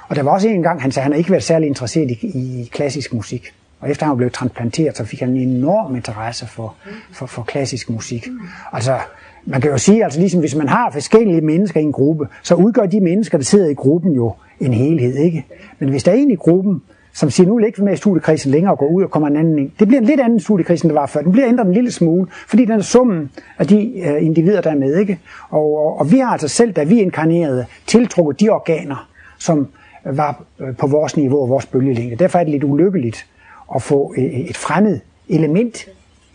Og 0.08 0.16
der 0.16 0.24
var 0.24 0.32
også 0.32 0.48
en 0.48 0.64
gang, 0.64 0.82
han 0.82 0.92
sagde, 0.92 1.06
at 1.06 1.12
han 1.12 1.18
ikke 1.18 1.32
været 1.32 1.44
særlig 1.44 1.68
interesseret 1.68 2.12
i, 2.12 2.28
i 2.62 2.70
klassisk 2.72 3.14
musik. 3.14 3.54
Og 3.80 3.90
efter 3.90 4.06
han 4.06 4.18
blev 4.18 4.32
transplanteret, 4.32 4.98
så 4.98 5.06
fik 5.06 5.20
han 5.20 5.30
en 5.30 5.50
enorm 5.50 5.96
interesse 5.96 6.48
for, 6.48 6.76
for, 7.12 7.26
for 7.26 7.44
klassisk 7.44 7.90
musik. 7.90 8.28
Altså, 8.74 9.00
man 9.46 9.62
kan 9.62 9.72
jo 9.72 9.78
sige, 9.78 10.04
altså 10.04 10.20
ligesom 10.20 10.40
hvis 10.40 10.56
man 10.56 10.68
har 10.68 10.92
forskellige 10.92 11.42
mennesker 11.42 11.80
i 11.80 11.84
en 11.84 11.92
gruppe, 11.92 12.28
så 12.44 12.56
udgør 12.56 12.86
de 12.86 13.00
mennesker, 13.00 13.38
der 13.38 13.46
sidder 13.46 13.70
i 13.70 13.74
gruppen 13.74 14.12
jo 14.12 14.34
en 14.60 14.74
helhed, 14.74 15.16
ikke? 15.16 15.46
Men 15.80 15.90
hvis 15.90 16.04
der 16.04 16.12
er 16.12 16.16
en 16.16 16.32
i 16.32 16.36
gruppen, 16.36 16.82
som 17.14 17.30
siger, 17.30 17.48
nu 17.48 17.56
vil 17.56 17.66
ikke 17.66 17.84
med 17.84 17.94
i 17.94 17.96
studiekredsen 17.96 18.52
længere 18.52 18.74
og 18.74 18.78
gå 18.78 18.86
ud 18.86 19.04
og 19.04 19.12
kommer 19.12 19.28
en 19.30 19.36
anden 19.36 19.60
ind. 19.60 19.72
Det 19.80 19.88
bliver 19.88 20.02
en 20.02 20.08
lidt 20.08 20.20
anden 20.20 20.40
studiekreds, 20.40 20.82
end 20.82 20.90
det 20.90 20.96
var 20.96 21.06
før. 21.06 21.22
Den 21.22 21.32
bliver 21.32 21.48
ændret 21.48 21.68
en 21.68 21.74
lille 21.74 21.92
smule, 21.92 22.28
fordi 22.48 22.66
den 22.66 22.72
er 22.72 22.82
summen 22.82 23.32
af 23.58 23.68
de 23.68 24.00
øh, 24.00 24.26
individer, 24.26 24.62
der 24.62 24.72
er 24.72 24.76
med. 24.76 24.98
Ikke? 24.98 25.20
Og, 25.50 25.78
og, 25.86 26.00
og 26.00 26.12
vi 26.12 26.18
har 26.20 26.32
altså 26.32 26.48
selv, 26.48 26.74
da 26.74 26.84
vi 26.84 27.02
inkarnerede, 27.02 27.66
tiltrukket 27.88 28.40
de 28.40 28.50
organer, 28.50 29.10
som 29.38 29.68
var 30.06 30.44
øh, 30.60 30.76
på 30.76 30.88
vores 30.88 31.18
niveau 31.18 31.42
og 31.42 31.50
vores 31.50 31.66
bølgelængde. 31.66 32.16
Derfor 32.16 32.40
er 32.40 32.44
det 32.44 32.52
lidt 32.52 32.64
ulykkeligt 32.64 33.26
at 33.76 33.82
få 33.82 34.14
øh, 34.18 34.24
øh, 34.24 34.30
et 34.30 34.58
fremmed 34.58 35.00
element 35.30 35.86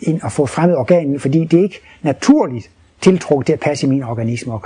ind 0.00 0.22
og 0.22 0.32
få 0.32 0.42
et 0.42 0.50
fremmed 0.50 0.76
organ 0.76 1.06
ind, 1.06 1.18
fordi 1.18 1.44
det 1.44 1.58
er 1.58 1.62
ikke 1.62 1.80
naturligt 2.02 2.70
tiltrukket 3.00 3.46
til 3.46 3.52
at 3.52 3.60
passe 3.60 3.86
i 3.86 3.90
min 3.90 4.02
organisme. 4.02 4.52
Og, 4.52 4.62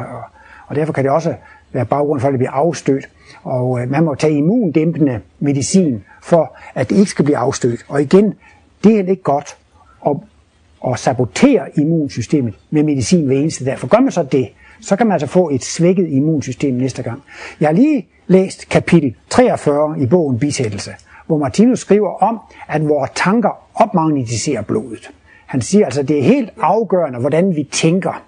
og 0.66 0.76
derfor 0.76 0.92
kan 0.92 1.04
det 1.04 1.12
også 1.12 1.34
Øh, 1.70 1.74
være 1.74 1.84
baggrund 1.84 2.20
for, 2.20 2.28
at 2.28 2.32
det 2.32 2.38
bliver 2.38 2.50
afstødt. 2.50 3.08
Og 3.42 3.80
øh, 3.80 3.90
man 3.90 4.04
må 4.04 4.14
tage 4.14 4.36
immundæmpende 4.36 5.20
medicin, 5.38 6.04
for 6.22 6.56
at 6.74 6.90
det 6.90 6.96
ikke 6.96 7.10
skal 7.10 7.24
blive 7.24 7.36
afstødt. 7.36 7.84
Og 7.88 8.02
igen, 8.02 8.34
det 8.84 9.00
er 9.00 9.08
ikke 9.08 9.22
godt 9.22 9.56
at, 10.06 10.16
at 10.86 10.98
sabotere 10.98 11.78
immunsystemet 11.78 12.54
med 12.70 12.82
medicin 12.82 13.26
hver 13.26 13.36
eneste 13.36 13.64
dag. 13.64 13.78
For 13.78 13.86
gør 13.86 14.00
man 14.00 14.12
så 14.12 14.22
det, 14.22 14.48
så 14.80 14.96
kan 14.96 15.06
man 15.06 15.12
altså 15.12 15.26
få 15.26 15.50
et 15.50 15.64
svækket 15.64 16.08
immunsystem 16.08 16.74
næste 16.74 17.02
gang. 17.02 17.22
Jeg 17.60 17.68
har 17.68 17.74
lige 17.74 18.06
læst 18.26 18.68
kapitel 18.68 19.14
43 19.30 20.02
i 20.02 20.06
bogen 20.06 20.38
Bisættelse, 20.38 20.90
hvor 21.26 21.38
Martinus 21.38 21.78
skriver 21.78 22.22
om, 22.22 22.40
at 22.68 22.88
vores 22.88 23.10
tanker 23.14 23.50
opmagnetiserer 23.74 24.62
blodet. 24.62 25.10
Han 25.46 25.60
siger 25.60 25.84
altså, 25.84 26.00
at 26.00 26.08
det 26.08 26.18
er 26.18 26.22
helt 26.22 26.50
afgørende, 26.60 27.18
hvordan 27.18 27.56
vi 27.56 27.68
tænker. 27.72 28.22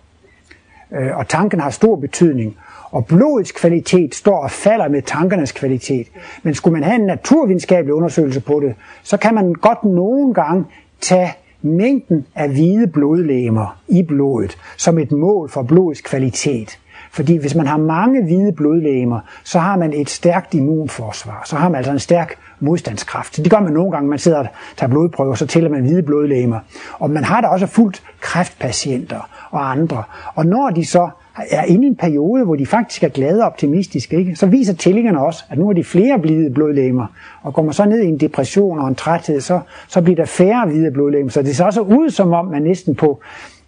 Øh, 0.92 1.16
og 1.16 1.28
tanken 1.28 1.60
har 1.60 1.70
stor 1.70 1.96
betydning. 1.96 2.56
Og 2.92 3.06
blodets 3.06 3.52
kvalitet 3.52 4.14
står 4.14 4.36
og 4.36 4.50
falder 4.50 4.88
med 4.88 5.02
tankernes 5.02 5.52
kvalitet. 5.52 6.06
Men 6.42 6.54
skulle 6.54 6.72
man 6.72 6.82
have 6.82 6.94
en 6.94 7.06
naturvidenskabelig 7.06 7.94
undersøgelse 7.94 8.40
på 8.40 8.60
det, 8.60 8.74
så 9.02 9.16
kan 9.16 9.34
man 9.34 9.52
godt 9.52 9.84
nogle 9.84 10.34
gange 10.34 10.64
tage 11.00 11.32
mængden 11.62 12.26
af 12.34 12.48
hvide 12.48 12.86
blodlegemer 12.86 13.80
i 13.88 14.02
blodet 14.02 14.56
som 14.76 14.98
et 14.98 15.12
mål 15.12 15.48
for 15.48 15.62
blodets 15.62 16.00
kvalitet. 16.00 16.78
Fordi 17.10 17.36
hvis 17.36 17.54
man 17.54 17.66
har 17.66 17.76
mange 17.76 18.24
hvide 18.24 18.52
blodlegemer, 18.52 19.20
så 19.44 19.58
har 19.58 19.76
man 19.76 19.92
et 19.92 20.10
stærkt 20.10 20.54
immunforsvar. 20.54 21.42
Så 21.46 21.56
har 21.56 21.68
man 21.68 21.76
altså 21.76 21.92
en 21.92 21.98
stærk 21.98 22.38
modstandskraft. 22.60 23.36
Så 23.36 23.42
det 23.42 23.50
gør 23.50 23.60
man 23.60 23.72
nogle 23.72 23.90
gange, 23.90 24.08
man 24.08 24.18
sidder 24.18 24.38
og 24.38 24.46
tager 24.76 24.90
blodprøver, 24.90 25.34
så 25.34 25.46
tæller 25.46 25.70
man 25.70 25.82
hvide 25.82 26.02
blodlegemer. 26.02 26.58
Og 26.98 27.10
man 27.10 27.24
har 27.24 27.40
da 27.40 27.46
også 27.46 27.66
fuldt 27.66 28.02
kræftpatienter 28.20 29.28
og 29.50 29.70
andre. 29.70 30.02
Og 30.34 30.46
når 30.46 30.70
de 30.70 30.86
så 30.86 31.10
er 31.36 31.64
inde 31.64 31.84
i 31.84 31.88
en 31.88 31.96
periode, 31.96 32.44
hvor 32.44 32.56
de 32.56 32.66
faktisk 32.66 33.02
er 33.02 33.08
glade 33.08 33.40
og 33.40 33.46
optimistiske, 33.46 34.16
ikke? 34.16 34.36
så 34.36 34.46
viser 34.46 34.74
tællingerne 34.74 35.20
også, 35.20 35.44
at 35.50 35.58
nu 35.58 35.68
er 35.68 35.72
de 35.72 35.84
flere 35.84 36.18
blide 36.18 36.50
blodlegemer. 36.50 37.06
Og 37.42 37.54
går 37.54 37.62
man 37.62 37.72
så 37.72 37.84
ned 37.84 38.02
i 38.02 38.06
en 38.06 38.18
depression 38.18 38.78
og 38.78 38.88
en 38.88 38.94
træthed, 38.94 39.40
så, 39.40 39.60
så 39.88 40.02
bliver 40.02 40.16
der 40.16 40.24
færre 40.24 40.66
hvide 40.66 40.90
blodlegemer. 40.90 41.30
Så 41.30 41.42
det 41.42 41.56
ser 41.56 41.64
også 41.64 41.80
ud 41.80 42.10
som 42.10 42.32
om, 42.32 42.46
man 42.46 42.62
næsten 42.62 42.94
på 42.94 43.20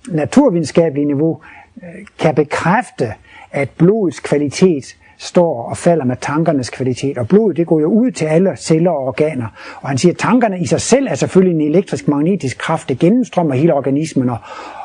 naturvidenskabelig 0.08 1.06
niveau 1.06 1.40
øh, 1.82 2.06
kan 2.18 2.34
bekræfte, 2.34 3.12
at 3.52 3.70
blodets 3.70 4.20
kvalitet 4.20 4.96
står 5.18 5.62
og 5.62 5.76
falder 5.76 6.04
med 6.04 6.16
tankernes 6.20 6.70
kvalitet. 6.70 7.18
Og 7.18 7.28
blodet 7.28 7.56
det 7.56 7.66
går 7.66 7.80
jo 7.80 7.86
ud 7.86 8.10
til 8.10 8.24
alle 8.24 8.56
celler 8.56 8.90
og 8.90 9.06
organer. 9.06 9.46
Og 9.80 9.88
han 9.88 9.98
siger, 9.98 10.12
at 10.12 10.18
tankerne 10.18 10.60
i 10.60 10.66
sig 10.66 10.80
selv 10.80 11.06
er 11.10 11.14
selvfølgelig 11.14 11.54
en 11.54 11.70
elektrisk 11.70 12.08
magnetisk 12.08 12.58
kraft, 12.58 12.88
der 12.88 12.94
gennemstrømmer 12.94 13.54
hele 13.54 13.74
organismen 13.74 14.30
og 14.30 14.38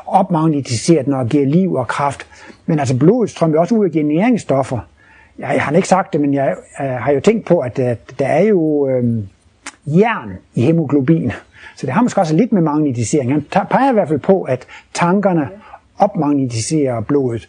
opmagnetiserer 0.06 1.02
den 1.02 1.12
og 1.12 1.26
giver 1.26 1.46
liv 1.46 1.74
og 1.74 1.88
kraft. 1.88 2.26
Men 2.66 2.78
altså 2.78 2.96
blodet 2.98 3.30
strømmer 3.30 3.58
også 3.58 3.74
ud 3.74 3.84
og 3.84 3.90
giver 3.90 4.04
næringsstoffer. 4.04 4.78
Jeg, 5.38 5.50
jeg 5.54 5.62
har 5.62 5.72
ikke 5.72 5.88
sagt 5.88 6.12
det, 6.12 6.20
men 6.20 6.34
jeg 6.34 6.56
øh, 6.80 6.86
har 6.86 7.12
jo 7.12 7.20
tænkt 7.20 7.46
på, 7.46 7.58
at 7.58 7.78
øh, 7.78 7.96
der 8.18 8.26
er 8.26 8.42
jo 8.42 8.88
øh, 8.88 9.04
jern 9.86 10.32
i 10.54 10.62
hemoglobin. 10.62 11.32
Så 11.76 11.86
det 11.86 11.94
har 11.94 12.02
måske 12.02 12.20
også 12.20 12.36
lidt 12.36 12.52
med 12.52 12.62
magnetisering. 12.62 13.32
Han 13.32 13.66
peger 13.70 13.90
i 13.90 13.92
hvert 13.92 14.08
fald 14.08 14.18
på, 14.18 14.42
at 14.42 14.66
tankerne 14.94 15.48
opmagnetiserer 15.98 17.00
blodet. 17.00 17.48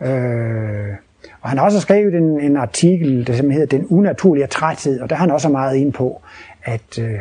Øh, 0.00 0.94
og 1.42 1.48
han 1.48 1.58
har 1.58 1.64
også 1.64 1.80
skrevet 1.80 2.14
en, 2.14 2.40
en 2.40 2.56
artikel, 2.56 3.26
der 3.26 3.32
simpelthen 3.32 3.52
hedder 3.52 3.78
Den 3.78 3.86
unaturlige 3.86 4.46
træthed, 4.46 5.00
og 5.00 5.10
der 5.10 5.16
har 5.16 5.20
han 5.20 5.30
også 5.30 5.48
meget 5.48 5.76
ind 5.76 5.92
på, 5.92 6.22
at 6.64 6.98
øh, 6.98 7.18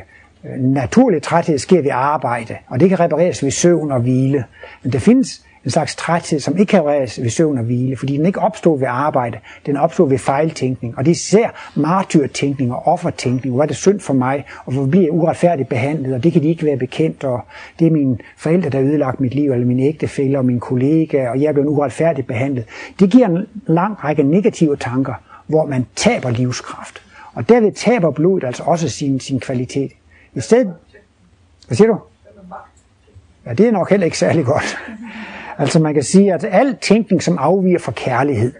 naturlig 0.57 1.21
træthed 1.21 1.57
sker 1.57 1.81
ved 1.81 1.91
arbejde, 1.93 2.57
og 2.67 2.79
det 2.79 2.89
kan 2.89 2.99
repareres 2.99 3.43
ved 3.43 3.51
søvn 3.51 3.91
og 3.91 3.99
hvile. 3.99 4.43
Men 4.83 4.93
der 4.93 4.99
findes 4.99 5.45
en 5.65 5.71
slags 5.71 5.95
træthed, 5.95 6.39
som 6.39 6.57
ikke 6.57 6.69
kan 6.69 6.85
redes 6.85 7.21
ved 7.21 7.29
søvn 7.29 7.57
og 7.57 7.63
hvile, 7.63 7.97
fordi 7.97 8.17
den 8.17 8.25
ikke 8.25 8.39
opstår 8.39 8.77
ved 8.77 8.87
arbejde, 8.89 9.37
den 9.65 9.77
opstår 9.77 10.05
ved 10.05 10.17
fejltænkning. 10.17 10.97
Og 10.97 11.05
det 11.05 11.11
er 11.11 11.15
især 11.15 11.71
martyrtænkning 11.75 12.73
og 12.73 12.87
offertænkning. 12.87 13.55
Hvor 13.55 13.63
er 13.63 13.67
det 13.67 13.75
synd 13.75 13.99
for 13.99 14.13
mig, 14.13 14.45
og 14.65 14.73
hvor 14.73 14.85
bliver 14.85 15.03
jeg 15.03 15.11
uretfærdigt 15.11 15.69
behandlet, 15.69 16.13
og 16.13 16.23
det 16.23 16.33
kan 16.33 16.41
de 16.41 16.47
ikke 16.47 16.65
være 16.65 16.77
bekendt, 16.77 17.23
og 17.23 17.41
det 17.79 17.87
er 17.87 17.91
mine 17.91 18.17
forældre, 18.37 18.69
der 18.69 18.77
har 18.77 18.85
ødelagt 18.85 19.19
mit 19.19 19.33
liv, 19.33 19.51
eller 19.51 19.67
mine 19.67 19.83
ægtefæller 19.83 20.39
og 20.39 20.45
mine 20.45 20.59
kollegaer, 20.59 21.29
og 21.29 21.41
jeg 21.41 21.47
er 21.47 21.53
blevet 21.53 21.67
uretfærdigt 21.67 22.27
behandlet. 22.27 22.65
Det 22.99 23.11
giver 23.11 23.27
en 23.27 23.47
lang 23.67 24.03
række 24.03 24.23
negative 24.23 24.75
tanker, 24.75 25.13
hvor 25.47 25.65
man 25.65 25.85
taber 25.95 26.29
livskraft. 26.29 27.01
Og 27.33 27.49
derved 27.49 27.71
taber 27.71 28.11
blodet 28.11 28.43
altså 28.43 28.63
også 28.63 28.89
sin, 28.89 29.19
sin 29.19 29.39
kvalitet. 29.39 29.91
I 30.33 30.39
stedet... 30.39 30.73
Hvad 31.67 31.75
siger 31.75 31.87
du? 31.87 31.99
Ja, 33.45 33.53
det 33.53 33.67
er 33.67 33.71
nok 33.71 33.89
heller 33.89 34.05
ikke 34.05 34.17
særlig 34.17 34.45
godt. 34.45 34.77
Altså 35.61 35.79
man 35.79 35.93
kan 35.93 36.03
sige, 36.03 36.33
at 36.33 36.45
al 36.51 36.77
tænkning, 36.81 37.23
som 37.23 37.37
afviger 37.37 37.79
fra 37.79 37.91
kærlighed, 37.91 38.51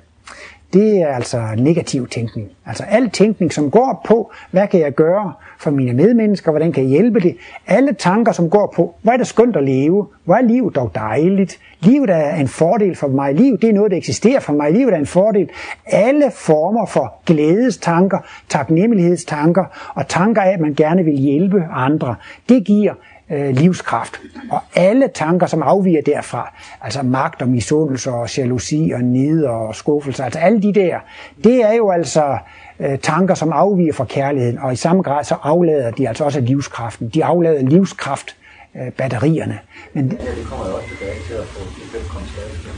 det 0.73 1.01
er 1.01 1.07
altså 1.07 1.47
negativ 1.57 2.07
tænkning. 2.07 2.49
Altså 2.65 2.83
al 2.83 3.09
tænkning, 3.09 3.53
som 3.53 3.71
går 3.71 4.01
på, 4.07 4.31
hvad 4.51 4.67
kan 4.67 4.79
jeg 4.79 4.93
gøre 4.93 5.33
for 5.59 5.71
mine 5.71 5.93
medmennesker, 5.93 6.51
hvordan 6.51 6.71
kan 6.71 6.83
jeg 6.83 6.89
hjælpe 6.89 7.19
det. 7.19 7.37
Alle 7.67 7.93
tanker, 7.93 8.31
som 8.31 8.49
går 8.49 8.73
på, 8.75 8.95
hvor 9.01 9.11
er 9.11 9.17
det 9.17 9.27
skønt 9.27 9.55
at 9.55 9.63
leve, 9.63 10.07
hvor 10.23 10.35
er 10.35 10.41
livet 10.41 10.75
dog 10.75 10.91
dejligt. 10.95 11.59
Livet 11.79 12.09
er 12.09 12.35
en 12.35 12.47
fordel 12.47 12.95
for 12.95 13.07
mig. 13.07 13.35
Livet 13.35 13.61
det 13.61 13.69
er 13.69 13.73
noget, 13.73 13.91
der 13.91 13.97
eksisterer 13.97 14.39
for 14.39 14.53
mig. 14.53 14.71
Livet 14.71 14.93
er 14.93 14.97
en 14.97 15.05
fordel. 15.05 15.49
Alle 15.85 16.31
former 16.31 16.85
for 16.85 17.13
glædestanker, 17.25 18.17
taknemmelighedstanker 18.49 19.91
og 19.95 20.07
tanker 20.07 20.41
af, 20.41 20.53
at 20.53 20.59
man 20.59 20.73
gerne 20.73 21.03
vil 21.03 21.13
hjælpe 21.13 21.63
andre, 21.71 22.15
det 22.49 22.65
giver 22.65 22.93
øh, 23.31 23.49
livskraft. 23.49 24.21
Og 24.51 24.61
alle 24.75 25.09
tanker, 25.13 25.47
som 25.47 25.61
afviger 25.61 26.01
derfra, 26.01 26.53
altså 26.81 27.03
magt 27.03 27.41
og 27.41 27.47
misundelse 27.47 28.11
og 28.11 28.37
jalousi 28.37 28.91
og 28.95 29.01
nid 29.01 29.45
og 29.45 29.75
skuffelse, 29.75 30.23
altså 30.23 30.39
alle 30.39 30.61
de 30.61 30.73
der, 30.73 30.99
det 31.43 31.63
er 31.63 31.73
jo 31.73 31.91
altså 31.91 32.37
øh, 32.79 32.97
tanker, 32.97 33.35
som 33.35 33.51
afviger 33.51 33.93
fra 33.93 34.05
kærligheden, 34.05 34.57
og 34.59 34.73
i 34.73 34.75
samme 34.75 35.01
grad 35.01 35.23
så 35.23 35.35
aflader 35.43 35.91
de 35.91 36.07
altså 36.07 36.23
også 36.23 36.39
livskraften. 36.39 37.09
De 37.09 37.25
aflader 37.25 37.61
livskraft 37.61 38.35
øh, 38.75 38.91
batterierne. 38.91 39.59
Men, 39.93 40.05
Ja, 40.05 40.09
det 40.09 40.45
kommer 40.49 40.67
jo 40.67 40.75
også 40.75 40.87
tilbage 40.87 41.19
til 41.27 41.33
at 41.33 41.45
få 41.45 41.59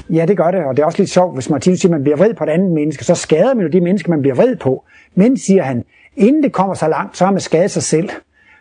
det 0.10 0.18
Ja, 0.18 0.26
det 0.26 0.38
gør 0.38 0.51
det, 0.51 0.66
og 0.66 0.76
det 0.76 0.82
er 0.82 0.86
også 0.86 0.99
lidt 0.99 1.10
sjovt, 1.10 1.34
hvis 1.34 1.49
Martinus 1.49 1.80
siger, 1.80 1.89
at 1.89 1.91
man 1.91 2.04
bliver 2.04 2.18
vred 2.18 2.34
på 2.34 2.43
et 2.43 2.49
andet 2.49 2.72
menneske, 2.72 3.06
så 3.06 3.16
skader 3.16 3.54
man 3.54 3.66
jo 3.66 3.72
de 3.72 3.82
mennesker, 3.82 4.10
man 4.10 4.22
bliver 4.22 4.36
vred 4.36 4.56
på. 4.56 4.84
Men, 5.16 5.38
siger 5.38 5.64
han, 5.64 5.84
inden 6.16 6.43
det 6.43 6.51
kommer 6.51 6.74
så 6.74 6.88
langt, 6.88 7.18
så 7.18 7.26
har 7.26 7.32
man 7.32 7.41
skadet 7.41 7.72
sig 7.72 7.84
selv. 7.84 8.10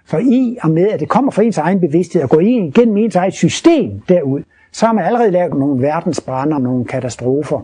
For 0.05 0.18
i 0.18 0.59
og 0.62 0.70
med, 0.70 0.88
at 0.88 1.00
det 1.00 1.09
kommer 1.09 1.30
fra 1.32 1.42
ens 1.42 1.59
egen 1.59 1.80
bevidsthed 1.80 2.22
og 2.22 2.30
går 2.30 2.40
igennem 2.40 2.96
ens 2.96 3.16
eget 3.16 3.34
system 3.34 4.00
derud, 4.09 4.42
så 4.72 4.86
har 4.86 4.92
man 4.92 5.05
allerede 5.05 5.30
lavet 5.30 5.55
nogle 5.55 5.82
verdensbrander 5.82 6.57
og 6.57 6.62
nogle 6.62 6.84
katastrofer. 6.84 7.61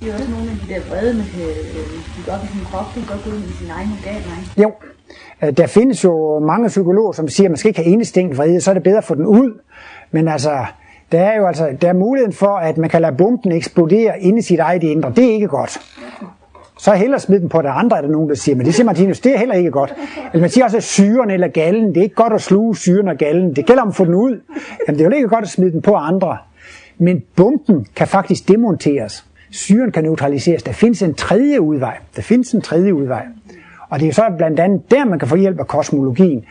Det 0.00 0.10
er 0.10 0.14
også 0.14 0.30
nogle 0.30 0.50
af 0.50 0.56
de 0.56 0.74
der 0.74 0.80
vrede, 0.90 1.14
man 1.14 1.24
kan 1.24 1.40
bygge 2.16 2.32
op 2.32 2.44
i 2.44 2.46
sin 2.46 2.64
krop, 2.64 2.84
det 2.94 3.06
kan 3.06 3.16
godt 3.16 3.24
gå 3.24 3.30
ind 3.30 3.44
i 3.44 3.52
sin 3.52 3.70
egen 3.70 3.88
organer, 3.98 4.32
ikke? 4.40 4.62
Jo, 4.62 4.72
øh, 5.42 5.56
der 5.56 5.66
findes 5.66 6.04
jo 6.04 6.38
mange 6.38 6.68
psykologer, 6.68 7.12
som 7.12 7.28
siger, 7.28 7.46
at 7.46 7.50
man 7.50 7.56
skal 7.56 7.68
ikke 7.68 7.82
have 7.82 7.92
indestængt 7.92 8.36
vrede, 8.38 8.60
så 8.60 8.70
er 8.70 8.74
det 8.74 8.82
bedre 8.82 8.98
at 8.98 9.04
få 9.04 9.14
den 9.14 9.26
ud. 9.26 9.60
Men 10.10 10.28
altså, 10.28 10.66
der 11.12 11.20
er 11.20 11.36
jo 11.36 11.46
altså, 11.46 11.76
der 11.80 11.88
er 11.88 11.92
muligheden 11.92 12.32
for, 12.32 12.56
at 12.56 12.78
man 12.78 12.90
kan 12.90 13.02
lade 13.02 13.16
bomben 13.16 13.52
eksplodere 13.52 14.20
inde 14.20 14.38
i 14.38 14.42
sit 14.42 14.58
eget 14.58 14.82
indre. 14.82 15.12
Det 15.16 15.24
er 15.24 15.32
ikke 15.32 15.48
godt. 15.48 15.80
Så 16.82 16.92
hellere 16.92 17.20
smide 17.20 17.40
den 17.40 17.48
på 17.48 17.62
det 17.62 17.68
andre, 17.68 17.96
er 17.96 18.00
der 18.00 18.08
nogen, 18.08 18.28
der 18.28 18.34
siger. 18.34 18.56
Men 18.56 18.66
det 18.66 18.74
siger 18.74 18.86
Martinus, 18.86 19.20
det 19.20 19.34
er 19.34 19.38
heller 19.38 19.54
ikke 19.54 19.70
godt. 19.70 19.94
Eller 20.32 20.40
man 20.40 20.50
siger 20.50 20.64
også, 20.64 20.76
at 20.76 20.82
syren 20.82 21.30
eller 21.30 21.48
gallen, 21.48 21.88
det 21.88 21.96
er 21.96 22.02
ikke 22.02 22.14
godt 22.14 22.32
at 22.32 22.40
sluge 22.40 22.76
syren 22.76 23.08
og 23.08 23.16
gallen. 23.16 23.56
Det 23.56 23.66
gælder 23.66 23.82
om 23.82 23.88
at 23.88 23.94
få 23.94 24.04
den 24.04 24.14
ud. 24.14 24.40
Jamen, 24.88 24.98
det 24.98 25.06
er 25.06 25.10
jo 25.10 25.16
ikke 25.16 25.28
godt 25.28 25.44
at 25.44 25.48
smide 25.50 25.72
den 25.72 25.82
på 25.82 25.94
andre. 25.94 26.38
Men 26.98 27.22
bomben 27.36 27.86
kan 27.96 28.06
faktisk 28.06 28.48
demonteres. 28.48 29.26
Syren 29.50 29.92
kan 29.92 30.04
neutraliseres. 30.04 30.62
Der 30.62 30.72
findes 30.72 31.02
en 31.02 31.14
tredje 31.14 31.60
udvej. 31.60 31.98
Der 32.16 32.22
findes 32.22 32.52
en 32.52 32.60
tredje 32.60 32.94
udvej. 32.94 33.26
Og 33.88 34.00
det 34.00 34.08
er 34.08 34.12
så 34.12 34.22
blandt 34.36 34.60
andet 34.60 34.90
der, 34.90 35.04
man 35.04 35.18
kan 35.18 35.28
få 35.28 35.36
hjælp 35.36 35.60
af 35.60 35.66
kosmologien 35.66 36.44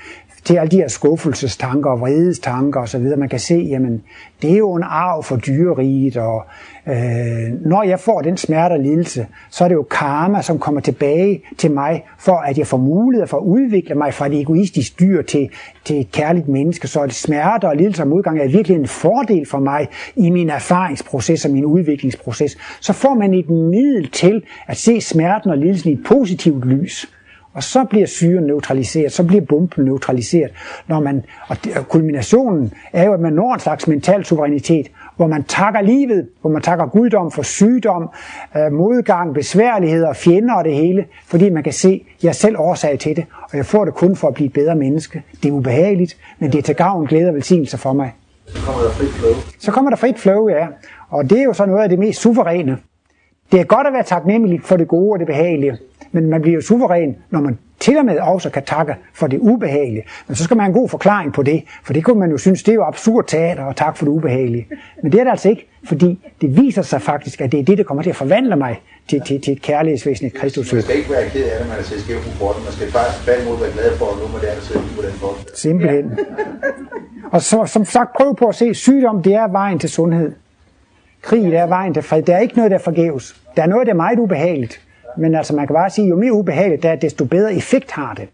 til 0.43 0.55
alle 0.55 0.71
de 0.71 0.77
her 0.77 0.87
skuffelsestanker 0.87 1.89
og 1.89 2.01
vredestanker 2.01 2.79
osv. 2.81 3.17
Man 3.17 3.29
kan 3.29 3.39
se, 3.39 3.55
jamen, 3.55 4.03
det 4.41 4.51
er 4.51 4.57
jo 4.57 4.73
en 4.73 4.83
arv 4.83 5.23
for 5.23 5.35
dyreriget, 5.35 6.17
og 6.17 6.45
øh, 6.87 7.65
når 7.65 7.83
jeg 7.83 7.99
får 7.99 8.21
den 8.21 8.37
smerte 8.37 8.73
og 8.73 8.79
lidelse, 8.79 9.27
så 9.49 9.63
er 9.63 9.67
det 9.67 9.75
jo 9.75 9.83
karma, 9.91 10.41
som 10.41 10.59
kommer 10.59 10.81
tilbage 10.81 11.43
til 11.57 11.71
mig, 11.71 12.05
for 12.19 12.35
at 12.35 12.57
jeg 12.57 12.67
får 12.67 12.77
mulighed 12.77 13.27
for 13.27 13.37
at 13.37 13.43
udvikle 13.43 13.95
mig 13.95 14.13
fra 14.13 14.25
et 14.27 14.41
egoistisk 14.41 14.99
dyr 14.99 15.21
til, 15.21 15.49
til 15.85 15.99
et 15.99 16.11
kærligt 16.11 16.47
menneske. 16.47 16.87
Så 16.87 17.05
det 17.05 17.13
smerte 17.13 17.65
og 17.65 17.75
lidelse 17.75 18.03
og 18.03 18.07
modgang 18.07 18.39
er 18.39 18.47
virkelig 18.47 18.77
en 18.77 18.87
fordel 18.87 19.45
for 19.45 19.59
mig 19.59 19.87
i 20.15 20.29
min 20.29 20.49
erfaringsproces 20.49 21.45
og 21.45 21.51
min 21.51 21.65
udviklingsproces. 21.65 22.57
Så 22.81 22.93
får 22.93 23.13
man 23.13 23.33
et 23.33 23.49
middel 23.49 24.09
til 24.09 24.43
at 24.67 24.77
se 24.77 25.01
smerten 25.01 25.49
og 25.49 25.57
lidelsen 25.57 25.89
i 25.89 25.93
et 25.93 26.03
positivt 26.05 26.65
lys. 26.65 27.07
Og 27.53 27.63
så 27.63 27.83
bliver 27.83 28.05
syren 28.05 28.43
neutraliseret, 28.43 29.11
så 29.11 29.23
bliver 29.23 29.45
bomben 29.45 29.85
neutraliseret. 29.85 30.51
Når 30.87 30.99
man, 30.99 31.23
og 31.49 31.57
kulminationen 31.89 32.73
er 32.93 33.05
jo, 33.05 33.13
at 33.13 33.19
man 33.19 33.33
når 33.33 33.53
en 33.53 33.59
slags 33.59 33.87
mental 33.87 34.25
suverænitet, 34.25 34.91
hvor 35.21 35.27
man 35.27 35.43
takker 35.43 35.81
livet, 35.81 36.29
hvor 36.41 36.49
man 36.49 36.61
takker 36.61 36.85
guddom 36.85 37.31
for 37.31 37.41
sygdom, 37.41 38.09
øh, 38.57 38.71
modgang, 38.71 39.33
besværligheder, 39.33 40.13
fjender 40.13 40.53
og 40.53 40.63
det 40.63 40.73
hele, 40.73 41.05
fordi 41.25 41.49
man 41.49 41.63
kan 41.63 41.73
se, 41.73 42.05
at 42.17 42.23
jeg 42.23 42.29
er 42.29 42.33
selv 42.33 42.55
årsag 42.59 42.99
til 42.99 43.15
det, 43.15 43.25
og 43.43 43.57
jeg 43.57 43.65
får 43.65 43.85
det 43.85 43.93
kun 43.93 44.15
for 44.15 44.27
at 44.27 44.33
blive 44.33 44.47
et 44.47 44.53
bedre 44.53 44.75
menneske. 44.75 45.23
Det 45.43 45.49
er 45.49 45.53
ubehageligt, 45.53 46.17
men 46.39 46.51
det 46.51 46.57
er 46.57 46.61
til 46.61 46.75
gavn, 46.75 47.05
glæde 47.05 47.27
og 47.27 47.35
velsignelse 47.35 47.77
for 47.77 47.93
mig. 47.93 48.13
Så 48.45 48.61
kommer 48.61 48.81
der 48.83 48.89
frit 48.89 49.09
flow. 49.09 49.31
Så 49.59 49.71
kommer 49.71 49.89
der 49.89 49.97
frit 49.97 50.19
flow, 50.19 50.49
ja. 50.49 50.67
Og 51.09 51.29
det 51.29 51.39
er 51.39 51.43
jo 51.43 51.53
så 51.53 51.65
noget 51.65 51.83
af 51.83 51.89
det 51.89 51.99
mest 51.99 52.21
suveræne. 52.21 52.77
Det 53.51 53.59
er 53.59 53.63
godt 53.63 53.87
at 53.87 53.93
være 53.93 54.03
taknemmelig 54.03 54.61
for 54.63 54.77
det 54.77 54.87
gode 54.87 55.11
og 55.11 55.19
det 55.19 55.27
behagelige, 55.27 55.77
men 56.11 56.29
man 56.29 56.41
bliver 56.41 56.55
jo 56.55 56.61
suveræn, 56.61 57.15
når 57.29 57.41
man 57.41 57.57
til 57.81 57.97
og 57.97 58.05
med 58.05 58.19
også 58.19 58.49
kan 58.49 58.63
takke 58.63 58.95
for 59.13 59.27
det 59.27 59.39
ubehagelige. 59.39 60.03
Men 60.27 60.35
så 60.35 60.43
skal 60.43 60.57
man 60.57 60.63
have 60.63 60.69
en 60.69 60.79
god 60.79 60.89
forklaring 60.89 61.33
på 61.33 61.43
det, 61.43 61.63
for 61.83 61.93
det 61.93 62.03
kunne 62.03 62.19
man 62.19 62.31
jo 62.31 62.37
synes, 62.37 62.63
det 62.63 62.71
er 62.71 62.75
jo 62.75 62.83
absurd 62.83 63.25
teater 63.27 63.63
og 63.63 63.75
tak 63.75 63.97
for 63.97 64.05
det 64.05 64.11
ubehagelige. 64.11 64.67
Men 65.03 65.11
det 65.11 65.19
er 65.19 65.23
det 65.23 65.31
altså 65.31 65.49
ikke, 65.49 65.67
fordi 65.83 66.19
det 66.41 66.57
viser 66.57 66.81
sig 66.81 67.01
faktisk, 67.01 67.41
at 67.41 67.51
det 67.51 67.59
er 67.59 67.63
det, 67.63 67.77
der 67.77 67.83
kommer 67.83 68.03
til 68.03 68.09
at 68.09 68.15
forvandle 68.15 68.55
mig 68.55 68.81
til, 69.09 69.21
til, 69.21 69.41
til 69.41 69.53
et 69.53 69.61
kærlighedsvæsen, 69.61 70.27
et 70.27 70.33
Kristus. 70.33 70.73
Man 70.73 70.81
skal 70.81 70.97
ikke 70.97 71.09
være 71.09 71.29
ked 71.29 71.43
af 71.43 71.59
det, 71.59 71.69
man 71.69 71.79
er 71.79 71.83
set 71.83 71.99
skævt 72.01 72.23
på 72.23 72.45
kortet. 72.45 72.63
Man 72.63 72.73
skal 72.73 72.91
bare 72.91 73.05
tværtimod 73.23 73.59
være 73.59 73.71
glad 73.71 73.97
for, 73.97 74.05
at 74.05 74.17
nu 74.21 74.27
må 74.27 74.37
det 74.41 74.47
andet 74.47 74.63
sidde 74.63 74.83
på 74.95 75.01
den 75.01 75.13
måde. 75.21 75.33
Simpelthen. 75.55 76.19
Og 77.31 77.41
så, 77.41 77.65
som 77.65 77.85
sagt, 77.85 78.13
prøv 78.13 78.35
på 78.35 78.45
at 78.45 78.55
se, 78.55 78.73
sygdom, 78.73 79.23
det 79.23 79.33
er 79.33 79.47
vejen 79.47 79.79
til 79.79 79.89
sundhed. 79.89 80.31
Krig, 81.21 81.43
det 81.43 81.57
er 81.57 81.67
vejen 81.67 81.93
til 81.93 82.03
fred. 82.03 82.21
Der 82.23 82.35
er 82.35 82.39
ikke 82.39 82.55
noget, 82.55 82.71
der 82.71 82.77
er 82.77 82.81
forgæves. 82.81 83.35
Der 83.55 83.61
er 83.63 83.67
noget, 83.67 83.87
der 83.87 83.93
er 83.93 83.97
meget 83.97 84.19
ubehageligt. 84.19 84.81
Men 85.17 85.35
altså, 85.35 85.55
man 85.55 85.67
kan 85.67 85.73
bare 85.73 85.89
sige, 85.89 86.07
jo 86.07 86.15
mere 86.15 86.33
ubehageligt 86.33 86.83
det 86.83 86.91
er, 86.91 86.95
desto 86.95 87.25
bedre 87.25 87.53
effekt 87.53 87.91
har 87.91 88.13
det. 88.13 88.29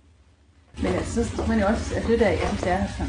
Men 0.83 0.93
altså, 0.93 1.23
så 1.23 1.29
skal 1.29 1.43
man 1.49 1.59
jo 1.59 1.65
også, 1.65 1.95
altså 1.95 2.11
det 2.11 2.19
der 2.19 2.25
er 2.25 2.31
Jens 2.31 2.63
Erhardsson, 2.67 3.07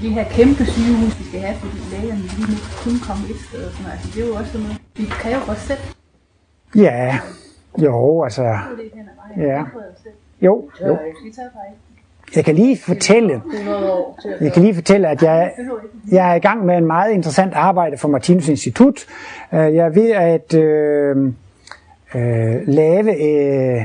de 0.00 0.08
her 0.08 0.24
kæmpe 0.24 0.64
sygehus, 0.64 1.18
vi 1.18 1.24
skal 1.24 1.40
have, 1.40 1.56
fordi 1.56 1.78
lægerne 1.96 2.20
lige 2.20 2.46
nu 2.52 2.56
kun 2.84 2.92
komme 3.08 3.22
et 3.30 3.40
sted 3.48 3.64
og 3.66 3.72
sådan 3.72 3.92
altså 3.92 4.08
det 4.14 4.22
er 4.22 4.26
jo 4.28 4.34
også 4.34 4.52
sådan 4.52 4.66
noget, 4.66 4.80
vi 4.96 5.04
kræver 5.10 5.42
os 5.48 5.58
selv. 5.58 5.78
Ja, 6.76 7.18
jo, 7.78 8.22
altså, 8.24 8.42
er. 8.42 8.58
Ja. 9.36 9.64
Jo, 10.42 10.70
jo. 10.86 10.98
Jeg 12.36 12.44
kan 12.44 12.54
lige 12.54 12.78
fortælle, 12.78 13.42
100 13.54 13.92
år 13.92 14.18
til 14.22 14.28
at 14.28 14.40
jeg 14.40 14.52
kan 14.52 14.62
lige 14.62 14.74
fortælle, 14.74 15.08
at 15.08 15.22
jeg, 15.22 15.52
jeg 16.12 16.30
er 16.30 16.34
i 16.34 16.38
gang 16.38 16.66
med 16.66 16.76
en 16.76 16.86
meget 16.86 17.12
interessant 17.12 17.54
arbejde 17.54 17.96
for 17.98 18.08
Martinus 18.08 18.48
Institut. 18.48 19.06
Øh, 19.52 19.58
Jeg 19.74 19.86
er 19.86 19.88
ved 19.88 20.10
at 20.10 20.54
øh, 20.54 21.32
øh, 22.14 22.68
lave 22.68 23.22
øh, 23.22 23.82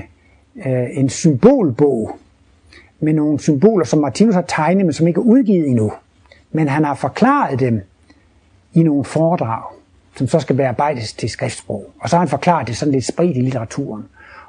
øh, 0.65 0.87
en 0.91 1.09
symbolbog 1.09 2.17
med 2.99 3.13
nogle 3.13 3.39
symboler, 3.39 3.85
som 3.85 3.99
Martinus 3.99 4.35
har 4.35 4.45
tegnet, 4.47 4.85
men 4.85 4.93
som 4.93 5.07
ikke 5.07 5.17
er 5.17 5.23
udgivet 5.23 5.67
endnu. 5.67 5.91
Men 6.51 6.67
han 6.67 6.85
har 6.85 6.93
forklaret 6.93 7.59
dem 7.59 7.81
i 8.73 8.83
nogle 8.83 9.03
foredrag, 9.03 9.63
som 10.15 10.27
så 10.27 10.39
skal 10.39 10.55
bearbejdes 10.55 11.13
til 11.13 11.29
skriftsprog. 11.29 11.91
Og 11.99 12.09
så 12.09 12.15
har 12.15 12.19
han 12.19 12.29
forklaret 12.29 12.67
det 12.67 12.77
sådan 12.77 12.91
lidt 12.91 13.05
spredt 13.05 13.37
i 13.37 13.41
litteraturen. 13.41 14.03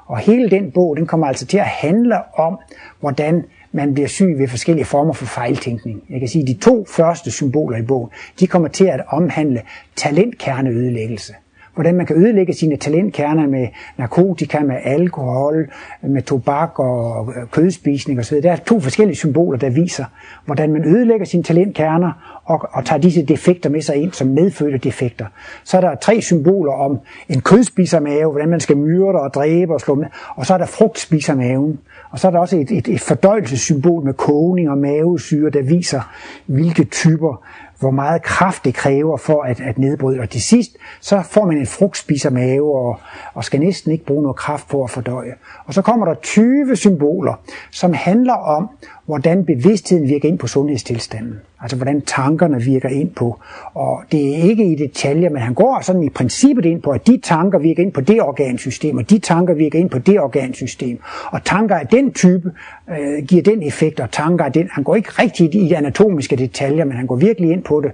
Og 0.05 0.17
hele 0.17 0.49
den 0.49 0.71
bog, 0.71 0.97
den 0.97 1.07
kommer 1.07 1.27
altså 1.27 1.45
til 1.45 1.57
at 1.57 1.65
handle 1.65 2.15
om, 2.37 2.59
hvordan 2.99 3.45
man 3.71 3.93
bliver 3.93 4.07
syg 4.07 4.35
ved 4.37 4.47
forskellige 4.47 4.85
former 4.85 5.13
for 5.13 5.25
fejltænkning. 5.25 6.03
Jeg 6.09 6.19
kan 6.19 6.29
sige, 6.29 6.41
at 6.41 6.47
de 6.47 6.53
to 6.53 6.85
første 6.89 7.31
symboler 7.31 7.77
i 7.77 7.81
bogen, 7.81 8.09
de 8.39 8.47
kommer 8.47 8.67
til 8.67 8.85
at 8.85 9.01
omhandle 9.07 9.61
talentkerneødelæggelse. 9.95 11.33
Hvordan 11.73 11.95
man 11.95 12.05
kan 12.05 12.15
ødelægge 12.15 12.53
sine 12.53 12.77
talentkerner 12.77 13.47
med 13.47 13.67
narkotika, 13.97 14.59
med 14.59 14.75
alkohol, 14.83 15.71
med 16.01 16.21
tobak 16.21 16.79
og 16.79 17.33
øh, 17.37 17.47
kødspisning 17.51 18.19
osv. 18.19 18.41
Der 18.41 18.51
er 18.51 18.55
to 18.55 18.79
forskellige 18.79 19.15
symboler, 19.15 19.57
der 19.57 19.69
viser, 19.69 20.05
hvordan 20.45 20.71
man 20.71 20.85
ødelægger 20.85 21.25
sine 21.25 21.43
talentkerner 21.43 22.41
og, 22.45 22.69
og 22.71 22.85
tager 22.85 23.01
disse 23.01 23.25
defekter 23.25 23.69
med 23.69 23.81
sig 23.81 23.95
ind 23.95 24.11
som 24.11 24.27
medfødte 24.27 24.77
defekter. 24.77 25.25
Så 25.63 25.77
er 25.77 25.81
der 25.81 25.95
tre 25.95 26.21
symboler 26.21 26.73
om 26.73 26.99
en 27.29 27.41
kødspisermave, 27.41 28.31
hvordan 28.31 28.49
man 28.49 28.59
skal 28.59 28.77
myrde 28.77 29.19
og 29.19 29.33
dræbe 29.33 29.73
og 29.73 29.81
slå 29.81 29.95
med. 29.95 30.05
Og 30.35 30.45
så 30.45 30.53
er 30.53 30.57
der 30.57 30.65
frugtspisermaven. 30.65 31.79
Og 32.11 32.19
så 32.19 32.27
er 32.27 32.31
der 32.31 32.39
også 32.39 32.57
et, 32.57 32.71
et, 32.71 32.87
et 32.87 33.01
fordøjelsessymbol 33.01 34.05
med 34.05 34.13
kogning 34.13 34.69
og 34.69 34.77
mavesyre, 34.77 35.49
der 35.49 35.61
viser, 35.61 36.01
hvilke 36.45 36.83
typer 36.83 37.45
hvor 37.81 37.91
meget 37.91 38.21
kraft 38.21 38.65
det 38.65 38.73
kræver 38.73 39.17
for 39.17 39.41
at, 39.43 39.61
at 39.61 39.77
nedbryde. 39.77 40.19
Og 40.19 40.29
til 40.29 40.41
sidst, 40.41 40.77
så 41.01 41.21
får 41.21 41.45
man 41.45 41.57
en 41.57 41.67
frugtspiser 41.67 42.29
mave 42.29 42.75
og, 42.75 42.99
og 43.33 43.43
skal 43.43 43.59
næsten 43.59 43.91
ikke 43.91 44.05
bruge 44.05 44.21
noget 44.21 44.37
kraft 44.37 44.67
på 44.67 44.83
at 44.83 44.89
fordøje. 44.89 45.33
Og 45.65 45.73
så 45.73 45.81
kommer 45.81 46.05
der 46.05 46.13
20 46.13 46.75
symboler, 46.75 47.33
som 47.71 47.93
handler 47.93 48.33
om, 48.33 48.69
hvordan 49.05 49.45
bevidstheden 49.45 50.07
virker 50.07 50.29
ind 50.29 50.39
på 50.39 50.47
sundhedstilstanden. 50.47 51.39
Altså 51.61 51.77
hvordan 51.77 52.01
tankerne 52.01 52.61
virker 52.61 52.89
ind 52.89 53.11
på. 53.11 53.39
Og 53.73 54.03
det 54.11 54.29
er 54.29 54.43
ikke 54.43 54.71
i 54.71 54.75
detaljer, 54.75 55.29
men 55.29 55.41
han 55.41 55.53
går 55.53 55.79
sådan 55.81 56.03
i 56.03 56.09
princippet 56.09 56.65
ind 56.65 56.81
på, 56.81 56.91
at 56.91 57.07
de 57.07 57.19
tanker 57.23 57.59
virker 57.59 57.83
ind 57.83 57.91
på 57.93 58.01
det 58.01 58.21
organsystem, 58.21 58.97
og 58.97 59.09
de 59.09 59.19
tanker 59.19 59.53
virker 59.53 59.79
ind 59.79 59.89
på 59.89 59.99
det 59.99 60.19
organsystem. 60.19 60.99
Og 61.25 61.43
tanker 61.43 61.75
af 61.75 61.87
den 61.87 62.13
type 62.13 62.51
øh, 62.89 63.25
giver 63.27 63.43
den 63.43 63.63
effekt, 63.63 63.99
og 63.99 64.11
tanker 64.11 64.45
af 64.45 64.51
den. 64.51 64.69
Han 64.71 64.83
går 64.83 64.95
ikke 64.95 65.09
rigtig 65.09 65.55
i 65.55 65.67
de 65.67 65.77
anatomiske 65.77 66.35
detaljer, 66.35 66.85
men 66.85 66.97
han 66.97 67.07
går 67.07 67.15
virkelig 67.15 67.51
ind 67.51 67.63
på 67.63 67.81
det. 67.81 67.91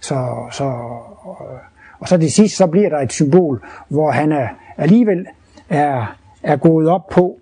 Så, 0.00 0.26
så, 0.52 0.64
øh, 0.64 1.58
og 2.00 2.08
så 2.08 2.16
det 2.16 2.32
sidste, 2.32 2.56
så 2.56 2.66
bliver 2.66 2.88
der 2.88 2.98
et 2.98 3.12
symbol, 3.12 3.64
hvor 3.88 4.10
han 4.10 4.32
er, 4.32 4.48
alligevel 4.76 5.26
er, 5.68 6.16
er 6.42 6.56
gået 6.56 6.88
op 6.88 7.08
på 7.08 7.38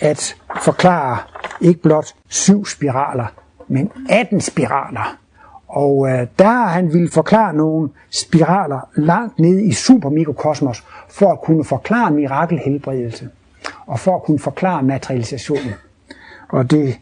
at 0.00 0.36
forklare 0.62 1.18
ikke 1.60 1.82
blot 1.82 2.06
syv 2.28 2.66
spiraler, 2.66 3.26
men 3.68 3.90
18 4.08 4.40
spiraler. 4.40 5.16
Og 5.68 6.08
øh, 6.08 6.26
der 6.38 6.44
har 6.44 6.66
han 6.66 6.92
ville 6.92 7.10
forklare 7.10 7.54
nogle 7.54 7.88
spiraler 8.10 8.88
langt 8.96 9.38
ned 9.38 9.58
i 9.58 9.72
supermikrokosmos, 9.72 10.84
for 11.08 11.32
at 11.32 11.40
kunne 11.40 11.64
forklare 11.64 12.10
mirakelhelbredelse, 12.10 13.28
og 13.86 13.98
for 14.00 14.16
at 14.16 14.22
kunne 14.22 14.38
forklare 14.38 14.82
materialisationen. 14.82 15.72
Og 16.48 16.70
det, 16.70 16.98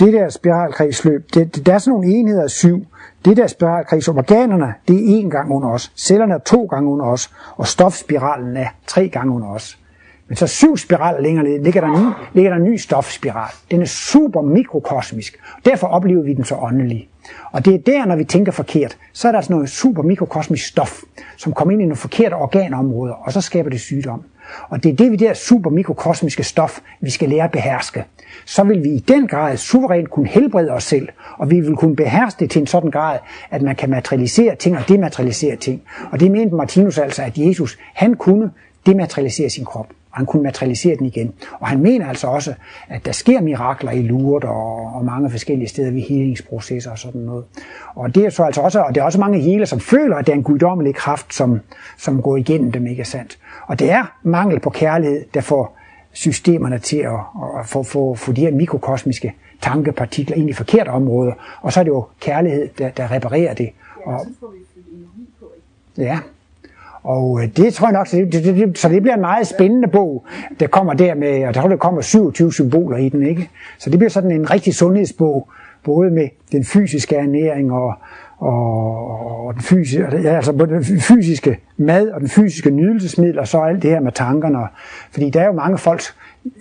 det 0.00 0.12
der 0.12 0.28
spiralkredsløb, 0.28 1.34
det, 1.34 1.54
det, 1.54 1.66
der 1.66 1.74
er 1.74 1.78
sådan 1.78 1.92
nogle 1.92 2.08
enheder 2.08 2.42
af 2.42 2.50
syv. 2.50 2.86
Det 3.24 3.36
der 3.36 3.46
spiralkredsløb, 3.46 4.16
organerne, 4.16 4.74
det 4.88 4.96
er 4.96 5.22
én 5.22 5.28
gang 5.28 5.52
under 5.52 5.68
os. 5.68 5.92
Cellerne 5.96 6.34
er 6.34 6.38
to 6.38 6.64
gange 6.64 6.90
under 6.90 7.06
os, 7.06 7.30
og 7.56 7.66
stofspiralen 7.66 8.56
er 8.56 8.68
tre 8.86 9.08
gange 9.08 9.32
under 9.34 9.48
os. 9.48 9.78
Men 10.28 10.36
så 10.36 10.46
syv 10.46 10.76
spiraler 10.76 11.20
længere 11.20 11.44
ned, 11.44 11.64
ligger 11.64 11.80
der, 11.80 11.88
en 11.88 12.06
ny, 12.06 12.12
ligger 12.34 12.50
der 12.50 12.56
en 12.56 12.64
ny 12.64 12.76
stofspiral. 12.76 13.50
Den 13.70 13.80
er 13.80 13.86
super 13.86 14.42
mikrokosmisk. 14.42 15.38
Derfor 15.64 15.86
oplever 15.86 16.22
vi 16.22 16.34
den 16.34 16.44
så 16.44 16.54
åndelig. 16.54 17.08
Og 17.52 17.64
det 17.64 17.74
er 17.74 17.78
der, 17.78 18.06
når 18.06 18.16
vi 18.16 18.24
tænker 18.24 18.52
forkert, 18.52 18.96
så 19.12 19.28
er 19.28 19.32
der 19.32 19.38
altså 19.38 19.52
noget 19.52 19.70
super 19.70 20.02
mikrokosmisk 20.02 20.66
stof, 20.66 21.00
som 21.36 21.52
kommer 21.52 21.72
ind 21.72 21.82
i 21.82 21.84
nogle 21.84 21.96
forkerte 21.96 22.34
organområder, 22.34 23.14
og 23.14 23.32
så 23.32 23.40
skaber 23.40 23.70
det 23.70 23.80
sygdom. 23.80 24.22
Og 24.68 24.82
det 24.82 24.92
er 24.92 24.96
det, 24.96 25.12
vi 25.12 25.16
der 25.16 25.34
super 25.34 25.70
mikrokosmiske 25.70 26.42
stof, 26.42 26.80
vi 27.00 27.10
skal 27.10 27.28
lære 27.28 27.44
at 27.44 27.50
beherske. 27.50 28.04
Så 28.44 28.64
vil 28.64 28.84
vi 28.84 28.88
i 28.88 28.98
den 28.98 29.28
grad 29.28 29.56
suverænt 29.56 30.10
kunne 30.10 30.28
helbrede 30.28 30.70
os 30.70 30.84
selv, 30.84 31.08
og 31.38 31.50
vi 31.50 31.60
vil 31.60 31.76
kunne 31.76 31.96
beherske 31.96 32.40
det 32.40 32.50
til 32.50 32.60
en 32.60 32.66
sådan 32.66 32.90
grad, 32.90 33.18
at 33.50 33.62
man 33.62 33.76
kan 33.76 33.90
materialisere 33.90 34.56
ting 34.56 34.76
og 34.76 34.88
dematerialisere 34.88 35.56
ting. 35.56 35.82
Og 36.12 36.20
det 36.20 36.30
mente 36.30 36.54
Martinus 36.54 36.98
altså, 36.98 37.22
at 37.22 37.38
Jesus, 37.38 37.78
han 37.94 38.14
kunne 38.14 38.50
dematerialisere 38.86 39.50
sin 39.50 39.64
krop 39.64 39.86
og 40.14 40.18
han 40.18 40.26
kunne 40.26 40.42
materialisere 40.42 40.96
den 40.96 41.06
igen. 41.06 41.34
Og 41.60 41.68
han 41.68 41.80
mener 41.80 42.08
altså 42.08 42.26
også, 42.26 42.54
at 42.88 43.06
der 43.06 43.12
sker 43.12 43.40
mirakler 43.40 43.90
i 43.90 44.02
Lourdes 44.02 44.48
og, 44.48 44.94
og 44.94 45.04
mange 45.04 45.30
forskellige 45.30 45.68
steder 45.68 45.90
ved 45.90 46.00
helingsprocesser 46.00 46.90
og 46.90 46.98
sådan 46.98 47.20
noget. 47.20 47.44
Og 47.94 48.14
det 48.14 48.24
er 48.24 48.30
så 48.30 48.42
altså 48.42 48.60
også, 48.60 48.80
og 48.80 48.94
det 48.94 49.00
er 49.00 49.04
også 49.04 49.20
mange 49.20 49.40
healer, 49.40 49.64
som 49.64 49.80
føler, 49.80 50.16
at 50.16 50.26
det 50.26 50.32
er 50.32 50.36
en 50.36 50.42
guddommelig 50.42 50.94
kraft, 50.94 51.34
som, 51.34 51.60
som 51.98 52.22
går 52.22 52.36
igennem 52.36 52.72
dem, 52.72 52.86
ikke 52.86 53.04
sandt? 53.04 53.38
Og 53.66 53.78
det 53.78 53.90
er 53.90 54.18
mangel 54.22 54.60
på 54.60 54.70
kærlighed, 54.70 55.24
der 55.34 55.40
får 55.40 55.78
systemerne 56.12 56.78
til 56.78 56.96
at, 56.96 57.20
at 57.60 57.66
få, 57.66 57.82
få, 57.82 58.14
få 58.14 58.32
de 58.32 58.40
her 58.40 58.52
mikrokosmiske 58.52 59.34
tankepartikler 59.62 60.36
ind 60.36 60.50
i 60.50 60.52
forkerte 60.52 60.88
områder. 60.88 61.32
Og 61.60 61.72
så 61.72 61.80
er 61.80 61.84
det 61.84 61.90
jo 61.90 62.06
kærlighed, 62.20 62.68
der, 62.78 62.90
der 62.90 63.10
reparerer 63.10 63.54
det. 63.54 63.70
Og, 64.04 64.26
ja, 65.98 66.18
og 67.04 67.42
øh, 67.42 67.48
det 67.56 67.74
tror 67.74 67.86
jeg 67.86 67.92
nok, 67.92 68.06
så 68.06 68.16
det, 68.16 68.32
det, 68.32 68.44
det, 68.44 68.78
så 68.78 68.88
det 68.88 69.02
bliver 69.02 69.14
en 69.14 69.20
meget 69.20 69.46
spændende 69.46 69.88
bog, 69.88 70.26
der 70.60 70.66
kommer 70.66 70.94
der 70.94 71.14
med, 71.14 71.46
og 71.46 71.54
der 71.54 71.60
tror, 71.60 71.68
der 71.68 71.76
kommer 71.76 72.00
27 72.00 72.52
symboler 72.52 72.96
i 72.96 73.08
den, 73.08 73.26
ikke? 73.26 73.50
Så 73.78 73.90
det 73.90 73.98
bliver 73.98 74.10
sådan 74.10 74.30
en 74.30 74.50
rigtig 74.50 74.74
sundhedsbog, 74.74 75.48
både 75.84 76.10
med 76.10 76.28
den 76.52 76.64
fysiske 76.64 77.16
ernæring 77.16 77.72
og, 77.72 77.94
og, 78.38 79.46
og 79.46 79.54
den 79.54 79.62
fysiske, 79.62 80.20
ja, 80.22 80.36
altså 80.36 80.52
både 80.52 80.70
den 80.70 80.84
fysiske 80.84 81.58
mad 81.76 82.08
og 82.08 82.20
den 82.20 82.28
fysiske 82.28 82.70
nydelsesmiddel, 82.70 83.38
og 83.38 83.48
så 83.48 83.60
alt 83.60 83.82
det 83.82 83.90
her 83.90 84.00
med 84.00 84.12
tankerne. 84.12 84.58
Fordi 85.12 85.30
der 85.30 85.40
er 85.40 85.46
jo 85.46 85.52
mange 85.52 85.78
folk, 85.78 86.02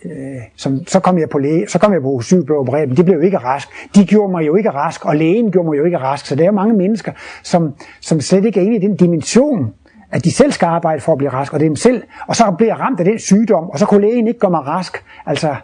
øh, 0.05 0.11
som, 0.55 0.87
så 0.87 0.99
kom 0.99 1.17
jeg 1.17 1.29
på 1.29 1.37
læge, 1.37 1.67
så 1.67 1.79
kom 1.79 1.93
jeg 1.93 2.01
på 2.01 2.21
syg 2.21 2.45
blev 2.45 2.57
opereret, 2.57 2.87
men 2.87 2.97
det 2.97 3.05
blev 3.05 3.17
jo 3.17 3.23
ikke 3.23 3.37
rask. 3.37 3.67
De 3.95 4.05
gjorde 4.05 4.31
mig 4.31 4.47
jo 4.47 4.55
ikke 4.55 4.69
rask, 4.69 5.05
og 5.05 5.15
lægen 5.15 5.51
gjorde 5.51 5.69
mig 5.69 5.77
jo 5.77 5.83
ikke 5.83 5.97
rask. 5.97 6.25
Så 6.25 6.35
der 6.35 6.41
er 6.41 6.47
jo 6.47 6.51
mange 6.51 6.73
mennesker, 6.73 7.11
som, 7.43 7.73
som 8.01 8.21
slet 8.21 8.45
ikke 8.45 8.59
er 8.59 8.63
inde 8.63 8.75
i 8.75 8.79
den 8.79 8.95
dimension, 8.95 9.73
at 10.13 10.25
de 10.25 10.31
selv 10.31 10.51
skal 10.51 10.65
arbejde 10.65 11.01
for 11.01 11.11
at 11.11 11.17
blive 11.17 11.29
rask, 11.29 11.53
og 11.53 11.59
det 11.59 11.65
er 11.65 11.69
dem 11.69 11.75
selv, 11.75 12.03
og 12.27 12.35
så 12.35 12.55
bliver 12.57 12.75
ramt 12.75 12.99
af 12.99 13.05
den 13.05 13.19
sygdom, 13.19 13.69
og 13.69 13.79
så 13.79 13.85
kunne 13.85 14.01
lægen 14.01 14.27
ikke 14.27 14.39
gøre 14.39 14.51
mig 14.51 14.67
rask. 14.67 15.03
Altså, 15.25 15.55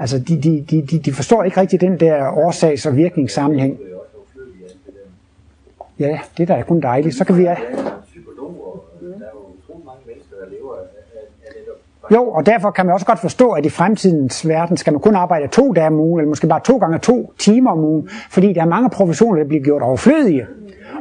altså 0.00 0.18
de, 0.18 0.40
de, 0.42 0.64
de, 0.70 0.98
de, 0.98 1.12
forstår 1.12 1.42
ikke 1.42 1.60
rigtig 1.60 1.80
den 1.80 2.00
der 2.00 2.30
årsags- 2.30 2.86
og 2.86 2.96
virkningssammenhæng. 2.96 3.78
Ja, 5.98 6.18
det 6.38 6.48
der 6.48 6.54
er 6.54 6.62
kun 6.62 6.80
dejligt. 6.80 7.14
Så 7.14 7.24
kan 7.24 7.38
vi... 7.38 7.48
Jo, 12.12 12.28
og 12.28 12.46
derfor 12.46 12.70
kan 12.70 12.86
man 12.86 12.92
også 12.92 13.06
godt 13.06 13.18
forstå, 13.18 13.50
at 13.50 13.66
i 13.66 13.68
fremtidens 13.68 14.48
verden 14.48 14.76
skal 14.76 14.92
man 14.92 15.00
kun 15.00 15.14
arbejde 15.14 15.48
to 15.48 15.72
dage 15.72 15.86
om 15.86 16.00
ugen, 16.00 16.20
eller 16.20 16.28
måske 16.28 16.46
bare 16.46 16.60
to 16.60 16.76
gange 16.76 16.98
to 16.98 17.32
timer 17.38 17.70
om 17.70 17.78
ugen, 17.78 18.08
fordi 18.30 18.52
der 18.52 18.60
er 18.60 18.66
mange 18.66 18.90
professioner, 18.90 19.38
der 19.38 19.48
bliver 19.48 19.64
gjort 19.64 19.82
overflødige. 19.82 20.46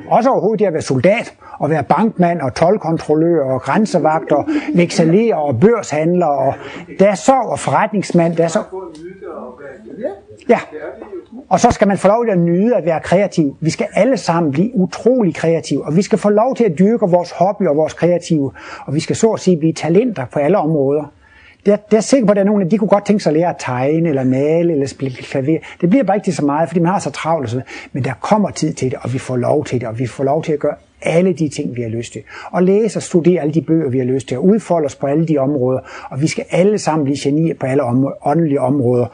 Også 0.10 0.30
overhovedet 0.30 0.60
det 0.60 0.66
at 0.66 0.74
være 0.74 0.82
soldat, 0.82 1.34
og 1.60 1.70
være 1.70 1.84
bankmand 1.84 2.42
og 2.42 2.54
tolkontrollør 2.54 3.44
og 3.46 3.62
grænsevagt 3.62 4.32
og 4.32 4.48
vekselerer 4.74 5.36
og 5.36 5.60
børshandler 5.60 6.26
og 6.26 6.54
der 7.00 7.08
er 7.08 7.16
så 7.16 7.34
og 7.34 7.60
forretningsmand, 7.60 8.36
der 8.36 8.44
er 8.44 8.48
så... 8.48 8.60
Ja, 10.50 10.60
og 11.50 11.60
så 11.60 11.72
skal 11.72 11.88
man 11.88 11.98
få 11.98 12.08
lov 12.08 12.26
til 12.26 12.32
at 12.32 12.38
nyde 12.38 12.76
at 12.76 12.86
være 12.86 13.00
kreativ. 13.00 13.56
Vi 13.60 13.70
skal 13.70 13.88
alle 13.94 14.18
sammen 14.18 14.52
blive 14.52 14.76
utrolig 14.76 15.36
kreative, 15.36 15.86
og 15.86 15.96
vi 15.96 16.02
skal 16.02 16.18
få 16.18 16.30
lov 16.30 16.56
til 16.56 16.64
at 16.64 16.80
dyrke 16.80 17.06
vores 17.06 17.32
hobby 17.32 17.68
og 17.68 17.78
vores 17.78 17.94
kreative, 17.94 18.52
og 18.86 18.96
vi 18.96 19.00
skal 19.00 19.16
så 19.16 19.32
at 19.32 19.40
sige 19.40 19.58
blive 19.58 19.74
talenter 19.74 20.26
på 20.26 20.40
alle 20.40 20.58
områder. 20.58 21.04
Det 21.66 21.72
er, 21.72 21.78
det 21.92 21.98
er 21.98 22.02
sikker 22.02 22.26
på, 22.26 22.32
at 22.32 22.36
der 22.36 22.42
er 22.42 22.46
nogen, 22.46 22.72
de 22.72 22.78
kunne 22.78 22.88
godt 22.88 23.06
tænke 23.06 23.24
sig 23.24 23.30
at 23.30 23.38
lære 23.38 23.50
at 23.50 23.56
tegne, 23.60 24.10
eller 24.10 24.24
male, 24.24 24.74
eller 24.74 24.88
spille 24.88 25.18
klaver. 25.18 25.60
Det 25.82 25.90
bliver 25.90 26.04
bare 26.04 26.18
ikke 26.18 26.32
så 26.32 26.46
meget, 26.46 26.70
fordi 26.70 26.80
man 26.80 26.92
har 26.92 27.00
så 27.00 27.12
travlt. 27.12 27.44
Og 27.44 27.50
så 27.50 27.62
Men 27.92 28.04
der 28.04 28.14
kommer 28.22 28.50
tid 28.50 28.74
til 28.74 28.92
det, 28.92 29.00
og 29.02 29.14
vi 29.14 29.18
får 29.18 29.38
lov 29.38 29.66
til 29.66 29.82
det, 29.82 29.88
og 29.88 30.00
vi 30.00 30.08
får 30.08 30.24
lov 30.24 30.44
til 30.44 30.54
at 30.54 30.60
gøre 30.60 30.76
alle 31.02 31.34
de 31.34 31.50
ting, 31.50 31.76
vi 31.76 31.82
har 31.82 31.90
lyst 31.90 32.14
til. 32.14 32.22
Og 32.52 32.64
læse 32.64 33.00
og 33.00 33.04
studere 33.04 33.42
alle 33.42 33.54
de 33.54 33.62
bøger, 33.62 33.90
vi 33.90 33.98
har 33.98 34.06
lyst 34.06 34.28
til. 34.28 34.38
Og 34.38 34.46
udfolde 34.46 34.86
os 34.86 34.96
på 34.96 35.08
alle 35.08 35.28
de 35.28 35.38
områder. 35.38 35.80
Og 36.10 36.22
vi 36.22 36.28
skal 36.28 36.46
alle 36.52 36.78
sammen 36.78 37.04
blive 37.04 37.18
genier 37.24 37.56
på 37.60 37.66
alle 37.66 37.84
områder, 37.84 38.28
åndelige 38.28 38.62
områder. 38.62 39.06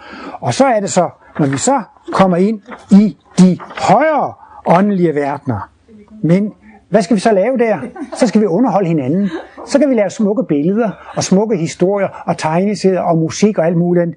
Og 0.41 0.53
så 0.53 0.65
er 0.65 0.79
det 0.79 0.91
så, 0.91 1.09
når 1.39 1.47
vi 1.47 1.57
så 1.57 1.81
kommer 2.11 2.37
ind 2.37 2.61
i 2.91 3.17
de 3.39 3.57
højere 3.77 4.33
åndelige 4.65 5.15
verdener. 5.15 5.69
Men 6.23 6.53
hvad 6.89 7.01
skal 7.01 7.15
vi 7.15 7.19
så 7.19 7.31
lave 7.31 7.57
der? 7.57 7.77
Så 8.17 8.27
skal 8.27 8.41
vi 8.41 8.45
underholde 8.45 8.87
hinanden. 8.87 9.29
Så 9.67 9.79
kan 9.79 9.89
vi 9.89 9.95
lave 9.95 10.09
smukke 10.09 10.43
billeder 10.43 10.91
og 11.15 11.23
smukke 11.23 11.57
historier 11.57 12.07
og 12.25 12.37
tegneserier 12.37 12.99
og 12.99 13.17
musik 13.17 13.57
og 13.57 13.65
alt 13.65 13.77
muligt. 13.77 14.15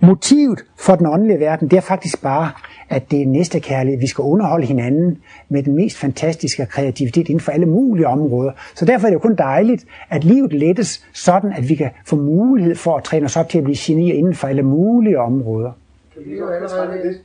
Motivet 0.00 0.64
for 0.78 0.94
den 0.94 1.06
åndelige 1.06 1.40
verden, 1.40 1.68
det 1.68 1.76
er 1.76 1.80
faktisk 1.80 2.22
bare, 2.22 2.50
at 2.88 3.10
det 3.10 3.22
er 3.22 3.26
næste 3.26 3.60
kærlighed. 3.60 4.00
Vi 4.00 4.06
skal 4.06 4.22
underholde 4.22 4.66
hinanden 4.66 5.18
med 5.48 5.62
den 5.62 5.74
mest 5.74 5.96
fantastiske 5.98 6.66
kreativitet 6.66 7.28
inden 7.28 7.40
for 7.40 7.52
alle 7.52 7.66
mulige 7.66 8.06
områder. 8.06 8.52
Så 8.74 8.84
derfor 8.84 9.06
er 9.06 9.10
det 9.10 9.14
jo 9.14 9.20
kun 9.20 9.36
dejligt, 9.36 9.84
at 10.10 10.24
livet 10.24 10.52
lettes 10.52 11.04
sådan, 11.12 11.52
at 11.52 11.68
vi 11.68 11.74
kan 11.74 11.90
få 12.06 12.16
mulighed 12.16 12.74
for 12.74 12.96
at 12.96 13.04
træne 13.04 13.24
os 13.24 13.36
op 13.36 13.48
til 13.48 13.58
at 13.58 13.64
blive 13.64 13.76
genier 13.78 14.14
inden 14.14 14.34
for 14.34 14.48
alle 14.48 14.62
mulige 14.62 15.20
områder. 15.20 15.72
Kan 16.14 16.24
vi 16.24 16.30
ikke 16.30 16.46
blive 16.46 16.68
trætte 16.68 16.94
af 16.94 17.02
det? 17.04 17.20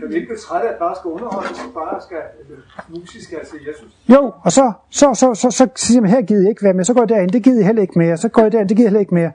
Kan 0.00 0.08
vi 0.08 0.14
ikke 0.14 0.26
blive 0.26 0.38
trætte 0.38 0.68
af, 0.68 0.72
at 0.72 0.78
bare 0.78 0.96
skal 0.96 1.08
underholde, 1.08 1.48
og 1.48 1.74
bare 1.74 2.02
skal 2.02 2.18
musisk 2.88 3.24
skal 3.24 3.38
til 3.50 3.58
Jesus? 3.68 3.90
Jo, 4.08 4.32
og 4.42 4.52
så, 4.52 4.72
så, 4.90 5.14
så, 5.14 5.34
så, 5.34 5.50
så 5.50 5.68
siger 5.76 6.00
man, 6.00 6.10
her 6.10 6.22
gider 6.22 6.42
jeg 6.42 6.50
ikke 6.50 6.62
være 6.62 6.74
med, 6.74 6.84
så 6.84 6.94
går 6.94 7.00
jeg 7.00 7.08
derind, 7.08 7.30
det 7.30 7.42
gider 7.42 7.58
jeg 7.58 7.66
heller 7.66 7.82
ikke 7.82 7.98
mere, 7.98 8.16
så 8.16 8.28
går 8.28 8.42
jeg 8.42 8.52
derind, 8.52 8.68
det 8.68 8.76
gider 8.76 8.86
jeg 8.86 8.90
heller 8.90 9.00
ikke 9.00 9.14
mere. 9.14 9.32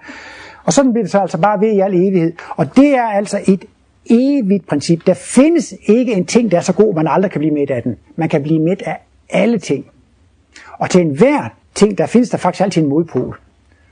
Og 0.64 0.74
sådan 0.74 0.94
bliver 0.94 1.04
det 1.04 1.12
så 1.12 1.20
altså 1.20 1.38
bare 1.38 1.62
ved 1.62 1.72
i 1.72 1.80
al 1.80 1.94
evighed. 1.94 2.34
Og 2.50 2.76
det 2.76 2.96
er 2.96 3.08
altså 3.08 3.40
et 3.48 3.66
evigt 4.10 4.68
princip. 4.68 5.08
Der 5.08 5.14
findes 5.14 5.74
ikke 5.86 6.14
en 6.14 6.26
ting, 6.26 6.52
der 6.52 6.58
er 6.58 6.62
så 6.62 6.74
god, 6.74 6.96
man 6.96 7.08
aldrig 7.08 7.32
kan 7.32 7.40
blive 7.40 7.54
med 7.54 7.72
af 7.72 7.84
den. 7.84 7.98
Man 8.16 8.30
kan 8.30 8.44
blive 8.44 8.60
med 8.60 8.78
af 8.86 8.98
alle 9.30 9.60
ting. 9.60 9.86
Og 10.72 10.90
til 10.90 11.02
enhver 11.02 11.50
ting, 11.76 11.98
der 11.98 12.06
findes 12.06 12.30
der 12.30 12.38
faktisk 12.38 12.64
altid 12.64 12.82
en 12.82 12.90
modpol. 12.90 13.40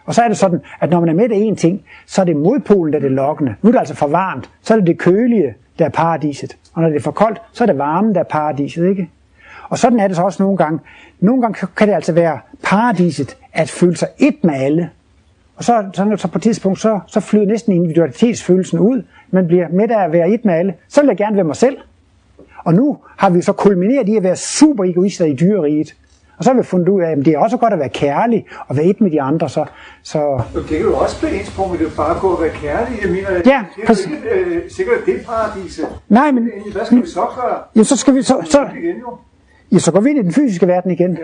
Og 0.08 0.16
så 0.16 0.22
er 0.22 0.28
det 0.28 0.38
sådan, 0.38 0.60
at 0.80 0.89
når 0.89 0.99
man 0.99 1.10
er 1.10 1.14
med 1.14 1.32
af 1.32 1.36
en 1.36 1.55
ting, 1.55 1.84
så 2.05 2.22
er 2.22 2.26
det 2.26 2.36
modpolen, 2.36 2.93
der 2.93 2.99
er 2.99 3.03
det 3.03 3.12
lokkende. 3.12 3.55
Nu 3.62 3.68
er 3.68 3.72
det 3.72 3.80
altså 3.80 3.95
for 3.95 4.08
varmt, 4.08 4.49
så 4.62 4.74
er 4.74 4.78
det 4.78 4.88
det 4.88 4.97
kølige, 4.97 5.53
der 5.80 5.86
er 5.86 5.89
paradiset. 5.89 6.58
Og 6.74 6.82
når 6.82 6.89
det 6.89 6.97
er 6.97 7.01
for 7.01 7.12
koldt, 7.12 7.41
så 7.51 7.64
er 7.64 7.66
det 7.66 7.78
varmen, 7.78 8.16
der 8.16 8.20
er 8.20 8.26
paradiset, 8.30 8.89
ikke? 8.89 9.10
Og 9.70 9.78
sådan 9.78 9.99
er 9.99 10.08
det 10.08 10.16
så 10.16 10.24
også 10.24 10.43
nogle 10.43 10.58
gange. 10.58 10.80
Nogle 11.20 11.41
gange 11.41 11.68
kan 11.78 11.88
det 11.88 11.93
altså 11.93 12.14
være 12.14 12.39
paradiset 12.64 13.38
at 13.53 13.70
føle 13.70 13.97
sig 13.97 14.08
et 14.18 14.43
med 14.43 14.53
alle. 14.53 14.89
Og 15.55 15.64
så, 15.64 15.86
så, 15.93 16.16
så 16.18 16.28
på 16.28 16.38
et 16.38 16.41
tidspunkt, 16.41 16.80
så, 16.80 16.99
så 17.08 17.20
flyder 17.20 17.45
næsten 17.45 17.74
individualitetsfølelsen 17.74 18.80
ud. 18.80 19.03
Man 19.32 19.47
bliver 19.47 19.68
med 19.70 19.91
af 19.91 20.03
at 20.03 20.12
være 20.12 20.30
et 20.30 20.45
med 20.45 20.53
alle. 20.53 20.74
Så 20.88 21.01
vil 21.01 21.08
jeg 21.08 21.18
gerne 21.18 21.36
være 21.36 21.45
mig 21.45 21.55
selv. 21.55 21.78
Og 22.64 22.74
nu 22.74 22.97
har 23.18 23.30
vi 23.30 23.41
så 23.41 23.53
kulmineret 23.53 24.10
i 24.10 24.18
at 24.18 24.24
være 24.24 24.36
super 24.36 24.84
egoister 24.84 25.26
i 25.26 25.34
dyreriget. 25.34 25.95
Og 26.38 26.44
så 26.44 26.50
har 26.54 26.58
vi 26.58 26.64
fundet 26.64 26.90
ud 26.90 27.02
af, 27.02 27.12
at 27.12 27.18
det 27.18 27.28
er 27.28 27.40
også 27.40 27.58
godt 27.58 27.74
at 27.74 27.80
være 27.80 27.90
kærlig 27.90 28.46
og 28.68 28.78
være 28.78 28.86
et 28.86 29.02
med 29.02 29.12
de 29.12 29.22
andre. 29.22 29.50
Så, 29.50 29.66
så 30.04 30.42
Det 30.56 30.66
kan 30.66 30.82
jo 30.82 30.96
også 30.98 31.20
blive 31.20 31.40
ens 31.40 31.52
på, 31.52 31.68
med 31.68 31.78
det 31.80 31.88
bare 31.98 32.20
gå 32.20 32.28
og 32.28 32.42
være 32.42 32.50
kærlig. 32.54 33.00
Jeg 33.04 33.12
mener, 33.12 33.32
Ja, 33.32 33.38
det 33.76 33.82
er 33.84 33.88
præcis. 33.88 34.06
ikke 34.06 34.30
øh, 34.30 34.62
sikkert, 34.72 34.98
at 34.98 35.06
det 35.06 35.16
er 35.16 35.24
paradiset. 35.26 35.88
nej, 36.10 36.32
men 36.32 36.50
Hvad 36.72 36.86
skal 36.86 37.02
vi 37.02 37.08
så 37.08 37.22
gøre? 37.36 37.58
ja, 37.76 37.84
så 37.84 37.98
skal 37.98 38.16
vi 38.16 38.22
så, 38.22 38.36
så, 38.50 38.68
Igen 38.82 38.96
jo. 39.00 39.18
ja, 39.72 39.78
så 39.80 39.92
går 39.92 40.00
vi 40.00 40.10
ind 40.10 40.20
i 40.20 40.24
den 40.24 40.32
fysiske 40.34 40.68
verden 40.68 40.92
igen. 40.92 41.18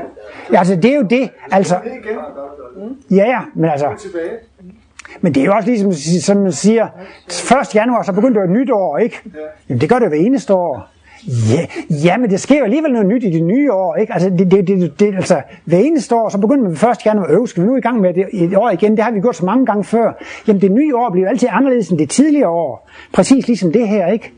Ja, 0.54 0.58
altså 0.60 0.76
det 0.76 0.86
er 0.86 0.96
jo 0.96 1.02
det. 1.10 1.30
Altså, 1.52 1.76
ja, 3.12 3.26
ja, 3.26 3.40
men 3.56 3.70
altså. 3.70 3.88
Men 5.22 5.34
det 5.36 5.42
er 5.42 5.46
jo 5.46 5.54
også 5.56 5.70
ligesom, 5.70 5.94
som 6.22 6.38
man 6.38 6.52
siger, 6.52 6.88
1. 7.62 7.76
januar, 7.76 8.04
så 8.04 8.14
begynder 8.14 8.42
det 8.42 8.48
jo 8.48 8.54
et 8.54 8.60
nyt 8.60 8.72
år, 8.72 8.98
ikke? 8.98 9.22
Jamen 9.70 9.82
det 9.82 9.90
gør 9.90 9.96
det 10.00 10.06
jo 10.06 10.10
hver 10.10 10.18
eneste 10.18 10.54
år. 10.54 10.90
Ja, 11.28 11.66
ja, 11.90 12.18
men 12.18 12.30
det 12.30 12.40
sker 12.40 12.58
jo 12.58 12.64
alligevel 12.64 12.92
noget 12.92 13.08
nyt 13.08 13.24
i 13.24 13.30
det 13.30 13.44
nye 13.44 13.72
år, 13.72 13.96
ikke? 13.96 14.14
Altså, 14.14 14.30
det, 14.30 14.52
det, 14.52 14.68
det, 14.68 15.00
det, 15.00 15.16
altså 15.16 15.42
hver 15.66 15.78
eneste 15.78 16.16
år, 16.16 16.30
så 16.30 16.38
begynder 16.38 16.64
man 16.64 16.92
1. 16.92 17.06
januar, 17.06 17.28
øv, 17.30 17.48
skal 17.48 17.64
vi 17.64 17.68
nu 17.68 17.76
i 17.76 17.82
gang 17.82 18.02
med 18.02 18.14
det 18.14 18.26
et 18.34 18.56
år 18.56 18.70
igen? 18.70 18.92
Det 18.92 19.04
har 19.04 19.12
vi 19.12 19.20
gjort 19.20 19.36
så 19.36 19.46
mange 19.46 19.66
gange 19.66 19.84
før. 19.84 20.24
Jamen 20.48 20.62
det 20.62 20.72
nye 20.72 20.96
år 20.96 21.10
bliver 21.10 21.28
jo 21.28 21.30
altid 21.30 21.48
anderledes 21.52 21.90
end 21.90 22.00
det 22.00 22.10
tidligere 22.10 22.50
år. 22.50 22.90
Præcis 23.14 23.48
ligesom 23.48 23.72
det 23.72 23.88
her, 23.88 24.08
ikke? 24.08 24.32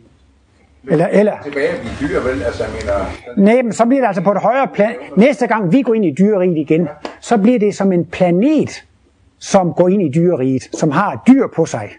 Eller, 0.90 1.08
eller, 1.08 1.34
Tilbage 1.44 1.68
at 1.68 1.80
blive 1.80 2.10
dyr, 2.10 2.20
vel? 2.20 2.44
Altså, 2.44 2.64
mener, 2.64 3.46
Nej, 3.46 3.62
men 3.62 3.74
så 3.74 3.86
bliver 3.86 4.02
det 4.02 4.08
altså 4.08 4.24
på 4.24 4.32
et 4.32 4.38
højere 4.38 4.68
plan. 4.74 4.94
Næste 5.18 5.48
gang 5.48 5.72
vi 5.72 5.82
går 5.82 5.94
ind 5.94 6.06
i 6.06 6.12
dyreriget 6.12 6.58
igen, 6.58 6.88
så 7.20 7.38
bliver 7.38 7.60
det 7.60 7.76
som 7.76 7.92
en 7.92 8.06
planet, 8.06 8.84
som 9.40 9.74
går 9.74 9.88
ind 9.88 10.02
i 10.02 10.12
dyreriget, 10.16 10.64
som 10.74 10.92
har 10.92 11.24
dyr 11.28 11.48
på 11.56 11.66
sig. 11.66 11.90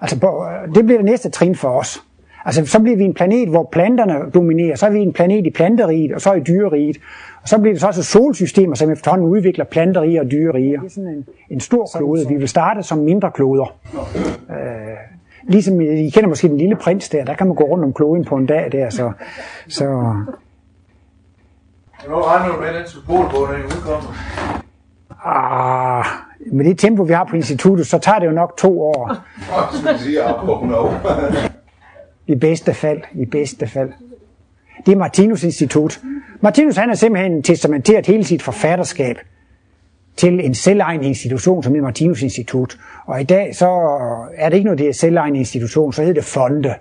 Altså, 0.00 0.18
på, 0.20 0.46
det 0.74 0.84
bliver 0.84 0.98
det 0.98 1.04
næste 1.04 1.30
trin 1.30 1.54
for 1.54 1.68
os. 1.68 2.02
Altså, 2.44 2.66
så 2.66 2.80
bliver 2.80 2.96
vi 2.96 3.04
en 3.04 3.14
planet, 3.14 3.48
hvor 3.48 3.68
planterne 3.72 4.30
dominerer. 4.34 4.76
Så 4.76 4.86
er 4.86 4.90
vi 4.90 4.98
en 4.98 5.12
planet 5.12 5.46
i 5.46 5.50
planteriget, 5.50 6.12
og 6.12 6.20
så 6.20 6.32
i 6.32 6.40
dyreriget. 6.40 6.96
Og 7.42 7.48
så 7.48 7.58
bliver 7.58 7.74
det 7.74 7.80
så 7.80 7.86
også 7.86 8.02
solsystemer, 8.02 8.74
som 8.74 8.90
efterhånden 8.90 9.28
udvikler 9.28 9.64
planteriger 9.64 10.20
og 10.20 10.30
dyreriger. 10.30 10.80
Det 10.80 10.86
er 10.86 10.90
sådan 10.90 11.10
en, 11.10 11.26
en 11.50 11.60
stor 11.60 11.88
klode. 11.96 12.28
Vi 12.28 12.34
vil 12.34 12.48
starte 12.48 12.82
som 12.82 12.98
mindre 12.98 13.30
kloder. 13.30 13.76
Øh, 14.50 14.56
ligesom, 15.48 15.80
I 15.80 16.10
kender 16.10 16.28
måske 16.28 16.48
den 16.48 16.58
lille 16.58 16.76
prins 16.76 17.08
der, 17.08 17.24
der 17.24 17.34
kan 17.34 17.46
man 17.46 17.56
gå 17.56 17.64
rundt 17.64 17.84
om 17.84 17.92
kloden 17.92 18.24
på 18.24 18.36
en 18.36 18.46
dag 18.46 18.72
der, 18.72 18.90
så, 18.90 19.12
så 19.68 19.84
Hvornår 22.06 22.28
regner 22.28 22.54
du 22.54 22.60
med, 22.60 22.68
at 22.68 22.74
den 22.74 22.86
symbolbog, 22.86 23.48
den 23.48 23.64
udkommer? 23.64 24.14
ah, 25.24 26.04
med 26.52 26.64
det 26.64 26.78
tempo, 26.78 27.02
vi 27.02 27.12
har 27.12 27.24
på 27.24 27.36
instituttet, 27.36 27.86
så 27.86 27.98
tager 27.98 28.18
det 28.18 28.26
jo 28.26 28.32
nok 28.32 28.56
to 28.56 28.82
år. 28.82 29.16
og 29.52 29.74
skulle 29.74 29.98
sige, 29.98 30.22
at 30.22 30.34
på 30.44 30.52
100 30.52 30.80
år. 30.80 30.94
I 32.26 32.34
bedste 32.34 32.74
fald. 32.74 33.00
I 33.14 33.24
bedste 33.24 33.66
fald. 33.66 33.92
Det 34.86 34.92
er 34.92 34.96
Martinus 34.96 35.44
Institut. 35.44 36.00
Martinus 36.40 36.76
han 36.76 36.88
har 36.88 36.96
simpelthen 36.96 37.42
testamenteret 37.42 38.06
hele 38.06 38.24
sit 38.24 38.42
forfatterskab 38.42 39.18
til 40.16 40.44
en 40.44 40.54
selvejende 40.54 41.06
institution, 41.06 41.62
som 41.62 41.72
hedder 41.72 41.86
Martinus 41.86 42.22
Institut. 42.22 42.76
Og 43.06 43.20
i 43.20 43.24
dag 43.24 43.54
så 43.54 43.68
er 44.36 44.48
det 44.48 44.56
ikke 44.56 44.64
noget, 44.64 44.78
det 44.78 44.88
er 44.88 44.92
selvejende 44.92 45.38
institution, 45.38 45.92
så 45.92 46.02
hedder 46.02 46.14
det 46.14 46.24
fonde. 46.24 46.74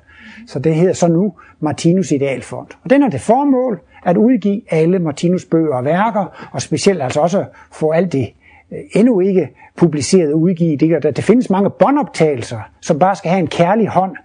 Så 0.47 0.59
det 0.59 0.75
hedder 0.75 0.93
så 0.93 1.07
nu 1.07 1.33
Martinus 1.59 2.11
Idealfond. 2.11 2.67
Og 2.83 2.89
den 2.89 3.01
har 3.01 3.09
det 3.09 3.21
formål 3.21 3.81
at 4.05 4.17
udgive 4.17 4.61
alle 4.69 4.99
Martinus 4.99 5.45
bøger 5.45 5.75
og 5.75 5.85
værker, 5.85 6.49
og 6.51 6.61
specielt 6.61 7.01
altså 7.01 7.19
også 7.19 7.45
få 7.71 7.91
alt 7.91 8.11
det 8.11 8.33
øh, 8.71 8.79
endnu 8.93 9.19
ikke 9.19 9.49
publiceret 9.77 10.33
udgivet. 10.33 10.79
Det, 10.79 11.03
der, 11.03 11.11
der 11.11 11.21
findes 11.21 11.49
mange 11.49 11.69
båndoptagelser, 11.69 12.59
som 12.81 12.99
bare 12.99 13.15
skal 13.15 13.31
have 13.31 13.39
en 13.39 13.47
kærlig 13.47 13.87
hånd, 13.87 14.15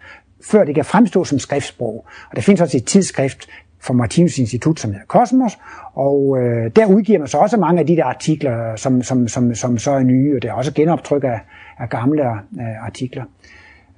før 0.44 0.64
det 0.64 0.74
kan 0.74 0.84
fremstå 0.84 1.24
som 1.24 1.38
skriftsprog. 1.38 2.06
Og 2.30 2.36
der 2.36 2.42
findes 2.42 2.60
også 2.60 2.76
et 2.76 2.84
tidsskrift 2.84 3.48
fra 3.80 3.94
Martinus 3.94 4.38
Institut, 4.38 4.80
som 4.80 4.90
hedder 4.90 5.06
Kosmos, 5.06 5.58
og 5.94 6.38
øh, 6.40 6.70
der 6.76 6.86
udgiver 6.86 7.18
man 7.18 7.28
så 7.28 7.38
også 7.38 7.56
mange 7.56 7.80
af 7.80 7.86
de 7.86 7.96
der 7.96 8.04
artikler, 8.04 8.76
som, 8.76 9.02
som, 9.02 9.28
som, 9.28 9.54
som 9.54 9.78
så 9.78 9.90
er 9.90 10.02
nye, 10.02 10.36
og 10.36 10.42
det 10.42 10.48
er 10.48 10.52
også 10.52 10.72
genoptryk 10.74 11.24
af, 11.24 11.40
af 11.78 11.88
gamle 11.88 12.22
øh, 12.22 12.84
artikler. 12.86 13.24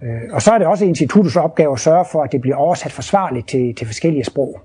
Øh, 0.03 0.20
og 0.32 0.43
så 0.43 0.51
er 0.51 0.59
det 0.59 0.66
også 0.66 0.84
instituttets 0.84 1.36
opgave 1.36 1.72
at 1.72 1.80
sørge 1.80 2.05
for, 2.12 2.22
at 2.22 2.32
det 2.32 2.41
bliver 2.41 2.57
oversat 2.57 2.93
forsvarligt 2.93 3.49
til, 3.49 3.74
til 3.74 3.86
forskellige 3.86 4.24
sprog. 4.24 4.61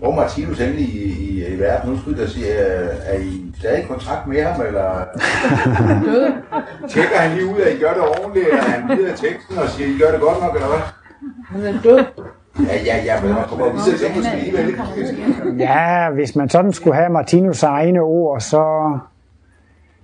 Hvor 0.00 0.14
Martinus 0.14 0.60
endelig 0.60 0.88
i, 0.88 1.04
i, 1.28 1.54
i 1.54 1.58
verden? 1.58 1.90
Nu 1.90 1.98
skulle 1.98 2.18
jeg 2.18 2.26
da 2.26 2.32
sige, 2.32 2.48
er, 2.48 2.88
er 3.04 3.18
I 3.18 3.52
stadig 3.58 3.82
i 3.82 3.86
kontrakt 3.86 4.26
med 4.26 4.42
ham, 4.42 4.66
eller 4.66 5.04
Døde. 6.04 6.32
tjekker 6.90 7.16
han 7.18 7.36
lige 7.36 7.46
ud, 7.46 7.60
at 7.60 7.74
I 7.74 7.78
gør 7.78 7.92
det 7.92 8.02
ordentligt, 8.02 8.46
eller 8.46 8.62
er 8.62 8.70
han 8.70 8.98
videre 8.98 9.16
teksten 9.16 9.58
og 9.58 9.68
siger, 9.68 9.88
I 9.88 9.98
gør 9.98 10.10
det 10.10 10.20
godt 10.20 10.40
nok, 10.42 10.54
eller 10.54 10.68
hvad? 10.68 10.80
Han 11.52 11.74
er 11.74 11.82
død. 11.82 12.04
Ja, 12.68 12.76
ja, 12.86 13.04
ja, 13.04 13.22
men 13.22 13.34
man 13.34 13.44
kommer 13.48 13.66
lige 13.72 13.98
til 13.98 14.16
måske 14.16 14.30
alligevel. 14.30 15.58
Ja, 15.58 16.10
hvis 16.10 16.36
man 16.36 16.48
sådan 16.48 16.72
skulle 16.72 16.96
have 16.96 17.20
Martinus' 17.20 17.66
egne 17.66 18.00
ord, 18.00 18.40
så, 18.40 18.98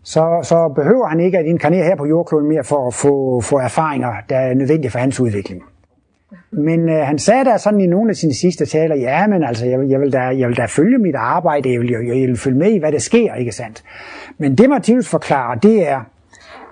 så, 0.03 0.41
så 0.43 0.69
behøver 0.69 1.07
han 1.07 1.21
ikke 1.21 1.39
at 1.39 1.47
inkarnere 1.47 1.85
her 1.85 1.97
på 1.97 2.07
jordkloden 2.07 2.49
mere 2.49 2.65
for 2.65 2.87
at 2.87 2.95
få, 2.95 3.41
få 3.41 3.59
erfaringer, 3.59 4.13
der 4.29 4.37
er 4.37 4.55
nødvendige 4.55 4.91
for 4.91 4.99
hans 4.99 5.21
udvikling. 5.21 5.63
Men 6.57 6.89
øh, 6.89 7.07
han 7.07 7.19
sagde 7.19 7.45
der 7.45 7.57
sådan 7.57 7.81
i 7.81 7.87
nogle 7.87 8.11
af 8.11 8.17
sine 8.17 8.35
sidste 8.35 8.67
taler, 8.67 8.97
ja, 8.97 9.27
men 9.27 9.45
altså, 9.45 9.67
jeg, 9.67 9.91
jeg, 9.91 10.01
vil 10.01 10.13
da, 10.13 10.19
jeg 10.19 10.49
vil 10.49 10.57
da 10.57 10.67
følge 10.67 10.99
mit 10.99 11.15
arbejde, 11.15 11.73
jeg 11.73 11.81
vil, 11.81 11.91
jeg, 11.91 12.09
jeg 12.09 12.29
vil 12.29 12.37
følge 12.37 12.59
med 12.59 12.73
i, 12.73 12.79
hvad 12.79 12.93
der 12.93 12.99
sker, 12.99 13.35
ikke 13.35 13.53
sandt? 13.53 13.83
Men 14.39 14.59
det 14.59 14.71
Martinus 14.71 15.09
forklarer, 15.09 15.59
det 15.59 15.89
er, 15.89 16.01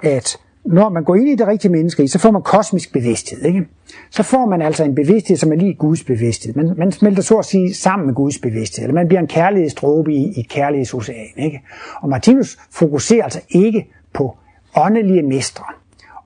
at 0.03 0.37
når 0.65 0.89
man 0.89 1.05
går 1.05 1.15
ind 1.15 1.29
i 1.29 1.35
det 1.35 1.47
rigtige 1.47 1.73
menneske, 1.73 2.09
så 2.09 2.19
får 2.19 2.31
man 2.31 2.43
kosmisk 2.43 2.93
bevidsthed. 2.93 3.43
Ikke? 3.43 3.67
Så 4.11 4.23
får 4.23 4.47
man 4.47 4.63
altså 4.63 4.85
en 4.85 4.95
bevidsthed, 4.95 5.37
som 5.37 5.53
er 5.53 5.57
lige 5.57 5.75
Guds 5.75 6.05
bevidsthed. 6.05 6.55
Man, 6.55 6.75
man 6.77 6.93
smelter 6.93 7.23
så 7.23 7.39
at 7.39 7.45
sige 7.45 7.75
sammen 7.75 8.07
med 8.07 8.15
Guds 8.15 8.39
bevidsthed, 8.39 8.85
eller 8.85 8.95
man 8.95 9.09
bliver 9.09 9.21
en 9.21 9.27
kærlighedsdråbe 9.27 10.13
i, 10.13 10.41
i 10.41 10.43
kærlighedsocean. 10.43 11.27
Ikke? 11.37 11.63
Og 12.01 12.09
Martinus 12.09 12.59
fokuserer 12.71 13.25
altså 13.25 13.41
ikke 13.49 13.87
på 14.13 14.37
åndelige 14.77 15.23
mestre 15.23 15.65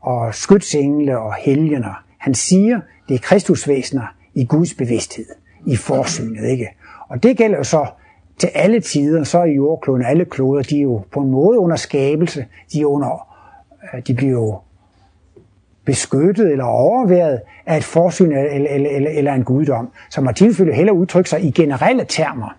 og 0.01 0.35
skytsengle 0.35 1.19
og 1.19 1.35
helgener. 1.35 2.05
Han 2.19 2.35
siger, 2.35 2.81
det 3.09 3.15
er 3.15 3.19
kristusvæsener 3.19 4.15
i 4.35 4.45
Guds 4.45 4.75
bevidsthed, 4.75 5.27
i 5.67 5.77
forsynet. 5.77 6.49
Ikke? 6.49 6.69
Og 7.09 7.23
det 7.23 7.37
gælder 7.37 7.59
jo 7.59 7.65
så 7.65 7.87
til 8.39 8.51
alle 8.55 8.81
tider, 8.81 9.25
så 9.25 9.39
er 9.39 9.45
jordkloden, 9.45 10.05
alle 10.05 10.25
kloder, 10.25 10.63
de 10.63 10.79
er 10.79 10.83
jo 10.83 11.03
på 11.13 11.21
en 11.21 11.31
måde 11.31 11.59
under 11.59 11.77
skabelse, 11.77 12.47
de 12.73 12.81
er 12.81 12.87
under 12.87 13.29
øh, 13.95 14.03
de 14.07 14.15
bliver 14.15 14.33
jo 14.33 14.59
beskyttet 15.85 16.53
eller 16.53 16.65
overværet 16.65 17.41
af 17.67 17.77
et 17.77 17.85
forsyn 17.85 18.33
eller, 18.33 18.51
eller, 18.51 18.91
eller, 18.91 19.11
eller 19.11 19.33
en 19.33 19.45
guddom. 19.45 19.89
Så 20.11 20.21
Martinus 20.21 20.59
ville 20.59 20.75
hellere 20.75 20.97
udtrykke 20.97 21.31
sig 21.31 21.45
i 21.45 21.51
generelle 21.51 22.05
termer, 22.09 22.57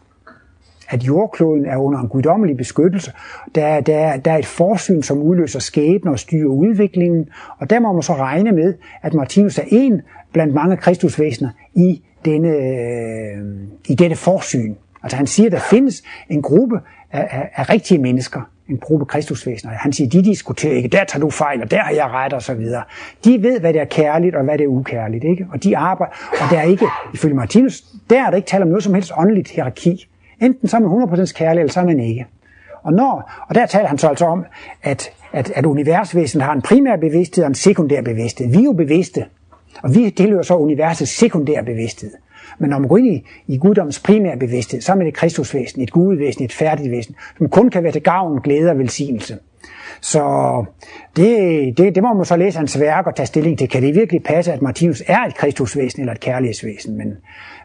at 0.90 1.04
jordkloden 1.04 1.66
er 1.66 1.78
under 1.78 2.00
en 2.00 2.08
guddommelig 2.08 2.58
beskyttelse. 2.58 3.12
Der, 3.56 3.82
der, 3.82 4.18
der 4.18 4.32
er 4.32 4.38
et 4.38 4.46
forsyn, 4.46 5.02
som 5.02 5.22
udløser 5.22 5.60
skæbne 5.60 6.12
og 6.12 6.20
styrer 6.20 6.48
udviklingen, 6.48 7.30
og 7.58 7.70
der 7.70 7.80
må 7.80 7.94
man 7.94 8.02
så 8.02 8.14
regne 8.16 8.52
med, 8.52 8.74
at 9.02 9.14
Martinus 9.14 9.58
er 9.58 9.64
en 9.68 10.02
blandt 10.34 10.54
mange 10.54 10.78
kristusvæsener 10.78 11.50
i, 11.76 12.02
denne, 12.26 12.50
øh, 12.50 13.68
i 13.88 13.96
dette 13.96 14.16
forsyn. 14.16 14.76
Altså 15.04 15.18
han 15.18 15.28
siger, 15.28 15.48
at 15.48 15.52
der 15.52 15.60
findes 15.60 16.04
en 16.30 16.42
gruppe 16.42 16.80
af, 17.12 17.28
af, 17.32 17.50
af 17.56 17.70
rigtige 17.70 17.98
mennesker, 17.98 18.42
en 18.70 18.78
gruppe 18.78 19.06
kristusvæsener. 19.06 19.74
Han 19.74 19.94
siger, 19.94 20.10
de 20.10 20.24
diskuterer 20.24 20.74
ikke, 20.74 20.90
der 20.90 21.04
tager 21.04 21.22
du 21.22 21.30
fejl, 21.30 21.62
og 21.62 21.72
der 21.72 21.82
har 21.82 21.94
jeg 21.94 22.06
ret, 22.06 22.34
og 22.34 22.42
så 22.42 22.54
videre. 22.54 22.84
De 23.26 23.44
ved, 23.44 23.60
hvad 23.60 23.74
det 23.74 23.82
er 23.82 23.86
kærligt, 23.86 24.36
og 24.36 24.44
hvad 24.44 24.58
det 24.58 24.64
er 24.64 24.68
ukærligt, 24.68 25.24
ikke? 25.24 25.48
Og 25.54 25.64
de 25.64 25.78
arbejder, 25.78 26.14
og 26.32 26.52
der 26.52 26.58
er 26.58 26.64
ikke, 26.64 26.86
ifølge 27.14 27.36
Martinus, 27.36 27.84
der 28.10 28.26
er 28.26 28.30
der 28.30 28.38
ikke 28.38 28.48
tale 28.48 28.64
om 28.64 28.68
noget 28.68 28.84
som 28.84 28.94
helst 28.94 29.12
åndeligt 29.18 29.50
hierarki. 29.50 30.10
Enten 30.42 30.68
så 30.68 30.78
er 30.78 30.82
man 30.82 31.24
100% 31.24 31.34
kærlig, 31.34 31.60
eller 31.60 31.72
så 31.72 31.80
er 31.80 31.86
man 31.86 32.00
ikke. 32.00 32.26
Og, 32.84 32.94
når, 32.94 33.32
og 33.50 33.56
der 33.56 33.66
taler 33.66 33.88
han 33.88 33.98
så 33.98 34.08
altså 34.08 34.26
om, 34.26 34.46
at, 34.84 35.12
at, 35.34 35.52
at 35.56 35.66
universvæsenet 35.66 36.46
har 36.46 36.54
en 36.54 36.62
primær 36.62 36.96
bevidsthed 36.96 37.44
og 37.44 37.48
en 37.48 37.56
sekundær 37.56 38.02
bevidsthed. 38.02 38.48
Vi 38.52 38.58
er 38.58 38.64
jo 38.64 38.74
bevidste, 38.74 39.26
og 39.84 39.96
vi 39.96 40.10
tilhører 40.10 40.42
så 40.42 40.56
universets 40.56 41.12
sekundære 41.12 41.64
bevidsthed. 41.64 42.12
Men 42.60 42.70
når 42.70 42.80
man 42.80 42.88
går 42.88 42.98
ind 42.98 43.08
i, 43.08 43.24
i 43.48 43.58
guddommens 43.58 44.00
primære 44.00 44.38
bevidsthed, 44.38 44.82
så 44.82 44.92
er 44.92 44.96
man 44.96 45.08
et 45.08 45.14
kristusvæsen, 45.14 45.82
et 45.82 45.92
gudvæsen, 45.92 46.44
et 46.46 46.54
færdigt 46.54 46.92
væsen, 46.92 47.16
som 47.38 47.50
kun 47.50 47.70
kan 47.70 47.84
være 47.84 47.92
til 47.92 48.02
gavn, 48.04 48.42
glæde 48.42 48.72
og 48.72 48.78
velsignelse. 48.78 49.38
Så 50.02 50.66
det, 51.16 51.78
det, 51.78 51.96
det 51.96 52.04
må 52.04 52.14
man 52.14 52.26
så 52.26 52.38
læse 52.38 52.58
hans 52.58 52.80
værk 52.80 53.08
og 53.08 53.16
tage 53.16 53.28
stilling 53.28 53.58
til. 53.58 53.70
Kan 53.70 53.84
det 53.84 53.96
virkelig 53.96 54.24
passe, 54.24 54.54
at 54.54 54.62
Martinus 54.62 55.04
er 55.08 55.20
et 55.20 55.36
kristusvæsen 55.36 56.02
eller 56.02 56.14
et 56.14 56.20
kærlighedsvæsen? 56.20 56.98
Men, 56.98 57.14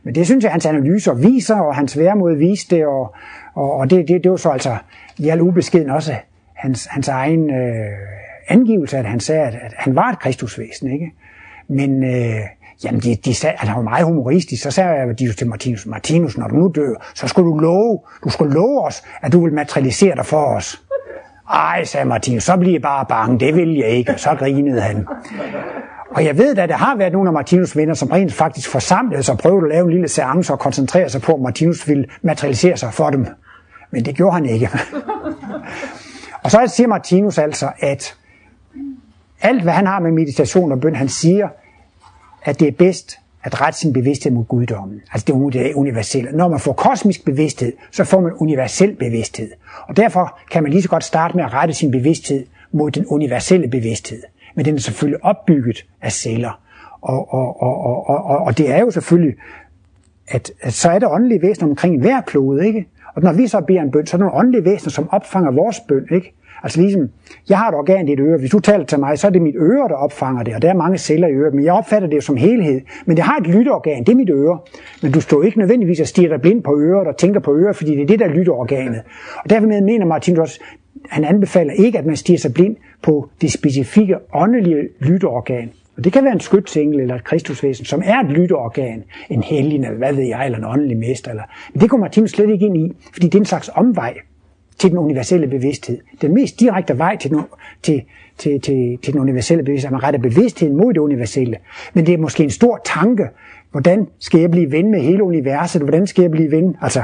men 0.02 0.14
det 0.14 0.26
synes 0.26 0.44
jeg, 0.44 0.52
hans 0.52 0.66
analyser 0.66 1.14
viser, 1.14 1.56
og 1.56 1.74
hans 1.74 1.98
værmod 1.98 2.36
viste 2.36 2.76
det, 2.76 2.86
og, 2.86 3.14
og, 3.54 3.72
og 3.72 3.90
det, 3.90 4.08
det, 4.08 4.24
det 4.24 4.30
var 4.30 4.36
så 4.36 4.50
altså 4.50 4.76
i 5.18 5.28
al 5.28 5.40
ubeskeden 5.40 5.90
også 5.90 6.14
hans, 6.54 6.86
hans 6.90 7.08
egen 7.08 7.50
øh, 7.50 7.86
angivelse, 8.48 8.98
at 8.98 9.06
han 9.06 9.20
sagde, 9.20 9.42
at, 9.42 9.54
at 9.54 9.72
han 9.76 9.96
var 9.96 10.10
et 10.10 10.18
kristusvæsen. 10.18 10.92
Ikke? 10.92 11.12
Men 11.68 12.04
øh, 12.04 12.40
jamen 12.84 13.00
de, 13.00 13.16
de 13.24 13.34
sagde, 13.34 13.56
at 13.60 13.68
han 13.68 13.76
var 13.76 13.82
meget 13.82 14.04
humoristisk, 14.04 14.62
så 14.62 14.70
sagde 14.70 14.90
jeg 14.90 15.18
de 15.18 15.24
jo 15.24 15.32
til 15.32 15.46
Martinus, 15.46 15.86
Martinus, 15.86 16.38
når 16.38 16.48
du 16.48 16.56
nu 16.56 16.72
dør, 16.74 17.10
så 17.14 17.28
skulle 17.28 17.50
du 17.50 17.58
love, 17.58 18.00
du 18.24 18.28
skulle 18.28 18.54
love 18.54 18.86
os, 18.86 19.02
at 19.22 19.32
du 19.32 19.44
vil 19.44 19.52
materialisere 19.52 20.16
dig 20.16 20.26
for 20.26 20.44
os. 20.44 20.80
Ej, 21.50 21.84
sagde 21.84 22.06
Martinus, 22.06 22.44
så 22.44 22.56
bliver 22.56 22.74
jeg 22.74 22.82
bare 22.82 23.06
bange, 23.08 23.40
det 23.40 23.54
vil 23.54 23.76
jeg 23.76 23.88
ikke, 23.88 24.12
og 24.12 24.20
så 24.20 24.34
grinede 24.34 24.80
han. 24.80 25.06
Og 26.10 26.24
jeg 26.24 26.38
ved, 26.38 26.58
at 26.58 26.68
der 26.68 26.76
har 26.76 26.96
været 26.96 27.12
nogle 27.12 27.28
af 27.28 27.32
Martinus 27.32 27.76
venner, 27.76 27.94
som 27.94 28.08
rent 28.08 28.32
faktisk 28.32 28.70
forsamlede 28.70 29.22
sig 29.22 29.32
og 29.32 29.38
prøvede 29.38 29.66
at 29.66 29.72
lave 29.72 29.84
en 29.84 29.90
lille 29.90 30.08
seance 30.08 30.52
og 30.52 30.58
koncentrere 30.58 31.08
sig 31.08 31.22
på, 31.22 31.32
at 31.32 31.40
Martinus 31.40 31.88
ville 31.88 32.06
materialisere 32.22 32.76
sig 32.76 32.92
for 32.92 33.10
dem. 33.10 33.26
Men 33.90 34.04
det 34.04 34.14
gjorde 34.16 34.34
han 34.34 34.46
ikke. 34.46 34.68
og 36.44 36.50
så 36.50 36.60
siger 36.66 36.86
Martinus 36.88 37.38
altså, 37.38 37.68
at 37.78 38.14
alt 39.44 39.62
hvad 39.62 39.72
han 39.72 39.86
har 39.86 40.00
med 40.00 40.12
meditation 40.12 40.72
og 40.72 40.80
bøn, 40.80 40.94
han 40.94 41.08
siger, 41.08 41.48
at 42.44 42.60
det 42.60 42.68
er 42.68 42.72
bedst 42.72 43.18
at 43.44 43.60
rette 43.60 43.78
sin 43.78 43.92
bevidsthed 43.92 44.32
mod 44.32 44.44
guddommen. 44.44 45.00
Altså 45.12 45.24
det 45.24 45.70
er 45.70 45.74
universelle. 45.74 46.32
Når 46.32 46.48
man 46.48 46.60
får 46.60 46.72
kosmisk 46.72 47.24
bevidsthed, 47.24 47.72
så 47.90 48.04
får 48.04 48.20
man 48.20 48.32
universel 48.32 48.96
bevidsthed. 48.96 49.50
Og 49.88 49.96
derfor 49.96 50.38
kan 50.50 50.62
man 50.62 50.72
lige 50.72 50.82
så 50.82 50.88
godt 50.88 51.04
starte 51.04 51.36
med 51.36 51.44
at 51.44 51.52
rette 51.52 51.74
sin 51.74 51.90
bevidsthed 51.90 52.46
mod 52.72 52.90
den 52.90 53.06
universelle 53.06 53.68
bevidsthed. 53.68 54.22
Men 54.54 54.64
den 54.64 54.74
er 54.74 54.78
selvfølgelig 54.78 55.24
opbygget 55.24 55.86
af 56.02 56.12
celler. 56.12 56.60
Og, 57.00 57.34
og, 57.34 57.62
og, 57.62 57.84
og, 57.84 58.06
og, 58.24 58.38
og 58.38 58.58
det 58.58 58.70
er 58.70 58.78
jo 58.78 58.90
selvfølgelig, 58.90 59.34
at, 60.28 60.52
at 60.60 60.72
så 60.72 60.90
er 60.90 60.98
der 60.98 61.08
åndelige 61.08 61.42
væsener 61.42 61.68
omkring 61.68 62.00
hver 62.00 62.20
klode, 62.20 62.66
ikke? 62.66 62.88
Og 63.14 63.22
når 63.22 63.32
vi 63.32 63.46
så 63.46 63.60
beder 63.60 63.82
en 63.82 63.90
bøn, 63.90 64.06
så 64.06 64.16
er 64.16 64.18
der 64.18 64.24
nogle 64.24 64.38
åndelige 64.38 64.64
væsener, 64.64 64.90
som 64.90 65.08
opfanger 65.10 65.50
vores 65.50 65.80
bøn, 65.80 66.06
ikke? 66.10 66.34
Altså 66.64 66.80
ligesom, 66.80 67.08
jeg 67.48 67.58
har 67.58 67.68
et 67.68 67.74
organ 67.74 68.08
i 68.08 68.12
et 68.12 68.20
øre. 68.20 68.38
Hvis 68.38 68.50
du 68.50 68.60
taler 68.60 68.84
til 68.84 69.00
mig, 69.00 69.18
så 69.18 69.26
er 69.26 69.30
det 69.30 69.42
mit 69.42 69.54
øre, 69.58 69.88
der 69.88 69.94
opfanger 69.94 70.42
det, 70.42 70.54
og 70.54 70.62
der 70.62 70.68
er 70.68 70.74
mange 70.74 70.98
celler 70.98 71.28
i 71.28 71.32
øret, 71.32 71.54
men 71.54 71.64
jeg 71.64 71.72
opfatter 71.72 72.08
det 72.08 72.24
som 72.24 72.36
helhed. 72.36 72.80
Men 73.06 73.16
det 73.16 73.24
har 73.24 73.36
et 73.36 73.46
lytteorgan, 73.46 74.04
det 74.04 74.08
er 74.08 74.16
mit 74.16 74.30
øre. 74.30 74.58
Men 75.02 75.12
du 75.12 75.20
står 75.20 75.42
ikke 75.42 75.58
nødvendigvis 75.58 76.00
og 76.00 76.06
stiger 76.06 76.28
dig 76.28 76.40
blind 76.40 76.62
på 76.62 76.80
øret 76.80 77.06
og 77.06 77.16
tænker 77.16 77.40
på 77.40 77.56
øret, 77.56 77.76
fordi 77.76 77.90
det 77.90 78.02
er 78.02 78.06
det, 78.06 78.18
der 78.18 78.24
er 78.24 78.30
lytteorganet. 78.30 79.02
Og 79.44 79.50
derfor 79.50 79.66
mener 79.66 80.06
Martin 80.06 80.38
også, 80.38 80.60
han 81.08 81.24
anbefaler 81.24 81.72
ikke, 81.72 81.98
at 81.98 82.06
man 82.06 82.16
stiger 82.16 82.38
sig 82.38 82.54
blind 82.54 82.76
på 83.02 83.28
det 83.40 83.52
specifikke 83.52 84.16
åndelige 84.34 84.88
lytteorgan. 85.00 85.70
Og 85.96 86.04
det 86.04 86.12
kan 86.12 86.24
være 86.24 86.32
en 86.32 86.40
skytsengel 86.40 87.00
eller 87.00 87.14
et 87.14 87.24
kristusvæsen, 87.24 87.84
som 87.84 88.02
er 88.04 88.20
et 88.20 88.30
lytteorgan, 88.30 89.02
en 89.30 89.42
hellig, 89.42 89.74
eller 89.74 89.98
hvad 89.98 90.12
ved 90.12 90.24
jeg, 90.24 90.44
eller 90.44 90.58
en 90.58 90.64
åndelig 90.64 90.96
mester. 90.96 91.30
Eller... 91.30 91.42
Men 91.72 91.80
det 91.80 91.90
går 91.90 91.96
Martin 91.96 92.28
slet 92.28 92.50
ikke 92.50 92.66
ind 92.66 92.76
i, 92.76 92.92
fordi 93.12 93.26
det 93.26 93.34
er 93.34 93.38
en 93.38 93.44
slags 93.44 93.70
omvej 93.74 94.14
til 94.78 94.90
den 94.90 94.98
universelle 94.98 95.46
bevidsthed. 95.46 95.98
Den 96.22 96.34
mest 96.34 96.60
direkte 96.60 96.98
vej 96.98 97.16
til 97.16 97.30
den, 97.30 97.40
til, 97.82 98.02
til, 98.38 98.60
til, 98.60 98.98
til 99.02 99.12
den 99.12 99.20
universelle 99.20 99.64
bevidsthed, 99.64 99.88
at 99.88 99.92
man 99.92 100.02
retter 100.02 100.20
bevidstheden 100.20 100.76
mod 100.76 100.92
det 100.92 101.00
universelle. 101.00 101.56
Men 101.94 102.06
det 102.06 102.14
er 102.14 102.18
måske 102.18 102.44
en 102.44 102.50
stor 102.50 102.80
tanke, 102.84 103.28
hvordan 103.70 104.06
skal 104.18 104.40
jeg 104.40 104.50
blive 104.50 104.72
ven 104.72 104.90
med 104.90 105.00
hele 105.00 105.22
universet, 105.22 105.82
hvordan 105.82 106.06
skal 106.06 106.22
jeg 106.22 106.30
blive 106.30 106.50
ven, 106.50 106.76
altså 106.80 107.02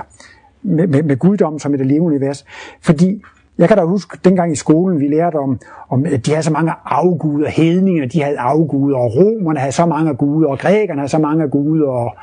med, 0.63 0.87
med, 0.87 1.03
med 1.03 1.17
guddommen 1.17 1.59
som 1.59 1.75
et 1.75 1.87
levende 1.87 2.07
univers. 2.07 2.45
Fordi 2.83 3.23
jeg 3.59 3.69
kan 3.69 3.77
da 3.77 3.85
huske, 3.85 4.19
dengang 4.25 4.53
i 4.53 4.57
skolen, 4.57 5.01
vi 5.01 5.09
lærte 5.09 5.37
om, 5.37 5.61
om 5.89 6.05
at 6.07 6.27
de 6.27 6.31
havde 6.31 6.43
så 6.43 6.53
mange 6.53 6.73
afguder, 6.85 7.49
hedninger, 7.49 8.07
de 8.07 8.23
havde 8.23 8.39
afguder, 8.39 8.97
og 8.97 9.17
romerne 9.17 9.59
havde 9.59 9.73
så 9.73 9.87
mange 9.87 10.15
guder, 10.15 10.49
og 10.49 10.59
grækerne 10.59 11.01
havde 11.01 11.11
så 11.11 11.19
mange 11.19 11.49
guder, 11.49 11.89
og 11.89 12.17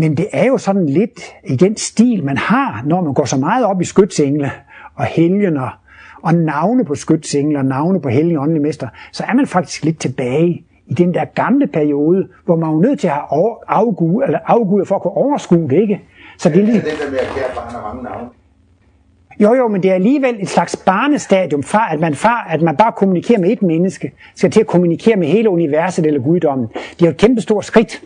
men 0.00 0.16
det 0.16 0.26
er 0.32 0.46
jo 0.46 0.58
sådan 0.58 0.86
lidt 0.86 1.20
i 1.46 1.56
den 1.56 1.76
stil, 1.76 2.24
man 2.24 2.36
har, 2.36 2.82
når 2.86 3.00
man 3.00 3.14
går 3.14 3.24
så 3.24 3.36
meget 3.36 3.66
op 3.66 3.80
i 3.80 3.84
skytsengle 3.84 4.50
og 4.94 5.04
helgener, 5.04 5.80
og 6.22 6.34
navne 6.34 6.84
på 6.84 6.94
skytsengle 6.94 7.58
og 7.58 7.64
navne 7.64 8.00
på 8.00 8.08
helgen 8.08 8.36
åndelige 8.36 8.62
mester, 8.62 8.88
så 9.12 9.24
er 9.28 9.34
man 9.34 9.46
faktisk 9.46 9.84
lidt 9.84 9.98
tilbage 9.98 10.64
i 10.86 10.94
den 10.94 11.14
der 11.14 11.24
gamle 11.24 11.66
periode, 11.66 12.28
hvor 12.44 12.56
man 12.56 12.68
var 12.68 12.80
nødt 12.80 13.00
til 13.00 13.06
at 13.06 13.12
have 13.12 13.56
afgud, 13.68 14.22
eller 14.22 14.38
afguder 14.46 14.84
for 14.84 14.94
at 14.94 15.02
kunne 15.02 15.16
overskue 15.16 15.68
det, 15.68 15.82
ikke? 15.82 16.00
Så 16.38 16.48
det 16.48 16.60
er 16.60 16.64
lige... 16.64 16.74
den 16.74 16.84
der 16.84 17.10
med 17.10 17.18
at 17.18 17.26
kære 17.26 17.54
barn 17.54 17.74
og 17.74 17.82
mange 17.82 18.04
navne. 18.04 18.28
Jo, 19.40 19.54
jo, 19.54 19.68
men 19.68 19.82
det 19.82 19.90
er 19.90 19.94
alligevel 19.94 20.36
et 20.40 20.48
slags 20.48 20.76
barnestadium 20.76 21.62
fra, 21.62 21.92
at 21.92 22.00
man, 22.00 22.14
fra, 22.14 22.46
at 22.50 22.62
man 22.62 22.76
bare 22.76 22.92
kommunikerer 22.92 23.40
med 23.40 23.50
et 23.50 23.62
menneske, 23.62 24.12
skal 24.34 24.50
til 24.50 24.60
at 24.60 24.66
kommunikere 24.66 25.16
med 25.16 25.28
hele 25.28 25.50
universet 25.50 26.06
eller 26.06 26.20
guddommen. 26.20 26.68
Det 26.74 27.02
er 27.02 27.06
jo 27.06 27.10
et 27.10 27.16
kæmpe 27.16 27.40
stort 27.40 27.64
skridt. 27.64 28.02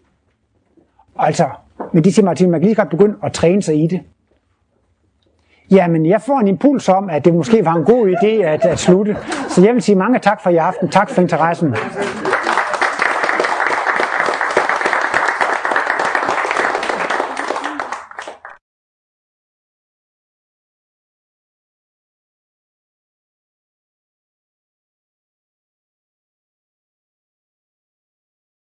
Altså, 1.18 1.44
men 1.92 2.04
de 2.04 2.12
siger 2.12 2.24
Martin, 2.24 2.50
man 2.50 2.60
kan 2.60 2.66
lige 2.66 2.74
godt 2.74 2.90
begynde 2.90 3.14
at 3.22 3.32
træne 3.32 3.62
sig 3.62 3.82
i 3.82 3.86
det. 3.86 4.00
Jamen, 5.70 6.06
jeg 6.06 6.22
får 6.22 6.38
en 6.38 6.48
impuls 6.48 6.88
om, 6.88 7.10
at 7.10 7.24
det 7.24 7.34
måske 7.34 7.64
var 7.64 7.74
en 7.74 7.84
god 7.84 8.08
idé 8.08 8.26
at, 8.26 8.64
at 8.64 8.78
slutte. 8.78 9.16
Så 9.48 9.64
jeg 9.64 9.74
vil 9.74 9.82
sige 9.82 9.96
mange 9.96 10.18
tak 10.18 10.42
for 10.42 10.50
i 10.50 10.56
aften. 10.56 10.88
Tak 10.88 11.10
for 11.10 11.22
interessen. 11.22 11.74